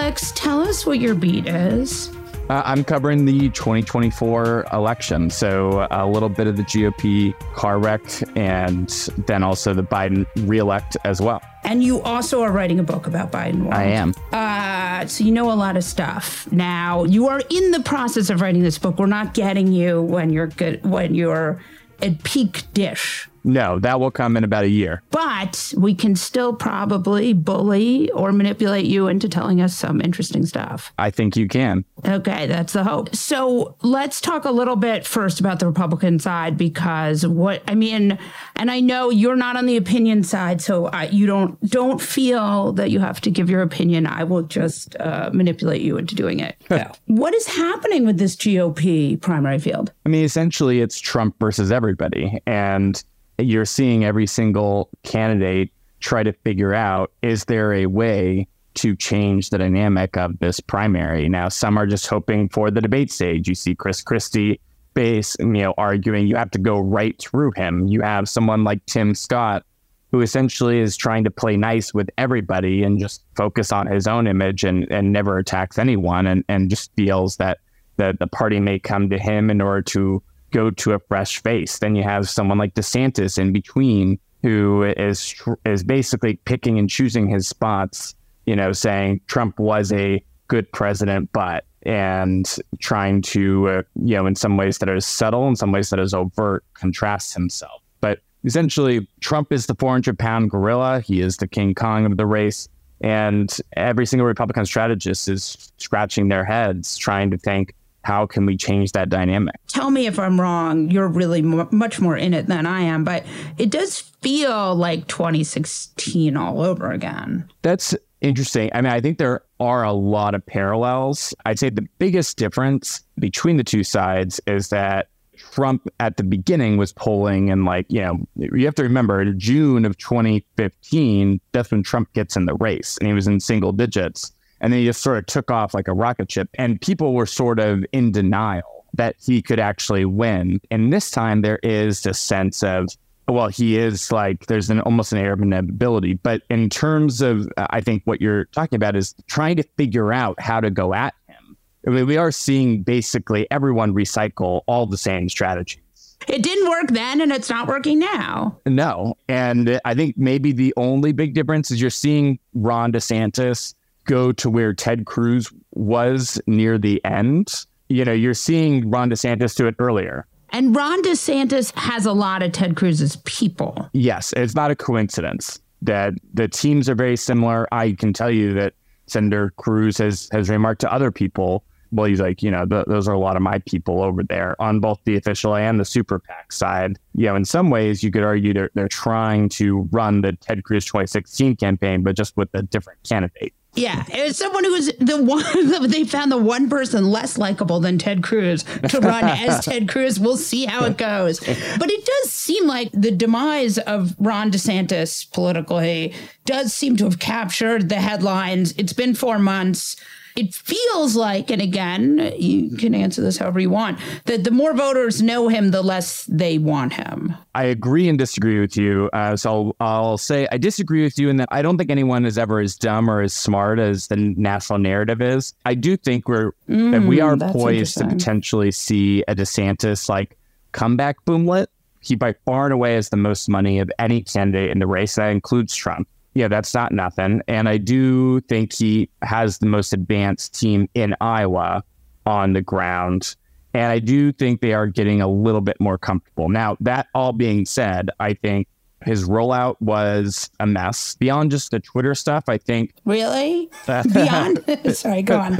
Alex, 0.05 0.31
tell 0.35 0.61
us 0.61 0.85
what 0.85 0.99
your 0.99 1.15
beat 1.15 1.47
is. 1.47 2.15
Uh, 2.47 2.61
I'm 2.63 2.83
covering 2.83 3.25
the 3.25 3.49
2024 3.49 4.67
election. 4.71 5.31
So 5.31 5.87
a 5.89 6.05
little 6.05 6.29
bit 6.29 6.45
of 6.45 6.57
the 6.57 6.61
GOP 6.61 7.33
car 7.55 7.79
wreck 7.79 8.03
and 8.37 8.87
then 9.25 9.41
also 9.41 9.73
the 9.73 9.81
Biden 9.81 10.27
reelect 10.47 10.95
as 11.05 11.21
well. 11.21 11.41
And 11.63 11.83
you 11.83 12.03
also 12.03 12.43
are 12.43 12.51
writing 12.51 12.77
a 12.77 12.83
book 12.83 13.07
about 13.07 13.31
Biden. 13.31 13.61
World. 13.61 13.73
I 13.73 13.85
am. 13.85 14.13
Uh, 14.31 15.07
so 15.07 15.23
you 15.23 15.31
know 15.31 15.51
a 15.51 15.57
lot 15.57 15.75
of 15.75 15.83
stuff. 15.83 16.51
Now 16.51 17.03
you 17.05 17.27
are 17.27 17.41
in 17.49 17.71
the 17.71 17.81
process 17.81 18.29
of 18.29 18.41
writing 18.41 18.61
this 18.61 18.77
book. 18.77 18.99
We're 18.99 19.07
not 19.07 19.33
getting 19.33 19.73
you 19.73 20.03
when 20.03 20.29
you're 20.29 20.45
good 20.45 20.85
when 20.85 21.15
you're 21.15 21.59
at 22.03 22.23
peak 22.23 22.61
dish. 22.75 23.27
No, 23.45 23.77
that 23.79 23.99
will 23.99 24.11
come 24.11 24.35
in 24.35 24.43
about 24.43 24.63
a 24.63 24.69
year. 24.69 25.03
But 25.11 25.71
we 25.77 25.93
can 25.93 26.15
still 26.15 26.51
probably 26.51 27.31
bully 27.33 28.09
or 28.11 28.31
manipulate 28.31 28.85
you 28.85 29.07
into 29.07 29.29
telling 29.29 29.61
us 29.61 29.75
some 29.75 30.01
interesting 30.01 30.47
stuff. 30.47 30.91
I 30.97 31.11
think 31.11 31.37
you 31.37 31.47
can. 31.47 31.85
Okay, 32.07 32.47
that's 32.47 32.73
the 32.73 32.83
hope. 32.83 33.15
So 33.15 33.75
let's 33.83 34.19
talk 34.19 34.45
a 34.45 34.51
little 34.51 34.75
bit 34.75 35.05
first 35.05 35.39
about 35.39 35.59
the 35.59 35.67
Republican 35.67 36.17
side 36.17 36.57
because 36.57 37.25
what 37.25 37.61
I 37.67 37.75
mean, 37.75 38.17
and 38.55 38.71
I 38.71 38.79
know 38.79 39.11
you're 39.11 39.35
not 39.35 39.55
on 39.55 39.67
the 39.67 39.77
opinion 39.77 40.23
side, 40.23 40.59
so 40.59 40.87
I, 40.87 41.05
you 41.05 41.27
don't 41.27 41.61
don't 41.69 42.01
feel 42.01 42.73
that 42.73 42.89
you 42.89 42.99
have 42.99 43.21
to 43.21 43.31
give 43.31 43.49
your 43.49 43.61
opinion. 43.61 44.07
I 44.07 44.23
will 44.23 44.43
just 44.43 44.95
uh, 44.99 45.29
manipulate 45.33 45.81
you 45.81 45.97
into 45.97 46.15
doing 46.15 46.39
it. 46.39 46.55
what 47.05 47.35
is 47.35 47.45
happening 47.45 48.07
with 48.07 48.17
this 48.17 48.35
GOP 48.35 49.21
primary 49.21 49.59
field? 49.59 49.91
I 50.05 50.09
mean, 50.09 50.23
essentially, 50.23 50.81
it's 50.81 50.99
Trump 50.99 51.35
versus 51.39 51.71
everybody, 51.71 52.41
and 52.47 53.03
you're 53.37 53.65
seeing 53.65 54.05
every 54.05 54.27
single 54.27 54.89
candidate 55.03 55.71
try 55.99 56.23
to 56.23 56.33
figure 56.33 56.73
out 56.73 57.11
is 57.21 57.45
there 57.45 57.73
a 57.73 57.85
way 57.85 58.47
to 58.75 58.95
change 58.95 59.49
the 59.49 59.57
dynamic 59.57 60.17
of 60.17 60.37
this 60.39 60.59
primary? 60.59 61.29
Now, 61.29 61.49
some 61.49 61.77
are 61.77 61.87
just 61.87 62.07
hoping 62.07 62.49
for 62.49 62.69
the 62.69 62.81
debate 62.81 63.11
stage. 63.11 63.47
You 63.47 63.55
see 63.55 63.73
Chris 63.73 64.01
Christie 64.01 64.59
base, 64.93 65.35
you 65.39 65.45
know, 65.45 65.73
arguing 65.77 66.27
you 66.27 66.35
have 66.35 66.51
to 66.51 66.59
go 66.59 66.79
right 66.79 67.17
through 67.19 67.51
him. 67.55 67.87
You 67.87 68.01
have 68.01 68.27
someone 68.27 68.63
like 68.63 68.85
Tim 68.85 69.15
Scott, 69.15 69.65
who 70.11 70.21
essentially 70.21 70.79
is 70.79 70.95
trying 70.97 71.23
to 71.23 71.31
play 71.31 71.57
nice 71.57 71.93
with 71.93 72.09
everybody 72.17 72.83
and 72.83 72.99
just 72.99 73.23
focus 73.35 73.71
on 73.71 73.87
his 73.87 74.07
own 74.07 74.27
image 74.27 74.63
and, 74.63 74.89
and 74.91 75.11
never 75.11 75.37
attacks 75.37 75.77
anyone 75.77 76.27
and, 76.27 76.43
and 76.47 76.69
just 76.69 76.93
feels 76.95 77.37
that 77.37 77.59
the, 77.97 78.15
the 78.19 78.27
party 78.27 78.59
may 78.59 78.79
come 78.79 79.09
to 79.09 79.17
him 79.17 79.49
in 79.49 79.61
order 79.61 79.81
to 79.81 80.21
go 80.55 80.71
to 80.71 80.93
a 80.93 80.99
fresh 80.99 81.43
face. 81.43 81.79
Then 81.79 81.95
you 81.95 82.03
have 82.03 82.29
someone 82.29 82.57
like 82.57 82.73
DeSantis 82.73 83.37
in 83.37 83.51
between 83.51 84.17
who 84.41 84.83
is 84.83 85.35
is 85.65 85.83
basically 85.83 86.35
picking 86.45 86.79
and 86.79 86.89
choosing 86.89 87.27
his 87.27 87.47
spots, 87.47 88.15
you 88.45 88.55
know, 88.55 88.71
saying 88.71 89.21
Trump 89.27 89.59
was 89.59 89.91
a 89.91 90.23
good 90.47 90.71
president, 90.71 91.29
but 91.33 91.65
and 91.81 92.55
trying 92.79 93.21
to, 93.21 93.67
uh, 93.69 93.81
you 93.95 94.15
know, 94.15 94.25
in 94.25 94.35
some 94.35 94.57
ways 94.57 94.77
that 94.79 94.89
are 94.89 94.99
subtle, 94.99 95.47
in 95.47 95.55
some 95.55 95.71
ways 95.71 95.89
that 95.89 95.99
is 95.99 96.13
overt, 96.13 96.63
contrasts 96.73 97.33
himself. 97.33 97.81
But 98.01 98.19
essentially, 98.43 99.07
Trump 99.19 99.51
is 99.51 99.65
the 99.65 99.75
400 99.75 100.17
pound 100.17 100.51
gorilla. 100.51 101.01
He 101.01 101.21
is 101.21 101.37
the 101.37 101.47
King 101.47 101.75
Kong 101.75 102.05
of 102.05 102.17
the 102.17 102.25
race. 102.25 102.67
And 103.01 103.55
every 103.75 104.05
single 104.05 104.25
Republican 104.25 104.65
strategist 104.65 105.27
is 105.27 105.71
scratching 105.77 106.29
their 106.29 106.45
heads 106.45 106.97
trying 106.97 107.29
to 107.31 107.37
think, 107.37 107.73
how 108.05 108.27
can 108.27 108.45
we 108.45 108.55
change 108.55 108.91
that 108.91 109.09
dynamic? 109.09 109.55
Tell 109.67 109.89
me 109.89 110.05
if 110.05 110.19
I'm 110.19 110.39
wrong. 110.39 110.91
You're 110.91 111.07
really 111.07 111.41
much 111.41 111.99
more 111.99 112.15
in 112.15 112.35
it 112.35 112.45
than 112.45 112.67
I 112.67 112.81
am, 112.81 113.03
but 113.03 113.25
it 113.57 113.71
does 113.71 113.99
feel 113.99 114.75
like 114.75 115.07
2016 115.07 116.37
all 116.37 116.61
over 116.61 116.91
again. 116.91 117.49
That's 117.63 117.95
interesting. 118.21 118.69
I 118.73 118.81
mean, 118.81 118.93
I 118.93 119.01
think 119.01 119.17
there 119.17 119.41
are 119.59 119.83
a 119.83 119.91
lot 119.91 120.35
of 120.35 120.45
parallels. 120.45 121.33
I'd 121.45 121.57
say 121.57 121.69
the 121.69 121.87
biggest 121.97 122.37
difference 122.37 123.01
between 123.17 123.57
the 123.57 123.63
two 123.63 123.83
sides 123.83 124.39
is 124.45 124.69
that 124.69 125.07
Trump 125.35 125.87
at 125.99 126.17
the 126.17 126.23
beginning 126.23 126.77
was 126.77 126.93
polling 126.93 127.49
and 127.49 127.65
like, 127.65 127.85
you 127.89 128.01
know, 128.01 128.19
you 128.35 128.65
have 128.65 128.75
to 128.75 128.83
remember 128.83 129.21
in 129.21 129.39
June 129.39 129.83
of 129.83 129.97
2015, 129.97 131.41
that's 131.51 131.71
when 131.71 131.83
Trump 131.83 132.13
gets 132.13 132.35
in 132.35 132.45
the 132.45 132.55
race 132.55 132.97
and 132.99 133.07
he 133.07 133.13
was 133.13 133.27
in 133.27 133.39
single 133.39 133.71
digits. 133.71 134.31
And 134.61 134.71
then 134.71 134.79
he 134.79 134.85
just 134.85 135.01
sort 135.01 135.17
of 135.17 135.25
took 135.25 135.51
off 135.51 135.73
like 135.73 135.87
a 135.87 135.93
rocket 135.93 136.31
ship. 136.31 136.49
And 136.55 136.79
people 136.79 137.13
were 137.13 137.25
sort 137.25 137.59
of 137.59 137.85
in 137.91 138.11
denial 138.11 138.85
that 138.93 139.15
he 139.23 139.41
could 139.41 139.59
actually 139.59 140.05
win. 140.05 140.61
And 140.71 140.91
this 140.91 141.11
time 141.11 141.41
there 141.41 141.59
is 141.63 142.05
a 142.05 142.13
sense 142.13 142.63
of, 142.63 142.87
well, 143.27 143.47
he 143.47 143.77
is 143.77 144.11
like, 144.11 144.45
there's 144.45 144.69
an 144.69 144.79
almost 144.81 145.11
an 145.11 145.17
air 145.17 145.33
of 145.33 145.41
inevitability. 145.41 146.15
But 146.15 146.43
in 146.49 146.69
terms 146.69 147.21
of, 147.21 147.47
uh, 147.57 147.67
I 147.71 147.81
think 147.81 148.03
what 148.05 148.21
you're 148.21 148.45
talking 148.45 148.77
about 148.77 148.95
is 148.95 149.15
trying 149.27 149.57
to 149.57 149.63
figure 149.77 150.13
out 150.13 150.39
how 150.39 150.59
to 150.61 150.69
go 150.69 150.93
at 150.93 151.13
him. 151.27 151.57
I 151.87 151.89
mean, 151.89 152.05
we 152.05 152.17
are 152.17 152.31
seeing 152.31 152.83
basically 152.83 153.49
everyone 153.51 153.93
recycle 153.93 154.61
all 154.67 154.85
the 154.85 154.97
same 154.97 155.27
strategies. 155.29 155.81
It 156.27 156.41
didn't 156.41 156.69
work 156.69 156.87
then 156.89 157.21
and 157.21 157.31
it's 157.31 157.49
not 157.49 157.67
working 157.67 157.99
now. 157.99 158.57
No. 158.65 159.15
And 159.27 159.79
I 159.85 159.93
think 159.93 160.17
maybe 160.17 160.51
the 160.51 160.73
only 160.77 161.11
big 161.11 161.33
difference 161.33 161.69
is 161.69 161.81
you're 161.81 161.89
seeing 161.89 162.39
Ron 162.53 162.91
DeSantis 162.91 163.75
go 164.05 164.31
to 164.33 164.49
where 164.49 164.73
Ted 164.73 165.05
Cruz 165.05 165.51
was 165.71 166.39
near 166.47 166.77
the 166.77 167.03
end. 167.05 167.65
You 167.89 168.05
know, 168.05 168.13
you're 168.13 168.33
seeing 168.33 168.89
Ron 168.89 169.09
DeSantis 169.09 169.55
do 169.55 169.67
it 169.67 169.75
earlier. 169.79 170.25
And 170.49 170.75
Ron 170.75 171.03
DeSantis 171.03 171.75
has 171.75 172.05
a 172.05 172.13
lot 172.13 172.41
of 172.41 172.51
Ted 172.51 172.75
Cruz's 172.75 173.17
people. 173.25 173.89
Yes, 173.93 174.33
it's 174.37 174.55
not 174.55 174.71
a 174.71 174.75
coincidence 174.75 175.59
that 175.81 176.13
the 176.33 176.47
teams 176.47 176.89
are 176.89 176.95
very 176.95 177.17
similar. 177.17 177.67
I 177.71 177.91
can 177.93 178.13
tell 178.13 178.31
you 178.31 178.53
that 178.53 178.73
Senator 179.07 179.51
Cruz 179.57 179.97
has 179.97 180.29
has 180.31 180.49
remarked 180.49 180.81
to 180.81 180.91
other 180.91 181.11
people. 181.11 181.63
Well, 181.91 182.07
he's 182.07 182.19
like, 182.19 182.41
you 182.41 182.51
know, 182.51 182.65
th- 182.65 182.85
those 182.87 183.07
are 183.07 183.13
a 183.13 183.19
lot 183.19 183.35
of 183.35 183.41
my 183.41 183.59
people 183.59 184.01
over 184.01 184.23
there 184.23 184.59
on 184.61 184.79
both 184.79 184.99
the 185.05 185.15
official 185.15 185.55
and 185.55 185.79
the 185.79 185.85
super 185.85 186.19
PAC 186.19 186.51
side. 186.51 186.97
You 187.13 187.27
know, 187.27 187.35
in 187.35 187.45
some 187.45 187.69
ways, 187.69 188.03
you 188.03 188.11
could 188.11 188.23
argue 188.23 188.53
they're, 188.53 188.71
they're 188.73 188.87
trying 188.87 189.49
to 189.49 189.87
run 189.91 190.21
the 190.21 190.33
Ted 190.33 190.63
Cruz 190.63 190.85
2016 190.85 191.55
campaign, 191.57 192.03
but 192.03 192.15
just 192.17 192.35
with 192.35 192.49
a 192.53 192.63
different 192.63 192.99
candidate. 193.03 193.53
Yeah, 193.75 194.03
it's 194.07 194.39
someone 194.39 194.63
who's 194.63 194.87
the 194.99 195.21
one 195.21 195.43
they 195.89 196.05
found 196.05 196.31
the 196.31 196.37
one 196.37 196.69
person 196.69 197.11
less 197.11 197.37
likable 197.37 197.79
than 197.79 197.97
Ted 197.97 198.23
Cruz 198.23 198.63
to 198.63 198.99
run 198.99 199.25
as 199.25 199.65
Ted 199.65 199.89
Cruz. 199.89 200.19
We'll 200.19 200.37
see 200.37 200.65
how 200.65 200.85
it 200.85 200.97
goes. 200.97 201.39
But 201.39 201.91
it 201.91 202.05
does 202.05 202.31
seem 202.31 202.67
like 202.67 202.89
the 202.93 203.11
demise 203.11 203.77
of 203.77 204.15
Ron 204.17 204.51
DeSantis 204.51 205.29
politically 205.31 206.13
does 206.45 206.73
seem 206.73 206.95
to 206.97 207.03
have 207.03 207.19
captured 207.19 207.89
the 207.89 207.95
headlines. 207.95 208.73
It's 208.77 208.93
been 208.93 209.13
four 209.13 209.39
months 209.39 209.97
it 210.35 210.53
feels 210.53 211.15
like, 211.15 211.49
and 211.49 211.61
again, 211.61 212.33
you 212.37 212.75
can 212.75 212.93
answer 212.93 213.21
this 213.21 213.37
however 213.37 213.59
you 213.59 213.69
want, 213.69 213.99
that 214.25 214.43
the 214.43 214.51
more 214.51 214.73
voters 214.73 215.21
know 215.21 215.47
him, 215.47 215.71
the 215.71 215.81
less 215.81 216.25
they 216.25 216.57
want 216.57 216.93
him. 216.93 217.33
I 217.53 217.63
agree 217.63 218.09
and 218.09 218.17
disagree 218.17 218.59
with 218.59 218.75
you. 218.75 219.09
Uh, 219.13 219.37
so 219.37 219.73
I'll, 219.79 219.87
I'll, 219.87 220.17
say 220.17 220.47
I 220.51 220.57
disagree 220.57 221.03
with 221.03 221.17
you 221.17 221.29
in 221.29 221.37
that 221.37 221.47
I 221.51 221.61
don't 221.61 221.77
think 221.77 221.89
anyone 221.89 222.25
is 222.25 222.37
ever 222.37 222.59
as 222.59 222.75
dumb 222.75 223.09
or 223.09 223.21
as 223.21 223.33
smart 223.33 223.79
as 223.79 224.07
the 224.07 224.17
national 224.17 224.79
narrative 224.79 225.21
is. 225.21 225.53
I 225.65 225.73
do 225.73 225.95
think 225.95 226.27
we're 226.27 226.51
mm, 226.67 226.91
that 226.91 227.03
we 227.03 227.21
are 227.21 227.37
poised 227.37 227.97
to 227.99 228.07
potentially 228.07 228.71
see 228.71 229.23
a 229.27 229.35
DeSantis 229.35 230.09
like 230.09 230.37
comeback 230.73 231.23
boomlet. 231.25 231.67
He 232.01 232.15
by 232.15 232.33
far 232.45 232.65
and 232.65 232.73
away 232.73 232.95
has 232.95 233.09
the 233.09 233.17
most 233.17 233.49
money 233.49 233.79
of 233.79 233.89
any 233.99 234.21
candidate 234.21 234.71
in 234.71 234.79
the 234.79 234.87
race. 234.87 235.15
That 235.15 235.29
includes 235.29 235.75
Trump 235.75 236.07
yeah, 236.35 236.49
that's 236.49 236.73
not 236.73 236.91
nothing. 236.91 237.41
And 237.47 237.67
I 237.67 237.77
do 237.77 238.41
think 238.41 238.73
he 238.73 239.09
has 239.21 239.57
the 239.57 239.65
most 239.65 239.93
advanced 239.93 240.59
team 240.59 240.89
in 240.93 241.15
Iowa 241.21 241.81
on 242.25 242.53
the 242.53 242.61
ground. 242.61 243.35
And 243.73 243.85
I 243.85 243.99
do 243.99 244.33
think 244.33 244.61
they 244.61 244.73
are 244.73 244.87
getting 244.87 245.21
a 245.21 245.27
little 245.27 245.61
bit 245.61 245.79
more 245.79 245.97
comfortable. 245.97 246.49
Now, 246.49 246.77
that 246.81 247.07
all 247.15 247.31
being 247.31 247.65
said, 247.65 248.09
I 248.19 248.33
think 248.33 248.67
his 249.05 249.29
rollout 249.29 249.75
was 249.79 250.49
a 250.59 250.67
mess. 250.67 251.15
Beyond 251.15 251.51
just 251.51 251.71
the 251.71 251.79
Twitter 251.79 252.15
stuff, 252.15 252.45
I 252.49 252.57
think. 252.57 252.93
Really? 253.05 253.69
Beyond? 253.85 254.63
Sorry, 254.93 255.21
go 255.21 255.39
on. 255.39 255.57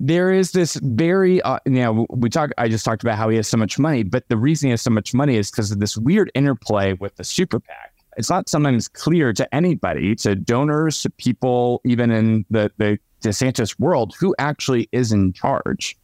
There 0.00 0.32
is 0.32 0.52
this 0.52 0.76
very, 0.76 1.42
uh, 1.42 1.58
you 1.66 1.72
know, 1.72 2.06
we 2.10 2.30
talk. 2.30 2.50
I 2.56 2.68
just 2.68 2.84
talked 2.84 3.02
about 3.02 3.18
how 3.18 3.28
he 3.28 3.36
has 3.36 3.48
so 3.48 3.56
much 3.56 3.78
money, 3.78 4.02
but 4.02 4.28
the 4.28 4.36
reason 4.36 4.68
he 4.68 4.70
has 4.70 4.82
so 4.82 4.90
much 4.90 5.12
money 5.14 5.36
is 5.36 5.50
because 5.50 5.72
of 5.72 5.80
this 5.80 5.96
weird 5.96 6.30
interplay 6.34 6.94
with 6.94 7.16
the 7.16 7.24
super 7.24 7.58
PAC 7.58 7.95
it's 8.16 8.30
not 8.30 8.48
sometimes 8.48 8.88
clear 8.88 9.32
to 9.32 9.54
anybody, 9.54 10.14
to 10.16 10.34
donors, 10.34 11.02
to 11.02 11.10
people, 11.10 11.80
even 11.84 12.10
in 12.10 12.44
the, 12.50 12.70
the 12.78 12.98
DeSantis 13.22 13.78
world, 13.78 14.14
who 14.18 14.34
actually 14.38 14.88
is 14.92 15.12
in 15.12 15.32
charge. 15.32 15.96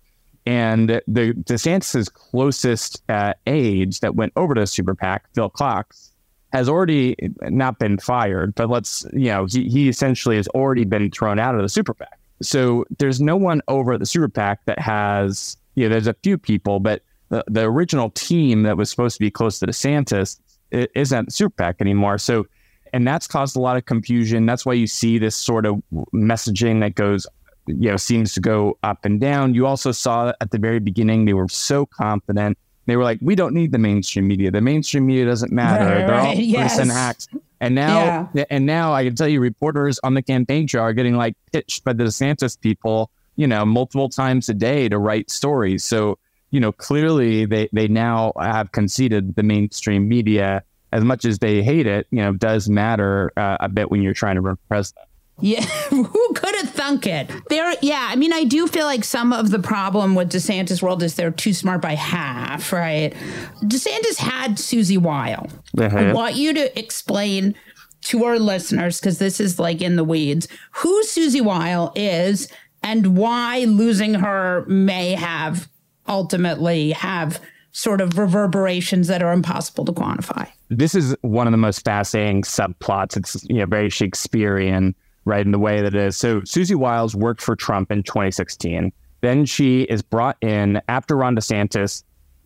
And 0.44 0.88
the 1.06 1.34
DeSantis's 1.44 2.08
closest 2.08 3.02
uh, 3.08 3.34
aides 3.46 4.00
that 4.00 4.14
went 4.14 4.32
over 4.36 4.54
to 4.54 4.66
Super 4.66 4.94
PAC, 4.94 5.24
Phil 5.34 5.50
Cox, 5.50 6.12
has 6.52 6.68
already 6.68 7.16
not 7.42 7.78
been 7.78 7.96
fired, 7.96 8.54
but 8.54 8.68
let's, 8.68 9.06
you 9.12 9.26
know, 9.26 9.46
he, 9.46 9.68
he 9.68 9.88
essentially 9.88 10.36
has 10.36 10.48
already 10.48 10.84
been 10.84 11.10
thrown 11.10 11.38
out 11.38 11.54
of 11.54 11.62
the 11.62 11.68
Super 11.68 11.94
PAC. 11.94 12.18
So 12.42 12.84
there's 12.98 13.20
no 13.20 13.36
one 13.36 13.62
over 13.68 13.94
at 13.94 14.00
the 14.00 14.06
Super 14.06 14.28
PAC 14.28 14.64
that 14.66 14.78
has, 14.78 15.56
you 15.76 15.84
know, 15.84 15.92
there's 15.92 16.08
a 16.08 16.16
few 16.22 16.36
people, 16.36 16.80
but 16.80 17.02
the, 17.30 17.42
the 17.46 17.62
original 17.62 18.10
team 18.10 18.64
that 18.64 18.76
was 18.76 18.90
supposed 18.90 19.16
to 19.16 19.20
be 19.20 19.30
close 19.30 19.60
to 19.60 19.66
DeSantis 19.66 20.38
isn't 20.72 21.32
super 21.32 21.54
PAC 21.56 21.76
anymore. 21.80 22.18
So, 22.18 22.46
and 22.92 23.06
that's 23.06 23.26
caused 23.26 23.56
a 23.56 23.60
lot 23.60 23.76
of 23.76 23.84
confusion. 23.86 24.46
That's 24.46 24.66
why 24.66 24.74
you 24.74 24.86
see 24.86 25.18
this 25.18 25.36
sort 25.36 25.66
of 25.66 25.82
messaging 26.14 26.80
that 26.80 26.94
goes, 26.94 27.26
you 27.66 27.90
know, 27.90 27.96
seems 27.96 28.34
to 28.34 28.40
go 28.40 28.78
up 28.82 29.04
and 29.04 29.20
down. 29.20 29.54
You 29.54 29.66
also 29.66 29.92
saw 29.92 30.32
at 30.40 30.50
the 30.50 30.58
very 30.58 30.78
beginning, 30.78 31.24
they 31.24 31.32
were 31.32 31.48
so 31.48 31.86
confident. 31.86 32.58
They 32.86 32.96
were 32.96 33.04
like, 33.04 33.18
we 33.22 33.34
don't 33.34 33.54
need 33.54 33.72
the 33.72 33.78
mainstream 33.78 34.26
media. 34.26 34.50
The 34.50 34.60
mainstream 34.60 35.06
media 35.06 35.24
doesn't 35.24 35.52
matter. 35.52 35.84
Right, 35.84 36.06
They're 36.06 36.20
all 36.20 36.34
yes. 36.34 36.74
person 36.74 36.88
hacks. 36.88 37.28
And 37.60 37.76
now, 37.76 38.28
yeah. 38.34 38.44
and 38.50 38.66
now 38.66 38.92
I 38.92 39.04
can 39.04 39.14
tell 39.14 39.28
you, 39.28 39.40
reporters 39.40 40.00
on 40.02 40.14
the 40.14 40.22
campaign 40.22 40.66
trail 40.66 40.82
are 40.82 40.92
getting 40.92 41.16
like 41.16 41.36
pitched 41.52 41.84
by 41.84 41.92
the 41.92 42.04
DeSantis 42.04 42.60
people, 42.60 43.10
you 43.36 43.46
know, 43.46 43.64
multiple 43.64 44.08
times 44.08 44.48
a 44.48 44.54
day 44.54 44.88
to 44.88 44.98
write 44.98 45.30
stories. 45.30 45.84
So 45.84 46.18
you 46.52 46.60
know, 46.60 46.70
clearly 46.70 47.46
they, 47.46 47.68
they 47.72 47.88
now 47.88 48.32
have 48.38 48.70
conceded 48.70 49.34
the 49.34 49.42
mainstream 49.42 50.06
media, 50.08 50.62
as 50.92 51.02
much 51.02 51.24
as 51.24 51.38
they 51.38 51.62
hate 51.62 51.86
it, 51.86 52.06
you 52.10 52.18
know, 52.18 52.32
does 52.34 52.68
matter 52.68 53.32
uh, 53.36 53.56
a 53.58 53.68
bit 53.68 53.90
when 53.90 54.02
you're 54.02 54.14
trying 54.14 54.36
to 54.36 54.42
run 54.42 54.56
for 54.56 54.62
president. 54.68 55.08
Yeah, 55.40 55.62
who 55.88 56.32
could 56.34 56.54
have 56.56 56.70
thunk 56.70 57.06
it? 57.06 57.30
There, 57.48 57.74
yeah. 57.80 58.06
I 58.10 58.16
mean, 58.16 58.34
I 58.34 58.44
do 58.44 58.68
feel 58.68 58.84
like 58.84 59.02
some 59.02 59.32
of 59.32 59.50
the 59.50 59.58
problem 59.58 60.14
with 60.14 60.30
DeSantis' 60.30 60.82
world 60.82 61.02
is 61.02 61.14
they're 61.14 61.30
too 61.30 61.54
smart 61.54 61.80
by 61.80 61.94
half, 61.94 62.70
right? 62.70 63.14
DeSantis 63.62 64.18
had 64.18 64.58
Susie 64.58 64.98
Wiles. 64.98 65.50
Uh-huh. 65.76 65.96
I 65.96 66.12
want 66.12 66.36
you 66.36 66.52
to 66.52 66.78
explain 66.78 67.54
to 68.02 68.24
our 68.24 68.38
listeners 68.38 69.00
because 69.00 69.18
this 69.18 69.40
is 69.40 69.58
like 69.58 69.80
in 69.80 69.96
the 69.96 70.04
weeds 70.04 70.48
who 70.72 71.02
Susie 71.04 71.40
Wiles 71.40 71.92
is 71.94 72.48
and 72.82 73.16
why 73.16 73.60
losing 73.60 74.14
her 74.14 74.66
may 74.66 75.12
have 75.12 75.68
ultimately 76.08 76.92
have 76.92 77.40
sort 77.72 78.00
of 78.00 78.18
reverberations 78.18 79.08
that 79.08 79.22
are 79.22 79.32
impossible 79.32 79.84
to 79.84 79.92
quantify. 79.92 80.46
This 80.68 80.94
is 80.94 81.16
one 81.22 81.46
of 81.46 81.52
the 81.52 81.58
most 81.58 81.84
fascinating 81.84 82.42
subplots. 82.42 83.16
It's 83.16 83.44
you 83.48 83.56
know 83.56 83.66
very 83.66 83.88
Shakespearean, 83.88 84.94
right, 85.24 85.44
in 85.44 85.52
the 85.52 85.58
way 85.58 85.80
that 85.80 85.94
it 85.94 86.00
is. 86.00 86.16
So 86.16 86.42
Susie 86.44 86.74
Wiles 86.74 87.14
worked 87.14 87.40
for 87.40 87.56
Trump 87.56 87.90
in 87.90 88.02
2016. 88.02 88.92
Then 89.22 89.46
she 89.46 89.82
is 89.82 90.02
brought 90.02 90.36
in 90.42 90.80
after 90.88 91.16
Ron 91.16 91.36
DeSantis 91.36 92.02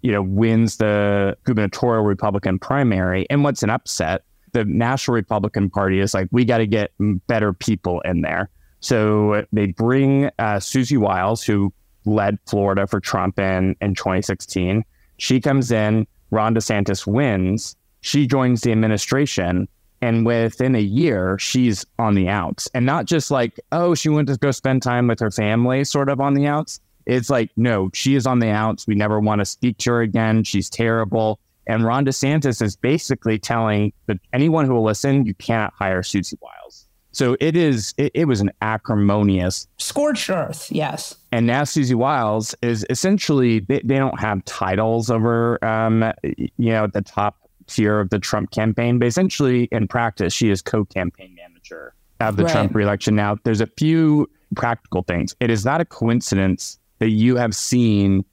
you 0.07 0.12
know, 0.12 0.22
wins 0.22 0.76
the 0.76 1.36
gubernatorial 1.42 2.04
Republican 2.04 2.61
primary. 2.61 3.26
And 3.28 3.42
what's 3.42 3.64
an 3.64 3.70
upset? 3.70 4.22
The 4.52 4.64
National 4.64 5.16
Republican 5.16 5.68
Party 5.68 5.98
is 5.98 6.14
like, 6.14 6.28
we 6.30 6.44
got 6.44 6.59
to 6.59 6.66
get 6.68 6.92
better 7.26 7.52
people 7.52 8.00
in 8.02 8.20
there. 8.20 8.48
So 8.78 9.44
they 9.52 9.66
bring 9.66 10.30
uh, 10.38 10.61
Susie 10.61 10.96
Wiles, 10.96 11.42
who 11.42 11.72
led 12.07 12.38
Florida 12.46 12.86
for 12.86 13.00
Trump 13.00 13.38
in, 13.38 13.76
in 13.80 13.94
2016. 13.94 14.84
She 15.18 15.40
comes 15.40 15.70
in, 15.70 16.07
Ron 16.30 16.54
DeSantis 16.54 17.07
wins. 17.07 17.76
She 18.00 18.26
joins 18.26 18.61
the 18.62 18.72
administration. 18.72 19.68
And 20.02 20.26
within 20.26 20.74
a 20.74 20.80
year, 20.80 21.38
she's 21.38 21.84
on 21.98 22.14
the 22.14 22.28
outs. 22.28 22.68
And 22.74 22.84
not 22.84 23.07
just 23.07 23.30
like, 23.30 23.59
oh, 23.72 23.94
she 23.94 24.09
went 24.09 24.28
to 24.28 24.36
go 24.36 24.50
spend 24.50 24.82
time 24.82 25.07
with 25.09 25.20
her 25.20 25.30
family, 25.30 25.84
sort 25.84 26.09
of 26.09 26.20
on 26.20 26.34
the 26.34 26.46
outs. 26.46 26.80
It's 27.07 27.30
like, 27.30 27.50
no, 27.57 27.90
she 27.94 28.14
is 28.14 28.26
on 28.26 28.40
the 28.40 28.50
outs. 28.50 28.86
We 28.86 28.94
never 28.94 29.20
want 29.20 29.40
to 29.40 29.44
speak 29.44 29.78
to 29.78 29.92
her 29.92 30.02
again. 30.02 30.44
She's 30.44 30.68
terrible. 30.68 31.38
And 31.66 31.84
Ron 31.84 32.04
DeSantis 32.04 32.62
is 32.62 32.76
basically 32.76 33.38
telling 33.38 33.92
that 34.07 34.18
anyone 34.32 34.66
who 34.66 34.74
will 34.74 34.84
listen, 34.84 35.24
you 35.24 35.34
cannot 35.34 35.72
hire 35.74 36.02
Susie 36.02 36.38
Wiles. 36.40 36.86
So 37.17 37.35
it 37.41 37.57
is, 37.57 37.95
it, 37.97 38.12
it 38.12 38.25
was 38.27 38.43
an 38.43 38.51
acrimonious 38.61 39.67
scorched 39.79 40.29
earth. 40.29 40.71
Yes. 40.71 41.17
And 41.33 41.47
now 41.47 41.64
Susie 41.64 41.95
Wiles 41.95 42.55
is 42.61 42.85
essentially, 42.91 43.61
they, 43.61 43.81
they 43.83 43.97
don't 43.97 44.21
have 44.21 44.45
titles 44.45 45.09
over, 45.09 45.64
um, 45.64 46.12
you 46.23 46.51
know, 46.59 46.85
at 46.85 46.93
the 46.93 47.01
top 47.01 47.39
tier 47.69 48.01
of 48.01 48.11
the 48.11 48.19
Trump 48.19 48.51
campaign, 48.51 48.99
but 48.99 49.09
essentially 49.09 49.67
in 49.73 49.89
practice, 49.89 50.35
she 50.35 50.51
is 50.51 50.61
co 50.61 50.85
campaign 50.85 51.35
manager 51.35 51.95
of 52.21 52.37
the 52.37 52.45
right. 52.45 52.53
Trump 52.53 52.75
reelection. 52.75 53.17
Now, 53.17 53.39
there's 53.45 53.62
a 53.62 53.67
few 53.79 54.29
practical 54.55 55.03
things. 55.03 55.35
It 55.41 55.49
is 55.49 55.64
not 55.64 55.81
a 55.81 55.87
coincidence 55.87 56.79
that 56.99 57.12
you 57.12 57.37
have 57.37 57.57
seen 57.57 58.27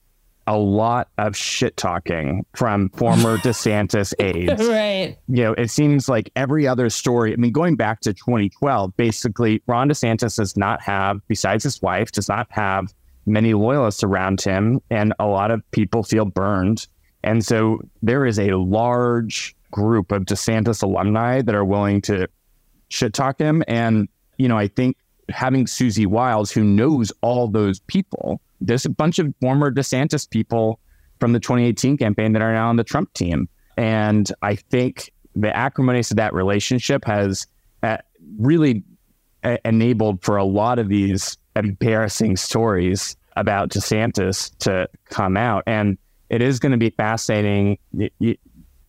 a 0.47 0.57
lot 0.57 1.09
of 1.17 1.35
shit 1.35 1.77
talking 1.77 2.45
from 2.55 2.89
former 2.89 3.37
DeSantis 3.39 4.13
aides. 4.19 4.67
Right. 4.67 5.17
You 5.27 5.43
know, 5.43 5.53
it 5.53 5.69
seems 5.71 6.09
like 6.09 6.31
every 6.35 6.67
other 6.67 6.89
story, 6.89 7.33
I 7.33 7.35
mean, 7.37 7.51
going 7.51 7.75
back 7.75 8.01
to 8.01 8.13
2012, 8.13 8.95
basically, 8.97 9.61
Ron 9.67 9.89
DeSantis 9.89 10.37
does 10.37 10.57
not 10.57 10.81
have, 10.81 11.21
besides 11.27 11.63
his 11.63 11.81
wife, 11.81 12.11
does 12.11 12.29
not 12.29 12.47
have 12.49 12.93
many 13.25 13.53
loyalists 13.53 14.03
around 14.03 14.41
him. 14.41 14.81
And 14.89 15.13
a 15.19 15.27
lot 15.27 15.51
of 15.51 15.61
people 15.71 16.03
feel 16.03 16.25
burned. 16.25 16.87
And 17.23 17.45
so 17.45 17.79
there 18.01 18.25
is 18.25 18.37
a 18.37 18.51
large 18.57 19.55
group 19.71 20.11
of 20.11 20.23
DeSantis 20.23 20.83
alumni 20.83 21.41
that 21.41 21.55
are 21.55 21.65
willing 21.65 22.01
to 22.01 22.27
shit 22.89 23.13
talk 23.13 23.39
him. 23.39 23.63
And, 23.67 24.09
you 24.37 24.47
know, 24.47 24.57
I 24.57 24.67
think 24.67 24.97
having 25.29 25.67
Susie 25.67 26.05
Wiles, 26.05 26.51
who 26.51 26.63
knows 26.63 27.11
all 27.21 27.47
those 27.47 27.79
people, 27.81 28.41
there's 28.61 28.85
a 28.85 28.89
bunch 28.89 29.19
of 29.19 29.33
former 29.41 29.71
DeSantis 29.71 30.29
people 30.29 30.79
from 31.19 31.33
the 31.33 31.39
2018 31.39 31.97
campaign 31.97 32.33
that 32.33 32.41
are 32.41 32.53
now 32.53 32.69
on 32.69 32.75
the 32.75 32.83
Trump 32.83 33.13
team. 33.13 33.47
And 33.77 34.31
I 34.41 34.55
think 34.55 35.11
the 35.35 35.55
acrimonious 35.55 36.11
of 36.11 36.17
that 36.17 36.33
relationship 36.33 37.05
has 37.05 37.47
uh, 37.81 37.97
really 38.37 38.83
uh, 39.43 39.57
enabled 39.65 40.23
for 40.23 40.37
a 40.37 40.43
lot 40.43 40.79
of 40.79 40.89
these 40.89 41.37
embarrassing 41.55 42.37
stories 42.37 43.15
about 43.35 43.69
DeSantis 43.69 44.55
to 44.59 44.87
come 45.09 45.37
out. 45.37 45.63
And 45.65 45.97
it 46.29 46.41
is 46.41 46.59
going 46.59 46.71
to 46.71 46.77
be 46.77 46.91
fascinating. 46.91 47.77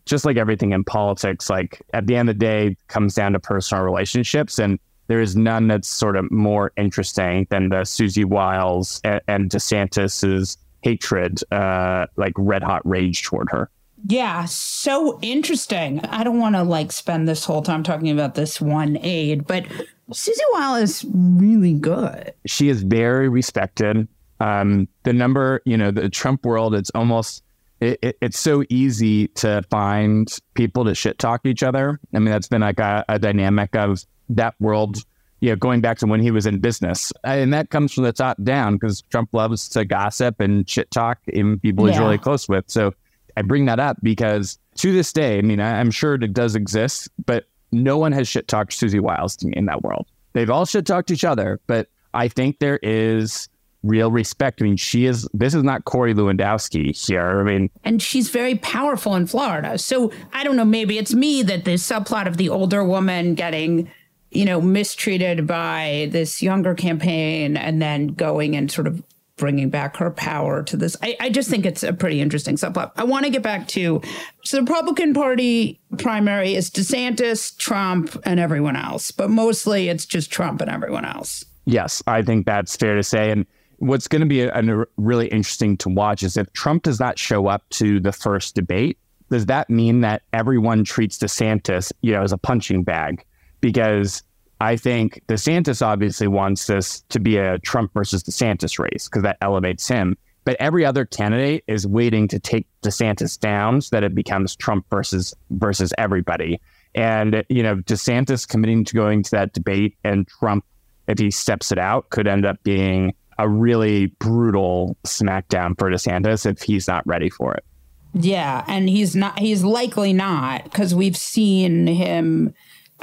just 0.07 0.25
like 0.25 0.37
everything 0.37 0.73
in 0.73 0.85
politics, 0.85 1.49
like 1.49 1.83
at 1.93 2.07
the 2.07 2.17
end 2.17 2.29
of 2.29 2.39
the 2.39 2.45
day, 2.45 2.77
comes 2.89 3.15
down 3.15 3.33
to 3.33 3.41
personal 3.41 3.85
relationships. 3.85 4.59
And 4.59 4.79
there 5.07 5.21
is 5.21 5.37
none 5.37 5.69
that's 5.69 5.89
sort 5.89 6.17
of 6.17 6.31
more 6.31 6.73
interesting 6.77 7.47
than 7.51 7.69
the 7.69 7.85
Susie 7.85 8.25
Wiles 8.25 9.01
and, 9.05 9.21
and 9.29 9.51
DeSantis's 9.51 10.57
hatred, 10.83 11.41
uh, 11.53 12.07
like 12.17 12.33
red 12.37 12.63
hot 12.63 12.87
rage 12.87 13.23
toward 13.23 13.49
her. 13.51 13.71
Yeah, 14.07 14.45
so 14.45 15.19
interesting. 15.23 16.01
I 16.01 16.25
don't 16.25 16.39
want 16.39 16.57
to 16.57 16.63
like 16.63 16.93
spend 16.93 17.27
this 17.27 17.45
whole 17.45 17.63
time 17.63 17.83
talking 17.83 18.11
about 18.11 18.35
this 18.35 18.61
one 18.61 18.99
aide, 19.01 19.47
but 19.47 19.65
Susie 20.13 20.43
Wiles 20.53 20.83
is 20.83 21.07
really 21.11 21.73
good. 21.73 22.35
She 22.45 22.69
is 22.69 22.83
very 22.83 23.31
respected. 23.31 24.07
Um, 24.41 24.89
the 25.05 25.15
number, 25.15 25.63
you 25.65 25.79
know, 25.79 25.91
the 25.91 26.11
Trump 26.11 26.45
world, 26.45 26.75
it's 26.75 26.91
almost 26.95 27.43
it, 27.81 27.99
it, 28.03 28.19
it's 28.21 28.39
so 28.39 28.65
easy 28.69 29.29
to 29.29 29.63
find 29.71 30.39
people 30.55 30.85
to 30.85 30.95
shit 30.95 31.19
talk 31.19 31.41
each 31.45 31.63
other. 31.63 31.99
I 32.15 32.19
mean, 32.19 32.31
that's 32.31 32.49
been 32.49 32.61
like 32.61 32.81
a, 32.81 33.05
a 33.09 33.19
dynamic 33.19 33.75
of 33.75 34.05
that 34.29 34.55
world, 34.61 34.99
you 35.41 35.51
know, 35.51 35.57
going 35.57 35.81
back 35.81 35.99
to 35.99 36.07
when 36.07 36.21
he 36.21 36.31
was 36.31 36.47
in 36.47 36.59
business. 36.59 37.13
And 37.25 37.53
that 37.53 37.71
comes 37.71 37.93
from 37.93 38.05
the 38.05 38.13
top 38.13 38.43
down 38.43 38.75
because 38.75 39.03
Trump 39.03 39.31
loves 39.33 39.69
to 39.71 39.85
gossip 39.85 40.41
and 40.41 40.69
shit 40.69 40.91
talk 40.91 41.19
in 41.27 41.59
people 41.61 41.87
yeah. 41.87 41.93
he's 41.93 42.01
really 42.01 42.19
close 42.19 42.49
with. 42.49 42.65
So 42.69 42.95
I 43.37 43.43
bring 43.43 43.67
that 43.67 43.81
up 43.81 43.97
because 44.03 44.59
to 44.77 44.93
this 44.93 45.13
day, 45.13 45.39
I 45.39 45.43
mean, 45.43 45.61
I, 45.61 45.81
am 45.81 45.91
sure 45.91 46.15
it 46.15 46.33
does 46.33 46.55
exist, 46.55 47.09
but 47.27 47.47
no 47.73 47.99
one 47.99 48.13
has 48.13 48.29
shit 48.29 48.49
talked 48.49 48.73
Susie 48.73 49.01
Wiles 49.01 49.37
to 49.37 49.47
me 49.47 49.55
in 49.57 49.67
that 49.67 49.83
world. 49.83 50.07
They've 50.33 50.51
all 50.51 50.67
shit 50.67 50.87
talked 50.87 51.11
each 51.11 51.25
other, 51.25 51.61
but 51.67 51.89
I 52.13 52.29
think 52.29 52.59
there 52.59 52.79
is 52.83 53.49
real 53.83 54.11
respect. 54.11 54.63
I 54.63 54.65
mean, 54.65 54.77
she 54.77 55.05
is, 55.07 55.29
this 55.35 55.55
is 55.55 55.63
not 55.63 55.85
Corey 55.85 56.15
Lewandowski 56.15 57.07
here. 57.07 57.41
I 57.41 57.43
mean, 57.43 57.71
and 57.85 58.01
she's 58.01 58.31
very 58.31 58.57
powerful 58.57 59.15
in 59.15 59.27
Florida. 59.27 59.79
So 59.79 60.11
I 60.33 60.43
don't 60.43 60.57
know, 60.57 60.65
maybe 60.65 60.99
it's 60.99 61.15
me 61.15 61.43
that 61.43 61.65
the 61.65 61.75
subplot 61.75 62.27
of 62.27 62.37
the 62.37 62.49
older 62.49 62.83
woman 62.83 63.35
getting 63.35 63.91
you 64.35 64.45
know, 64.45 64.61
mistreated 64.61 65.47
by 65.47 66.09
this 66.11 66.43
younger 66.43 66.75
campaign 66.75 67.57
and 67.57 67.81
then 67.81 68.09
going 68.09 68.57
and 68.57 68.71
sort 68.71 68.87
of 68.87 69.03
bringing 69.37 69.69
back 69.69 69.97
her 69.97 70.11
power 70.11 70.63
to 70.63 70.77
this. 70.77 70.97
I, 71.03 71.17
I 71.19 71.31
just 71.31 71.51
think 71.51 71.67
it's 71.67 71.83
a 71.83 71.93
pretty 71.93 72.21
interesting 72.21 72.57
subplot. 72.57 72.93
I 72.97 73.05
want 73.05 73.25
to 73.25 73.31
get 73.31 73.43
back 73.43 73.67
to 73.69 74.01
so 74.45 74.59
the 74.59 74.63
Republican 74.63 75.13
Party 75.13 75.81
primary 75.99 76.55
is 76.55 76.71
DeSantis, 76.71 77.57
Trump, 77.57 78.17
and 78.25 78.39
everyone 78.39 78.77
else, 78.77 79.11
but 79.11 79.31
mostly 79.31 79.89
it's 79.89 80.07
just 80.07 80.31
Trump 80.31 80.61
and 80.61 80.71
everyone 80.71 81.05
else. 81.05 81.45
Yes, 81.65 82.03
I 82.07 82.23
think 82.23 82.47
that's 82.47 82.77
fair 82.77 82.95
to 82.95 83.03
say. 83.03 83.31
And 83.31 83.47
what's 83.79 84.07
going 84.07 84.21
to 84.21 84.27
be 84.27 84.43
a, 84.43 84.55
a 84.55 84.87
really 84.97 85.27
interesting 85.29 85.77
to 85.79 85.89
watch 85.89 86.23
is 86.23 86.37
if 86.37 86.53
Trump 86.53 86.85
does 86.85 87.01
not 87.01 87.19
show 87.19 87.49
up 87.49 87.69
to 87.71 87.99
the 88.01 88.13
first 88.13 88.55
debate, 88.55 88.99
does 89.31 89.47
that 89.47 89.69
mean 89.71 90.03
that 90.03 90.23
everyone 90.33 90.85
treats 90.85 91.19
DeSantis, 91.19 91.91
you 92.03 92.13
know, 92.13 92.23
as 92.23 92.33
a 92.33 92.39
punching 92.39 92.85
bag? 92.85 93.25
Because 93.65 94.23
I 94.61 94.77
think 94.77 95.23
DeSantis 95.27 95.81
obviously 95.81 96.29
wants 96.29 96.67
this 96.67 97.01
to 97.09 97.19
be 97.19 97.39
a 97.39 97.59
Trump 97.61 97.95
versus 97.95 98.23
DeSantis 98.23 98.79
race 98.79 99.09
because 99.09 99.23
that 99.23 99.39
elevates 99.41 99.89
him. 99.89 100.19
But 100.45 100.59
every 100.61 100.85
other 100.85 101.07
candidate 101.07 101.65
is 101.67 101.87
waiting 101.87 102.29
to 102.29 102.39
take 102.39 102.67
DeSantis 102.83 103.41
down 103.41 103.81
so 103.81 103.97
that 103.97 104.05
it 104.05 104.15
becomes 104.15 104.55
Trump 104.55 104.85
versus 104.91 105.33
versus 105.49 105.95
everybody. 105.97 106.61
And 106.95 107.43
you 107.49 107.63
know, 107.63 107.77
DeSantis 107.77 108.47
committing 108.47 108.85
to 108.85 108.95
going 108.95 109.23
to 109.23 109.31
that 109.31 109.55
debate 109.55 109.97
and 110.05 110.29
Trump, 110.29 110.67
if 111.09 111.19
he 111.19 111.31
steps 111.31 111.73
it 111.73 111.79
out, 111.79 112.11
could 112.11 112.27
end 112.27 112.45
up 112.45 112.63
being 112.65 113.15
a 113.39 113.49
really 113.49 114.07
brutal 114.19 114.95
smackdown 115.05 115.79
for 115.79 115.91
DeSantis 115.91 116.45
if 116.45 116.61
he's 116.61 116.87
not 116.87 117.07
ready 117.07 117.31
for 117.31 117.55
it. 117.55 117.65
Yeah, 118.13 118.63
and 118.69 118.91
he's 118.91 119.17
not. 119.17 119.39
He's 119.39 119.65
likely 119.65 120.13
not 120.13 120.65
because 120.65 120.95
we've 120.95 121.17
seen 121.17 121.87
him 121.87 122.55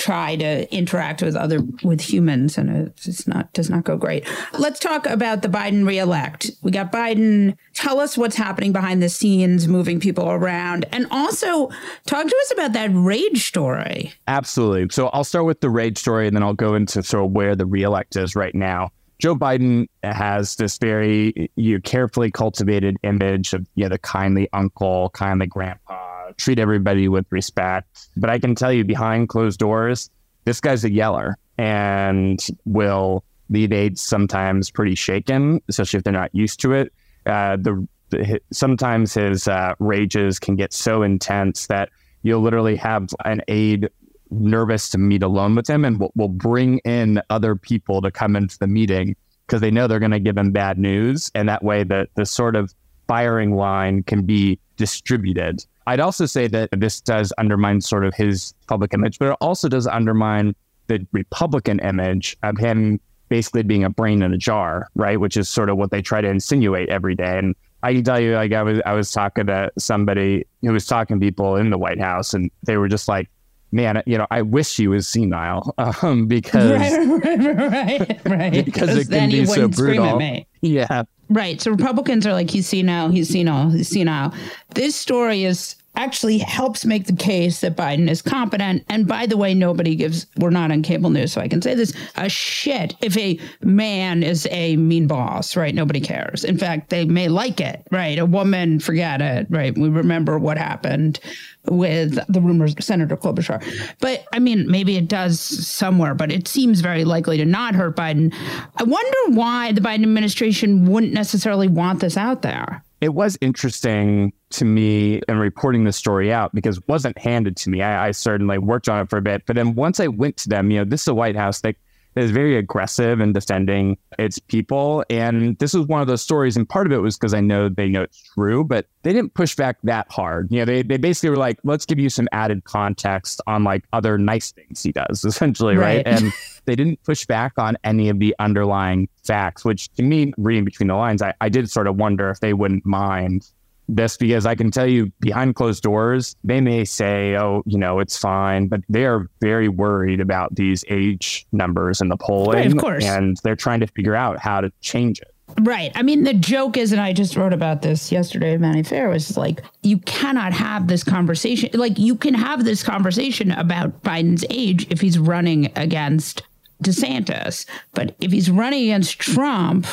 try 0.01 0.35
to 0.35 0.73
interact 0.75 1.21
with 1.21 1.35
other 1.35 1.59
with 1.83 2.01
humans 2.01 2.57
and 2.57 2.91
it's 3.05 3.27
not 3.27 3.53
does 3.53 3.69
not 3.69 3.83
go 3.83 3.95
great. 3.95 4.27
Let's 4.57 4.79
talk 4.79 5.05
about 5.05 5.43
the 5.43 5.47
Biden 5.47 5.85
reelect. 5.85 6.49
We 6.63 6.71
got 6.71 6.91
Biden. 6.91 7.55
Tell 7.75 7.99
us 7.99 8.17
what's 8.17 8.35
happening 8.35 8.71
behind 8.71 9.03
the 9.03 9.09
scenes, 9.09 9.67
moving 9.67 9.99
people 9.99 10.31
around, 10.31 10.85
and 10.91 11.05
also 11.11 11.69
talk 12.07 12.25
to 12.25 12.35
us 12.45 12.51
about 12.51 12.73
that 12.73 12.89
rage 12.93 13.47
story. 13.47 14.11
Absolutely. 14.27 14.87
So 14.89 15.09
I'll 15.09 15.23
start 15.23 15.45
with 15.45 15.61
the 15.61 15.69
rage 15.69 15.99
story, 15.99 16.25
and 16.25 16.35
then 16.35 16.41
I'll 16.41 16.53
go 16.53 16.73
into 16.73 17.03
sort 17.03 17.25
of 17.25 17.31
where 17.31 17.55
the 17.55 17.67
reelect 17.67 18.15
is 18.15 18.35
right 18.35 18.55
now. 18.55 18.89
Joe 19.19 19.35
Biden 19.35 19.85
has 20.01 20.55
this 20.55 20.79
very 20.79 21.51
you 21.55 21.75
know, 21.75 21.81
carefully 21.81 22.31
cultivated 22.31 22.97
image 23.03 23.53
of 23.53 23.67
you 23.75 23.85
know, 23.85 23.89
the 23.89 23.99
kindly 23.99 24.49
uncle, 24.51 25.11
kindly 25.11 25.45
grandpa, 25.45 26.10
treat 26.41 26.59
everybody 26.59 27.07
with 27.07 27.25
respect. 27.29 28.09
But 28.17 28.29
I 28.29 28.39
can 28.39 28.55
tell 28.55 28.73
you 28.73 28.83
behind 28.83 29.29
closed 29.29 29.59
doors, 29.59 30.09
this 30.45 30.59
guy's 30.59 30.83
a 30.83 30.91
yeller 30.91 31.37
and 31.57 32.43
will 32.65 33.23
leave 33.49 33.71
aides 33.71 34.01
sometimes 34.01 34.71
pretty 34.71 34.95
shaken, 34.95 35.61
especially 35.67 35.97
if 35.97 36.03
they're 36.03 36.13
not 36.13 36.33
used 36.33 36.59
to 36.61 36.73
it. 36.73 36.93
Uh, 37.25 37.57
the, 37.57 37.87
the, 38.09 38.41
sometimes 38.51 39.13
his 39.13 39.47
uh, 39.47 39.73
rages 39.79 40.39
can 40.39 40.55
get 40.55 40.73
so 40.73 41.03
intense 41.03 41.67
that 41.67 41.89
you'll 42.23 42.41
literally 42.41 42.75
have 42.75 43.09
an 43.25 43.41
aide 43.47 43.89
nervous 44.31 44.89
to 44.89 44.97
meet 44.97 45.21
alone 45.21 45.55
with 45.55 45.69
him 45.69 45.83
and 45.85 45.99
will, 45.99 46.11
will 46.15 46.29
bring 46.29 46.79
in 46.79 47.21
other 47.29 47.55
people 47.55 48.01
to 48.01 48.09
come 48.09 48.35
into 48.35 48.57
the 48.59 48.67
meeting 48.67 49.15
because 49.45 49.61
they 49.61 49.71
know 49.71 49.87
they're 49.87 49.99
going 49.99 50.11
to 50.11 50.19
give 50.19 50.37
him 50.37 50.51
bad 50.51 50.77
news. 50.77 51.29
And 51.35 51.49
that 51.49 51.63
way, 51.63 51.83
the, 51.83 52.07
the 52.15 52.25
sort 52.25 52.55
of 52.55 52.73
firing 53.07 53.55
line 53.55 54.03
can 54.03 54.25
be 54.25 54.57
distributed. 54.77 55.65
I'd 55.87 55.99
also 55.99 56.25
say 56.25 56.47
that 56.47 56.69
this 56.71 57.01
does 57.01 57.33
undermine 57.37 57.81
sort 57.81 58.05
of 58.05 58.13
his 58.13 58.53
public 58.67 58.93
image, 58.93 59.19
but 59.19 59.29
it 59.29 59.37
also 59.41 59.67
does 59.67 59.87
undermine 59.87 60.55
the 60.87 61.05
Republican 61.11 61.79
image 61.79 62.37
of 62.43 62.57
him 62.57 62.99
basically 63.29 63.63
being 63.63 63.83
a 63.83 63.89
brain 63.89 64.21
in 64.21 64.33
a 64.33 64.37
jar, 64.37 64.89
right? 64.93 65.19
Which 65.19 65.37
is 65.37 65.47
sort 65.47 65.69
of 65.69 65.77
what 65.77 65.89
they 65.89 66.01
try 66.01 66.19
to 66.21 66.27
insinuate 66.27 66.89
every 66.89 67.15
day. 67.15 67.37
And 67.37 67.55
I 67.81 67.93
can 67.93 68.03
tell 68.03 68.19
you, 68.19 68.35
like 68.35 68.51
I 68.51 68.61
was, 68.61 68.81
I 68.85 68.93
was 68.93 69.11
talking 69.11 69.47
to 69.47 69.71
somebody 69.79 70.45
who 70.61 70.73
was 70.73 70.85
talking 70.85 71.19
to 71.19 71.25
people 71.25 71.55
in 71.55 71.69
the 71.69 71.77
White 71.77 71.99
House, 71.99 72.33
and 72.33 72.51
they 72.63 72.77
were 72.77 72.87
just 72.87 73.07
like, 73.07 73.29
"Man, 73.71 74.03
you 74.05 74.17
know, 74.17 74.27
I 74.29 74.43
wish 74.43 74.77
he 74.77 74.87
was 74.87 75.07
senile 75.07 75.73
um, 76.01 76.27
because 76.27 76.71
right, 77.23 77.47
right, 77.55 78.21
right. 78.25 78.65
because 78.65 78.95
it 78.95 79.09
can 79.09 79.31
be 79.31 79.45
so 79.45 79.67
brutal." 79.67 80.21
Yeah, 80.61 81.03
Right. 81.31 81.61
So 81.61 81.71
Republicans 81.71 82.27
are 82.27 82.33
like, 82.33 82.49
he's 82.49 82.67
senile, 82.67 83.07
he's 83.07 83.29
senile, 83.29 83.69
he's 83.69 83.87
senile. 83.87 84.33
This 84.75 84.97
story 84.97 85.45
is 85.45 85.75
actually 85.95 86.37
helps 86.37 86.85
make 86.85 87.05
the 87.05 87.15
case 87.15 87.61
that 87.61 87.75
Biden 87.75 88.09
is 88.09 88.21
competent. 88.21 88.83
And 88.89 89.07
by 89.07 89.25
the 89.25 89.37
way, 89.37 89.53
nobody 89.53 89.95
gives, 89.95 90.25
we're 90.37 90.49
not 90.49 90.71
on 90.71 90.81
cable 90.81 91.09
news, 91.09 91.33
so 91.33 91.41
I 91.41 91.47
can 91.47 91.61
say 91.61 91.75
this, 91.75 91.93
a 92.15 92.29
shit 92.29 92.95
if 93.01 93.17
a 93.17 93.39
man 93.61 94.23
is 94.23 94.47
a 94.51 94.77
mean 94.77 95.07
boss, 95.07 95.55
right? 95.55 95.75
Nobody 95.75 95.99
cares. 95.99 96.43
In 96.43 96.57
fact, 96.57 96.89
they 96.89 97.05
may 97.05 97.27
like 97.27 97.59
it, 97.59 97.85
right? 97.91 98.17
A 98.17 98.25
woman, 98.25 98.79
forget 98.79 99.21
it, 99.21 99.47
right? 99.49 99.77
We 99.77 99.89
remember 99.89 100.39
what 100.39 100.57
happened 100.57 101.19
with 101.65 102.19
the 102.27 102.41
rumors 102.41 102.73
Senator 102.83 103.15
Klobuchar. 103.15 103.63
But 103.99 104.25
I 104.33 104.39
mean, 104.39 104.69
maybe 104.69 104.97
it 104.97 105.07
does 105.07 105.39
somewhere, 105.39 106.15
but 106.15 106.31
it 106.31 106.47
seems 106.47 106.81
very 106.81 107.03
likely 107.03 107.37
to 107.37 107.45
not 107.45 107.75
hurt 107.75 107.95
Biden. 107.95 108.33
I 108.77 108.83
wonder 108.83 109.37
why 109.37 109.71
the 109.71 109.81
Biden 109.81 110.03
administration 110.03 110.85
wouldn't 110.87 111.13
necessarily 111.13 111.67
want 111.67 111.99
this 111.99 112.17
out 112.17 112.41
there. 112.41 112.83
It 113.01 113.15
was 113.15 113.35
interesting 113.41 114.31
to 114.51 114.63
me 114.63 115.21
in 115.27 115.37
reporting 115.37 115.83
the 115.83 115.91
story 115.91 116.31
out 116.31 116.53
because 116.53 116.77
it 116.77 116.83
wasn't 116.87 117.17
handed 117.17 117.57
to 117.57 117.69
me. 117.69 117.81
I, 117.81 118.07
I 118.07 118.11
certainly 118.11 118.59
worked 118.59 118.87
on 118.87 119.01
it 119.01 119.09
for 119.09 119.17
a 119.17 119.21
bit, 119.21 119.43
but 119.47 119.55
then 119.55 119.73
once 119.73 119.99
I 119.99 120.07
went 120.07 120.37
to 120.37 120.49
them, 120.49 120.69
you 120.69 120.77
know, 120.77 120.85
this 120.85 121.01
is 121.01 121.07
a 121.07 121.15
White 121.15 121.35
House 121.35 121.61
that 121.61 121.75
is 122.15 122.31
very 122.31 122.57
aggressive 122.57 123.19
in 123.19 123.33
defending 123.33 123.97
its 124.19 124.39
people, 124.39 125.03
and 125.09 125.57
this 125.59 125.73
was 125.73 125.87
one 125.87 126.01
of 126.01 126.07
those 126.07 126.21
stories. 126.21 126.57
And 126.57 126.67
part 126.67 126.87
of 126.87 126.93
it 126.93 126.97
was 126.97 127.17
because 127.17 127.33
I 127.33 127.39
know 127.39 127.69
they 127.69 127.87
know 127.87 128.03
it's 128.03 128.21
true, 128.33 128.63
but 128.63 128.87
they 129.03 129.13
didn't 129.13 129.33
push 129.33 129.55
back 129.55 129.77
that 129.83 130.11
hard. 130.11 130.51
You 130.51 130.59
know, 130.59 130.65
they 130.65 130.81
they 130.83 130.97
basically 130.97 131.29
were 131.29 131.37
like, 131.37 131.59
let's 131.63 131.85
give 131.85 131.99
you 131.99 132.09
some 132.09 132.27
added 132.31 132.63
context 132.65 133.41
on 133.47 133.63
like 133.63 133.85
other 133.93 134.17
nice 134.17 134.51
things 134.51 134.83
he 134.83 134.91
does, 134.91 135.23
essentially, 135.25 135.77
right? 135.77 136.05
Right. 136.05 136.07
And 136.07 136.33
they 136.65 136.75
didn't 136.75 137.03
push 137.03 137.25
back 137.25 137.53
on 137.57 137.77
any 137.83 138.09
of 138.09 138.19
the 138.19 138.35
underlying 138.39 139.07
facts, 139.23 139.65
which 139.65 139.91
to 139.93 140.03
me, 140.03 140.33
reading 140.37 140.65
between 140.65 140.87
the 140.87 140.95
lines, 140.95 141.21
I, 141.21 141.33
I 141.41 141.49
did 141.49 141.69
sort 141.69 141.87
of 141.87 141.95
wonder 141.95 142.29
if 142.29 142.39
they 142.39 142.53
wouldn't 142.53 142.85
mind 142.85 143.49
this 143.95 144.17
because 144.17 144.45
I 144.45 144.55
can 144.55 144.71
tell 144.71 144.87
you 144.87 145.11
behind 145.19 145.55
closed 145.55 145.83
doors, 145.83 146.35
they 146.43 146.61
may 146.61 146.85
say, 146.85 147.35
oh, 147.35 147.61
you 147.65 147.77
know, 147.77 147.99
it's 147.99 148.17
fine, 148.17 148.67
but 148.67 148.81
they 148.89 149.05
are 149.05 149.27
very 149.41 149.67
worried 149.67 150.21
about 150.21 150.55
these 150.55 150.83
age 150.89 151.45
numbers 151.51 152.01
in 152.01 152.09
the 152.09 152.17
polling. 152.17 152.57
Right, 152.57 152.67
of 152.67 152.77
course. 152.77 153.05
And 153.05 153.37
they're 153.43 153.55
trying 153.55 153.81
to 153.81 153.87
figure 153.87 154.15
out 154.15 154.39
how 154.39 154.61
to 154.61 154.71
change 154.81 155.19
it. 155.19 155.33
Right. 155.59 155.91
I 155.95 156.01
mean, 156.01 156.23
the 156.23 156.33
joke 156.33 156.77
is, 156.77 156.93
and 156.93 157.01
I 157.01 157.11
just 157.11 157.35
wrote 157.35 157.51
about 157.51 157.81
this 157.81 158.09
yesterday 158.11 158.53
at 158.53 158.61
Vanity 158.61 158.83
Fair, 158.83 159.09
was 159.09 159.35
like, 159.37 159.61
you 159.83 159.97
cannot 159.99 160.53
have 160.53 160.87
this 160.87 161.03
conversation. 161.03 161.69
Like, 161.73 161.99
you 161.99 162.15
can 162.15 162.33
have 162.33 162.63
this 162.63 162.83
conversation 162.83 163.51
about 163.51 164.01
Biden's 164.01 164.45
age 164.49 164.87
if 164.89 165.01
he's 165.01 165.19
running 165.19 165.69
against 165.75 166.43
DeSantis. 166.81 167.65
But 167.93 168.15
if 168.21 168.31
he's 168.31 168.49
running 168.49 168.83
against 168.83 169.19
Trump 169.19 169.87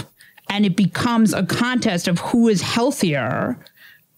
and 0.49 0.65
it 0.65 0.77
becomes 0.77 1.35
a 1.35 1.45
contest 1.45 2.07
of 2.07 2.21
who 2.21 2.49
is 2.49 2.63
healthier 2.63 3.59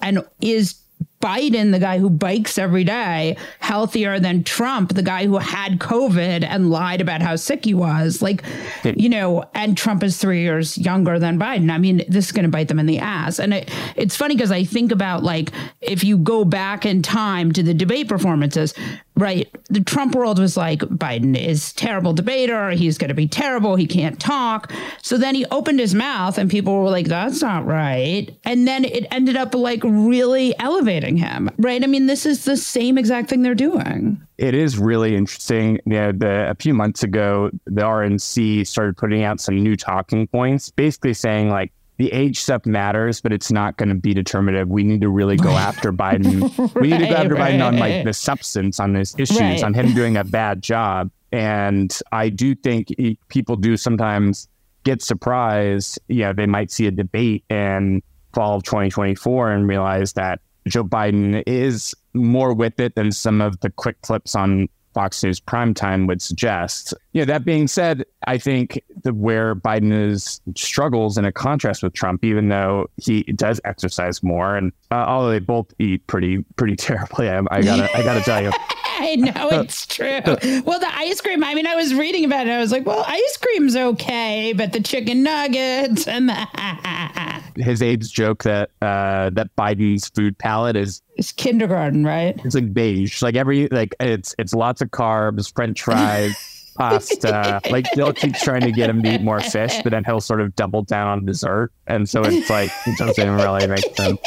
and 0.01 0.25
is 0.41 0.81
Biden, 1.21 1.71
the 1.71 1.79
guy 1.79 1.99
who 1.99 2.09
bikes 2.09 2.57
every 2.57 2.83
day, 2.83 3.37
healthier 3.59 4.19
than 4.19 4.43
Trump, 4.43 4.95
the 4.95 5.03
guy 5.03 5.27
who 5.27 5.37
had 5.37 5.79
COVID 5.79 6.43
and 6.43 6.71
lied 6.71 7.03
about 7.03 7.21
how 7.21 7.37
sick 7.37 7.65
he 7.65 7.75
was. 7.75 8.23
Like, 8.23 8.43
you 8.85 9.09
know, 9.09 9.45
and 9.55 9.77
Trump 9.77 10.03
is 10.03 10.17
three 10.17 10.41
years 10.41 10.79
younger 10.79 11.19
than 11.19 11.39
Biden. 11.39 11.71
I 11.71 11.79
mean, 11.79 12.03
this 12.09 12.27
is 12.27 12.33
going 12.33 12.45
to 12.45 12.51
bite 12.51 12.69
them 12.69 12.79
in 12.79 12.87
the 12.87 12.99
ass. 12.99 13.39
And 13.39 13.53
it, 13.53 13.71
it's 13.97 14.17
funny 14.17 14.35
because 14.35 14.51
I 14.51 14.65
think 14.65 14.93
about 14.93 15.23
like, 15.23 15.51
if 15.83 16.03
you 16.05 16.17
go 16.17 16.45
back 16.45 16.87
in 16.87 17.03
time 17.03 17.53
to 17.53 17.63
the 17.63 17.75
debate 17.75 18.09
performances, 18.09 18.73
right? 19.21 19.55
The 19.69 19.81
Trump 19.81 20.15
world 20.15 20.39
was 20.39 20.57
like, 20.57 20.81
Biden 20.81 21.39
is 21.39 21.73
terrible 21.75 22.15
debater. 22.15 22.71
He's 22.71 22.97
going 22.97 23.09
to 23.09 23.15
be 23.15 23.29
terrible. 23.29 23.77
He 23.77 23.87
can't 23.87 24.19
talk. 24.19 24.73
So 25.03 25.19
then 25.19 25.35
he 25.35 25.45
opened 25.47 25.79
his 25.79 25.95
mouth 25.95 26.39
and 26.39 26.51
people 26.51 26.81
were 26.83 26.89
like, 26.89 27.07
that's 27.07 27.43
not 27.43 27.67
right. 27.67 28.35
And 28.45 28.67
then 28.67 28.85
it 28.85 29.07
ended 29.11 29.37
up 29.37 29.55
like 29.55 29.83
really 29.85 30.59
elevating 30.59 31.10
him, 31.17 31.51
right? 31.59 31.83
I 31.83 31.87
mean, 31.87 32.07
this 32.07 32.27
is 32.27 32.45
the 32.45 32.57
same 32.57 32.99
exact 32.99 33.31
thing 33.31 33.43
they're 33.43 33.55
doing. 33.55 34.21
It 34.39 34.55
is 34.55 34.79
really 34.79 35.15
interesting. 35.17 35.75
You 35.87 35.93
know, 35.93 36.13
the, 36.13 36.51
a 36.51 36.55
few 36.55 36.75
months 36.75 37.03
ago, 37.03 37.51
the 37.67 37.83
RNC 37.83 38.67
started 38.67 38.97
putting 38.97 39.23
out 39.23 39.41
some 39.41 39.57
new 39.63 39.77
talking 39.77 40.27
points, 40.27 40.71
basically 40.71 41.15
saying 41.15 41.51
like 41.51 41.73
the 41.99 42.11
age 42.13 42.41
stuff 42.41 42.65
matters, 42.65 43.21
but 43.21 43.31
it's 43.33 43.53
not 43.53 43.77
going 43.77 43.91
to 43.91 43.95
be 43.95 44.15
determinative. 44.15 44.69
We 44.69 44.83
need 44.85 45.03
to 45.03 45.11
really 45.11 45.37
go 45.37 45.51
after 45.51 45.93
Biden. 45.93 46.41
we 46.81 46.89
need 46.89 46.99
to 47.01 47.05
go 47.07 47.11
Right, 47.13 47.25
after 47.25 47.35
Biden 47.37 47.65
on 47.67 47.77
like 47.79 48.05
the 48.05 48.15
substance, 48.15 48.81
on 48.81 48.95
his 48.95 49.15
issues, 49.19 49.39
Right. 49.39 49.63
on 49.63 49.75
him 49.75 49.93
doing 49.95 50.17
a 50.17 50.25
bad 50.25 50.63
job. 50.63 51.11
And 51.33 51.97
I 52.11 52.31
do 52.31 52.55
think 52.55 52.89
he- 52.97 53.19
people 53.29 53.57
do 53.57 53.77
sometimes 53.77 54.49
get 54.85 55.03
surprised. 55.03 55.99
You 56.09 56.21
know, 56.25 56.33
they 56.33 56.47
might 56.47 56.71
see 56.71 56.87
a 56.87 56.91
debate 56.91 57.45
in 57.51 58.03
fall 58.33 58.57
of 58.57 58.63
2024 58.63 59.53
and 59.53 59.69
realize 59.69 60.15
that 60.15 60.41
Joe 60.69 60.85
Biden 60.85 61.43
is 61.47 61.95
more 62.15 62.53
with 62.53 62.79
it 62.81 62.95
than 62.95 63.13
some 63.13 63.41
of 63.41 63.61
the 63.61 63.71
quick 63.71 64.01
clips 64.03 64.35
on 64.35 64.69
Fox 64.95 65.23
News 65.23 65.41
primetime 65.41 66.07
would 66.09 66.21
suggest. 66.21 66.95
You 67.13 67.23
know, 67.23 67.27
that 67.27 67.45
being 67.45 67.69
said, 67.69 68.05
I 68.27 68.39
think 68.39 68.83
the 69.03 69.15
where 69.15 69.55
Biden 69.55 69.93
is 69.93 70.41
struggles 70.57 71.17
in 71.17 71.25
a 71.25 71.33
contrast 71.33 71.83
with 71.83 71.93
Trump, 71.93 72.25
even 72.25 72.49
though 72.49 72.89
he 72.97 73.23
does 73.23 73.61
exercise 73.65 74.23
more, 74.23 74.57
and 74.57 74.73
uh, 74.91 75.05
although 75.07 75.31
they 75.31 75.39
both 75.39 75.73
eat 75.79 76.07
pretty 76.07 76.43
pretty 76.57 76.77
terribly, 76.77 77.29
I, 77.29 77.39
I 77.51 77.63
gotta 77.63 77.97
I 77.97 78.03
gotta 78.03 78.21
tell 78.21 78.43
you. 78.43 78.53
I 79.01 79.17
know 79.17 79.49
it's 79.53 79.87
true. 79.87 80.21
Well, 80.65 80.79
the 80.79 80.95
ice 80.95 81.21
cream, 81.23 81.43
I 81.43 81.55
mean, 81.55 81.67
I 81.67 81.75
was 81.75 81.95
reading 81.95 82.25
about 82.27 82.47
it. 82.47 82.51
I 82.51 82.59
was 82.59 82.71
like, 82.71 82.85
well, 82.85 83.03
ice 83.07 83.37
cream's 83.39 83.75
okay, 83.75 84.53
but 84.53 84.73
the 84.73 84.81
chicken 84.81 85.23
nuggets 85.23 86.07
and 86.07 86.29
the 86.29 87.43
his 87.57 87.81
aides 87.81 88.11
joke 88.11 88.43
that 88.43 88.71
uh, 88.83 89.31
that 89.31 89.49
Biden's 89.57 90.09
food 90.11 90.37
palette 90.37 90.77
is 90.77 91.01
it's 91.17 91.33
kindergarten, 91.33 92.05
right? 92.05 92.39
it's 92.45 92.55
like 92.55 92.75
beige, 92.75 93.23
like 93.23 93.37
every 93.37 93.69
like 93.69 93.95
it's 94.01 94.35
it's 94.39 94.53
lots 94.53 94.83
of 94.83 94.91
carbs, 94.91 95.53
French 95.55 95.83
fries, 95.83 96.37
pasta. 96.77 97.61
Like 97.71 97.87
they'll 97.95 98.13
keep 98.13 98.35
trying 98.35 98.63
to 98.63 98.73
get 98.73 98.91
him 98.91 99.03
to 99.03 99.15
eat 99.15 99.23
more 99.23 99.41
fish, 99.41 99.75
but 99.83 99.91
then 99.91 100.05
he'll 100.05 100.21
sort 100.21 100.43
of 100.43 100.55
double 100.57 100.83
down 100.83 101.09
on 101.09 101.25
dessert, 101.25 101.73
and 101.87 102.07
so 102.07 102.23
it's 102.23 102.51
like 102.51 102.71
it 102.87 102.99
doesn't 102.99 103.31
really 103.31 103.67
make 103.67 103.97
sense. 103.97 104.21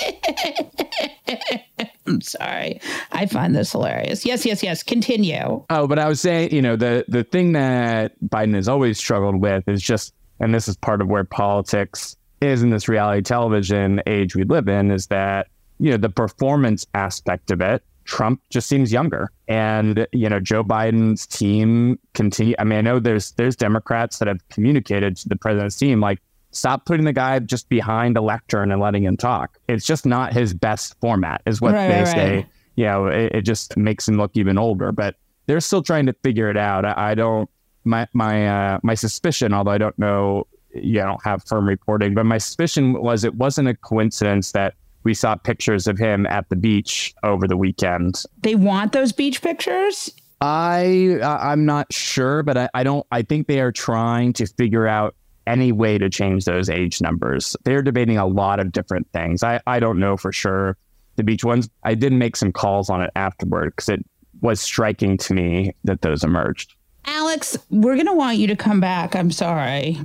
I'm 2.05 2.21
sorry. 2.21 2.81
I 3.11 3.25
find 3.25 3.55
this 3.55 3.71
hilarious. 3.71 4.25
Yes, 4.25 4.45
yes, 4.45 4.61
yes. 4.61 4.83
Continue. 4.83 5.65
Oh, 5.69 5.87
but 5.87 5.99
I 5.99 6.07
was 6.07 6.19
saying, 6.19 6.51
you 6.53 6.61
know, 6.61 6.75
the 6.75 7.05
the 7.07 7.23
thing 7.23 7.53
that 7.53 8.13
Biden 8.21 8.55
has 8.55 8.67
always 8.67 8.97
struggled 8.97 9.41
with 9.41 9.67
is 9.67 9.81
just, 9.81 10.13
and 10.39 10.53
this 10.53 10.67
is 10.67 10.75
part 10.75 11.01
of 11.01 11.07
where 11.07 11.23
politics 11.23 12.17
is 12.41 12.61
in 12.61 12.71
this 12.71 12.89
reality 12.89 13.21
television 13.21 14.01
age 14.05 14.35
we 14.35 14.43
live 14.43 14.67
in, 14.67 14.91
is 14.91 15.07
that 15.07 15.47
you 15.79 15.91
know 15.91 15.97
the 15.97 16.09
performance 16.09 16.85
aspect 16.93 17.51
of 17.51 17.61
it. 17.61 17.83
Trump 18.05 18.41
just 18.49 18.67
seems 18.67 18.91
younger, 18.91 19.31
and 19.47 20.05
you 20.11 20.27
know 20.27 20.41
Joe 20.41 20.63
Biden's 20.63 21.25
team 21.25 21.97
continue. 22.13 22.55
I 22.59 22.65
mean, 22.65 22.79
I 22.79 22.81
know 22.81 22.99
there's 22.99 23.31
there's 23.33 23.55
Democrats 23.55 24.19
that 24.19 24.27
have 24.27 24.47
communicated 24.49 25.15
to 25.17 25.29
the 25.29 25.35
president's 25.35 25.77
team 25.77 26.01
like. 26.01 26.19
Stop 26.53 26.85
putting 26.85 27.05
the 27.05 27.13
guy 27.13 27.39
just 27.39 27.67
behind 27.69 28.15
a 28.17 28.21
lectern 28.21 28.71
and 28.71 28.79
letting 28.81 29.03
him 29.03 29.17
talk. 29.17 29.57
It's 29.67 29.85
just 29.85 30.05
not 30.05 30.33
his 30.33 30.53
best 30.53 30.95
format, 31.01 31.41
is 31.45 31.59
what 31.61 31.73
Right, 31.73 31.87
they 31.87 31.99
right, 32.03 32.07
say 32.07 32.35
right. 32.37 32.45
you 32.75 32.85
know, 32.85 33.07
it, 33.07 33.31
it 33.33 33.41
just 33.41 33.75
makes 33.75 34.07
him 34.07 34.17
look 34.17 34.31
even 34.35 34.57
older. 34.57 34.91
But 34.91 35.15
they're 35.47 35.59
still 35.59 35.81
trying 35.83 36.05
to 36.05 36.13
figure 36.23 36.49
it 36.49 36.57
out. 36.57 36.85
I, 36.85 37.11
I 37.11 37.15
don't 37.15 37.49
my 37.83 38.07
my 38.13 38.47
uh, 38.75 38.79
my 38.83 38.93
suspicion, 38.93 39.53
although 39.53 39.71
I 39.71 39.77
don't 39.77 39.97
know, 39.99 40.47
you 40.73 40.93
know, 40.99 41.01
I 41.03 41.05
don't 41.07 41.23
have 41.25 41.43
firm 41.45 41.67
reporting, 41.67 42.13
but 42.13 42.25
my 42.25 42.37
suspicion 42.37 42.93
was 43.01 43.23
it 43.23 43.35
wasn't 43.35 43.67
a 43.67 43.73
coincidence 43.75 44.51
that 44.53 44.75
we 45.03 45.13
saw 45.13 45.35
pictures 45.35 45.85
of 45.87 45.97
him 45.97 46.25
at 46.27 46.47
the 46.49 46.55
beach 46.55 47.13
over 47.23 47.45
the 47.45 47.57
weekend. 47.57 48.23
They 48.41 48.55
want 48.55 48.93
those 48.93 49.11
beach 49.11 49.41
pictures? 49.41 50.09
I 50.39 51.19
I- 51.21 51.51
I'm 51.51 51.65
not 51.65 51.91
sure, 51.91 52.43
but 52.43 52.57
I, 52.57 52.69
I 52.73 52.83
don't. 52.83 53.05
I 53.11 53.21
think 53.21 53.47
they 53.47 53.59
are 53.59 53.71
trying 53.71 54.33
to 54.33 54.45
figure 54.45 54.87
out 54.87 55.15
any 55.47 55.71
way 55.71 55.97
to 55.97 56.09
change 56.09 56.45
those 56.45 56.69
age 56.69 57.01
numbers. 57.01 57.55
They're 57.63 57.81
debating 57.81 58.17
a 58.17 58.25
lot 58.27 58.59
of 58.59 58.71
different 58.71 59.07
things. 59.11 59.43
I 59.43 59.61
I 59.67 59.79
don't 59.79 59.99
know 59.99 60.17
for 60.17 60.31
sure 60.31 60.77
the 61.15 61.23
beach 61.23 61.43
ones. 61.43 61.69
I 61.83 61.95
did 61.95 62.13
make 62.13 62.35
some 62.35 62.51
calls 62.51 62.89
on 62.89 63.01
it 63.01 63.11
afterward 63.15 63.73
because 63.75 63.89
it 63.89 64.05
was 64.41 64.59
striking 64.59 65.17
to 65.17 65.33
me 65.33 65.73
that 65.83 66.01
those 66.01 66.23
emerged. 66.23 66.75
Alex, 67.05 67.57
we're 67.69 67.95
going 67.95 68.07
to 68.07 68.13
want 68.13 68.37
you 68.37 68.47
to 68.47 68.55
come 68.55 68.79
back. 68.79 69.15
I'm 69.15 69.31
sorry. 69.31 69.99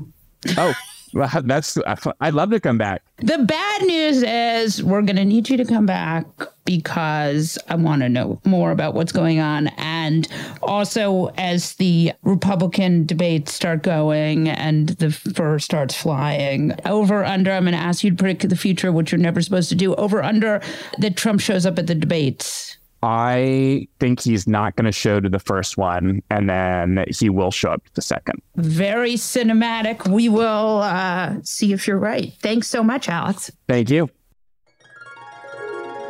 Oh, 0.56 0.74
well, 1.12 1.30
that's 1.44 1.78
I'd 2.20 2.34
love 2.34 2.50
to 2.50 2.60
come 2.60 2.78
back. 2.78 3.02
The 3.18 3.38
bad 3.38 3.82
news 3.82 4.22
is 4.22 4.82
we're 4.82 5.02
going 5.02 5.16
to 5.16 5.24
need 5.24 5.48
you 5.48 5.56
to 5.56 5.64
come 5.64 5.86
back 5.86 6.26
because 6.64 7.58
I 7.68 7.76
want 7.76 8.02
to 8.02 8.08
know 8.08 8.40
more 8.44 8.70
about 8.70 8.94
what's 8.94 9.12
going 9.12 9.40
on. 9.40 9.68
And 9.78 10.28
also, 10.62 11.32
as 11.38 11.74
the 11.74 12.12
Republican 12.22 13.06
debates 13.06 13.52
start 13.52 13.82
going 13.82 14.48
and 14.48 14.90
the 14.90 15.10
fur 15.10 15.58
starts 15.58 15.94
flying, 15.94 16.74
over 16.84 17.24
under, 17.24 17.52
I'm 17.52 17.64
going 17.64 17.72
to 17.72 17.80
ask 17.80 18.04
you 18.04 18.10
to 18.10 18.16
predict 18.16 18.48
the 18.48 18.56
future, 18.56 18.92
which 18.92 19.12
you're 19.12 19.18
never 19.18 19.40
supposed 19.42 19.68
to 19.70 19.74
do. 19.74 19.94
Over 19.96 20.22
under 20.22 20.60
that 20.98 21.16
Trump 21.16 21.40
shows 21.40 21.66
up 21.66 21.78
at 21.78 21.86
the 21.86 21.94
debates. 21.94 22.77
I 23.02 23.86
think 24.00 24.20
he's 24.20 24.48
not 24.48 24.74
going 24.76 24.86
to 24.86 24.92
show 24.92 25.20
to 25.20 25.28
the 25.28 25.38
first 25.38 25.76
one, 25.76 26.22
and 26.30 26.50
then 26.50 27.04
he 27.08 27.30
will 27.30 27.50
show 27.50 27.70
up 27.70 27.84
to 27.84 27.94
the 27.94 28.02
second. 28.02 28.42
Very 28.56 29.14
cinematic. 29.14 30.08
We 30.08 30.28
will 30.28 30.78
uh, 30.82 31.36
see 31.42 31.72
if 31.72 31.86
you're 31.86 31.98
right. 31.98 32.32
Thanks 32.40 32.68
so 32.68 32.82
much, 32.82 33.08
Alex. 33.08 33.50
Thank 33.68 33.90
you. 33.90 34.10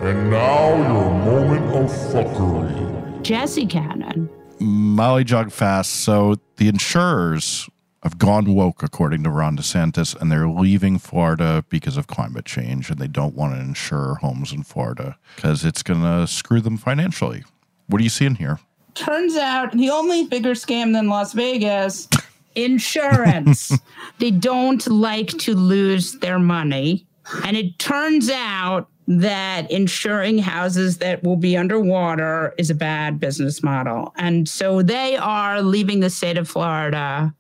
And 0.01 0.31
now 0.31 0.77
your 0.77 1.11
moment 1.11 1.77
of 1.77 1.91
fuckery. 1.91 3.23
Jesse 3.23 3.67
Cannon. 3.67 4.31
Molly 4.61 5.25
Jong-Fast. 5.25 5.91
So 5.91 6.37
the 6.57 6.69
insurers 6.69 7.69
have 8.03 8.19
gone 8.19 8.55
woke, 8.55 8.83
according 8.83 9.25
to 9.25 9.31
Ron 9.31 9.57
DeSantis, 9.57 10.15
and 10.21 10.31
they're 10.31 10.49
leaving 10.49 10.99
Florida 10.99 11.65
because 11.69 11.97
of 11.97 12.07
climate 12.07 12.45
change, 12.45 12.91
and 12.91 12.99
they 12.99 13.09
don't 13.09 13.35
want 13.35 13.55
to 13.55 13.61
insure 13.61 14.17
homes 14.17 14.53
in 14.53 14.63
Florida 14.63 15.19
because 15.37 15.65
it's 15.65 15.83
going 15.83 16.03
to 16.03 16.27
screw 16.27 16.61
them 16.61 16.77
financially. 16.77 17.45
What 17.89 18.01
are 18.01 18.05
you 18.05 18.11
seeing 18.11 18.37
here? 18.37 18.61
Turns 18.95 19.37
out 19.37 19.73
the 19.73 19.91
only 19.91 20.27
bigger 20.27 20.53
scam 20.53 20.93
than 20.93 21.09
Las 21.09 21.33
Vegas 21.33 22.09
insurance. 22.55 23.77
they 24.19 24.31
don't 24.31 24.87
like 24.87 25.29
to 25.39 25.55
lose 25.55 26.19
their 26.19 26.39
money. 26.39 27.07
And 27.45 27.57
it 27.57 27.79
turns 27.79 28.31
out 28.31 28.89
that 29.07 29.71
insuring 29.71 30.39
houses 30.39 30.99
that 30.99 31.23
will 31.25 31.37
be 31.37 31.57
underwater 31.57 32.55
is 32.59 32.69
a 32.69 32.75
bad 32.75 33.19
business 33.19 33.63
model. 33.63 34.13
And 34.17 34.47
so 34.49 34.83
they 34.83 35.17
are 35.17 35.63
leaving 35.63 36.01
the 36.01 36.11
state 36.11 36.37
of 36.37 36.49
Florida. 36.49 37.35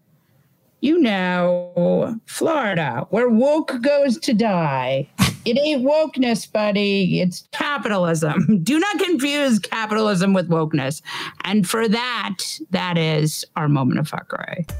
You 0.81 0.99
know, 1.01 2.21
Florida, 2.27 3.07
where 3.11 3.29
woke 3.29 3.81
goes 3.83 4.19
to 4.19 4.33
die. 4.33 5.09
It 5.45 5.59
ain't 5.59 5.85
wokeness, 5.85 6.51
buddy. 6.51 7.21
It's 7.21 7.49
capitalism. 7.53 8.61
Do 8.63 8.79
not 8.79 8.99
confuse 8.99 9.59
capitalism 9.59 10.35
with 10.35 10.49
wokeness. 10.49 11.03
And 11.45 11.69
for 11.69 11.89
that, 11.89 12.39
that 12.71 12.99
is 12.99 13.45
our 13.57 13.69
moment 13.69 13.99
of 13.99 14.11
fuckery. 14.11 14.71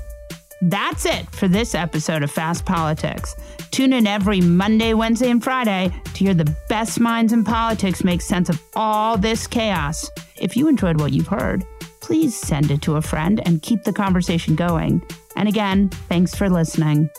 That's 0.63 1.07
it 1.07 1.31
for 1.31 1.49
this 1.49 1.75
episode 1.75 2.23
of 2.23 2.31
Fast 2.31 2.65
Politics. 2.65 3.35
Tune 3.71 3.93
in 3.93 4.07
every 4.07 4.41
Monday, 4.41 4.93
Wednesday, 4.95 5.31
and 5.31 5.43
Friday 5.43 5.93
to 6.05 6.25
hear 6.25 6.35
the 6.35 6.53
best 6.69 6.99
minds 6.99 7.33
in 7.33 7.45
politics 7.45 8.03
make 8.03 8.21
sense 8.21 8.49
of 8.49 8.61
all 8.75 9.17
this 9.17 9.47
chaos. 9.47 10.11
If 10.37 10.57
you 10.57 10.69
enjoyed 10.69 11.01
what 11.01 11.13
you've 11.13 11.29
heard, 11.29 11.65
please 12.09 12.35
send 12.35 12.71
it 12.71 12.81
to 12.81 12.97
a 12.97 13.03
friend 13.03 13.39
and 13.45 13.61
keep 13.61 13.85
the 13.85 13.93
conversation 13.93 14.57
going. 14.57 15.03
And 15.37 15.47
again, 15.47 15.91
thanks 16.09 16.35
for 16.35 16.49
listening. 16.49 17.11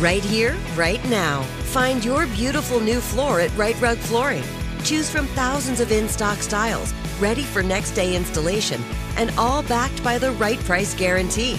Right 0.00 0.24
here, 0.24 0.56
right 0.74 1.04
now. 1.10 1.42
Find 1.74 2.02
your 2.02 2.26
beautiful 2.28 2.80
new 2.80 3.00
floor 3.00 3.40
at 3.40 3.54
Rite 3.54 3.78
Rug 3.82 3.98
Flooring. 3.98 4.44
Choose 4.82 5.10
from 5.10 5.26
thousands 5.28 5.80
of 5.80 5.92
in 5.92 6.08
stock 6.08 6.38
styles, 6.38 6.94
ready 7.20 7.42
for 7.42 7.62
next 7.62 7.90
day 7.90 8.16
installation, 8.16 8.82
and 9.18 9.30
all 9.36 9.62
backed 9.64 10.02
by 10.02 10.16
the 10.16 10.32
right 10.32 10.58
price 10.60 10.94
guarantee. 10.94 11.58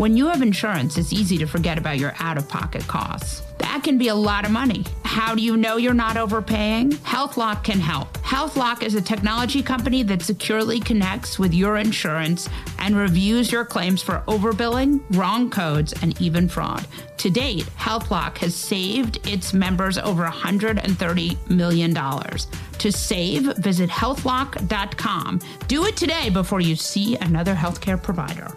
When 0.00 0.16
you 0.16 0.28
have 0.28 0.40
insurance, 0.40 0.96
it's 0.96 1.12
easy 1.12 1.36
to 1.36 1.46
forget 1.46 1.76
about 1.76 1.98
your 1.98 2.14
out 2.20 2.38
of 2.38 2.48
pocket 2.48 2.86
costs. 2.86 3.42
That 3.58 3.82
can 3.84 3.98
be 3.98 4.08
a 4.08 4.14
lot 4.14 4.46
of 4.46 4.50
money. 4.50 4.86
How 5.04 5.34
do 5.34 5.42
you 5.42 5.58
know 5.58 5.76
you're 5.76 5.92
not 5.92 6.16
overpaying? 6.16 6.92
HealthLock 6.92 7.62
can 7.64 7.80
help. 7.80 8.16
HealthLock 8.18 8.82
is 8.82 8.94
a 8.94 9.02
technology 9.02 9.62
company 9.62 10.02
that 10.04 10.22
securely 10.22 10.80
connects 10.80 11.38
with 11.38 11.52
your 11.52 11.76
insurance 11.76 12.48
and 12.78 12.96
reviews 12.96 13.52
your 13.52 13.66
claims 13.66 14.00
for 14.00 14.22
overbilling, 14.26 15.02
wrong 15.10 15.50
codes, 15.50 15.92
and 16.00 16.18
even 16.18 16.48
fraud. 16.48 16.86
To 17.18 17.28
date, 17.28 17.66
HealthLock 17.76 18.38
has 18.38 18.54
saved 18.54 19.28
its 19.28 19.52
members 19.52 19.98
over 19.98 20.24
$130 20.24 21.50
million. 21.50 21.94
To 21.94 22.90
save, 22.90 23.54
visit 23.58 23.90
healthlock.com. 23.90 25.40
Do 25.68 25.84
it 25.84 25.96
today 25.98 26.30
before 26.30 26.62
you 26.62 26.74
see 26.74 27.16
another 27.16 27.54
healthcare 27.54 28.02
provider. 28.02 28.56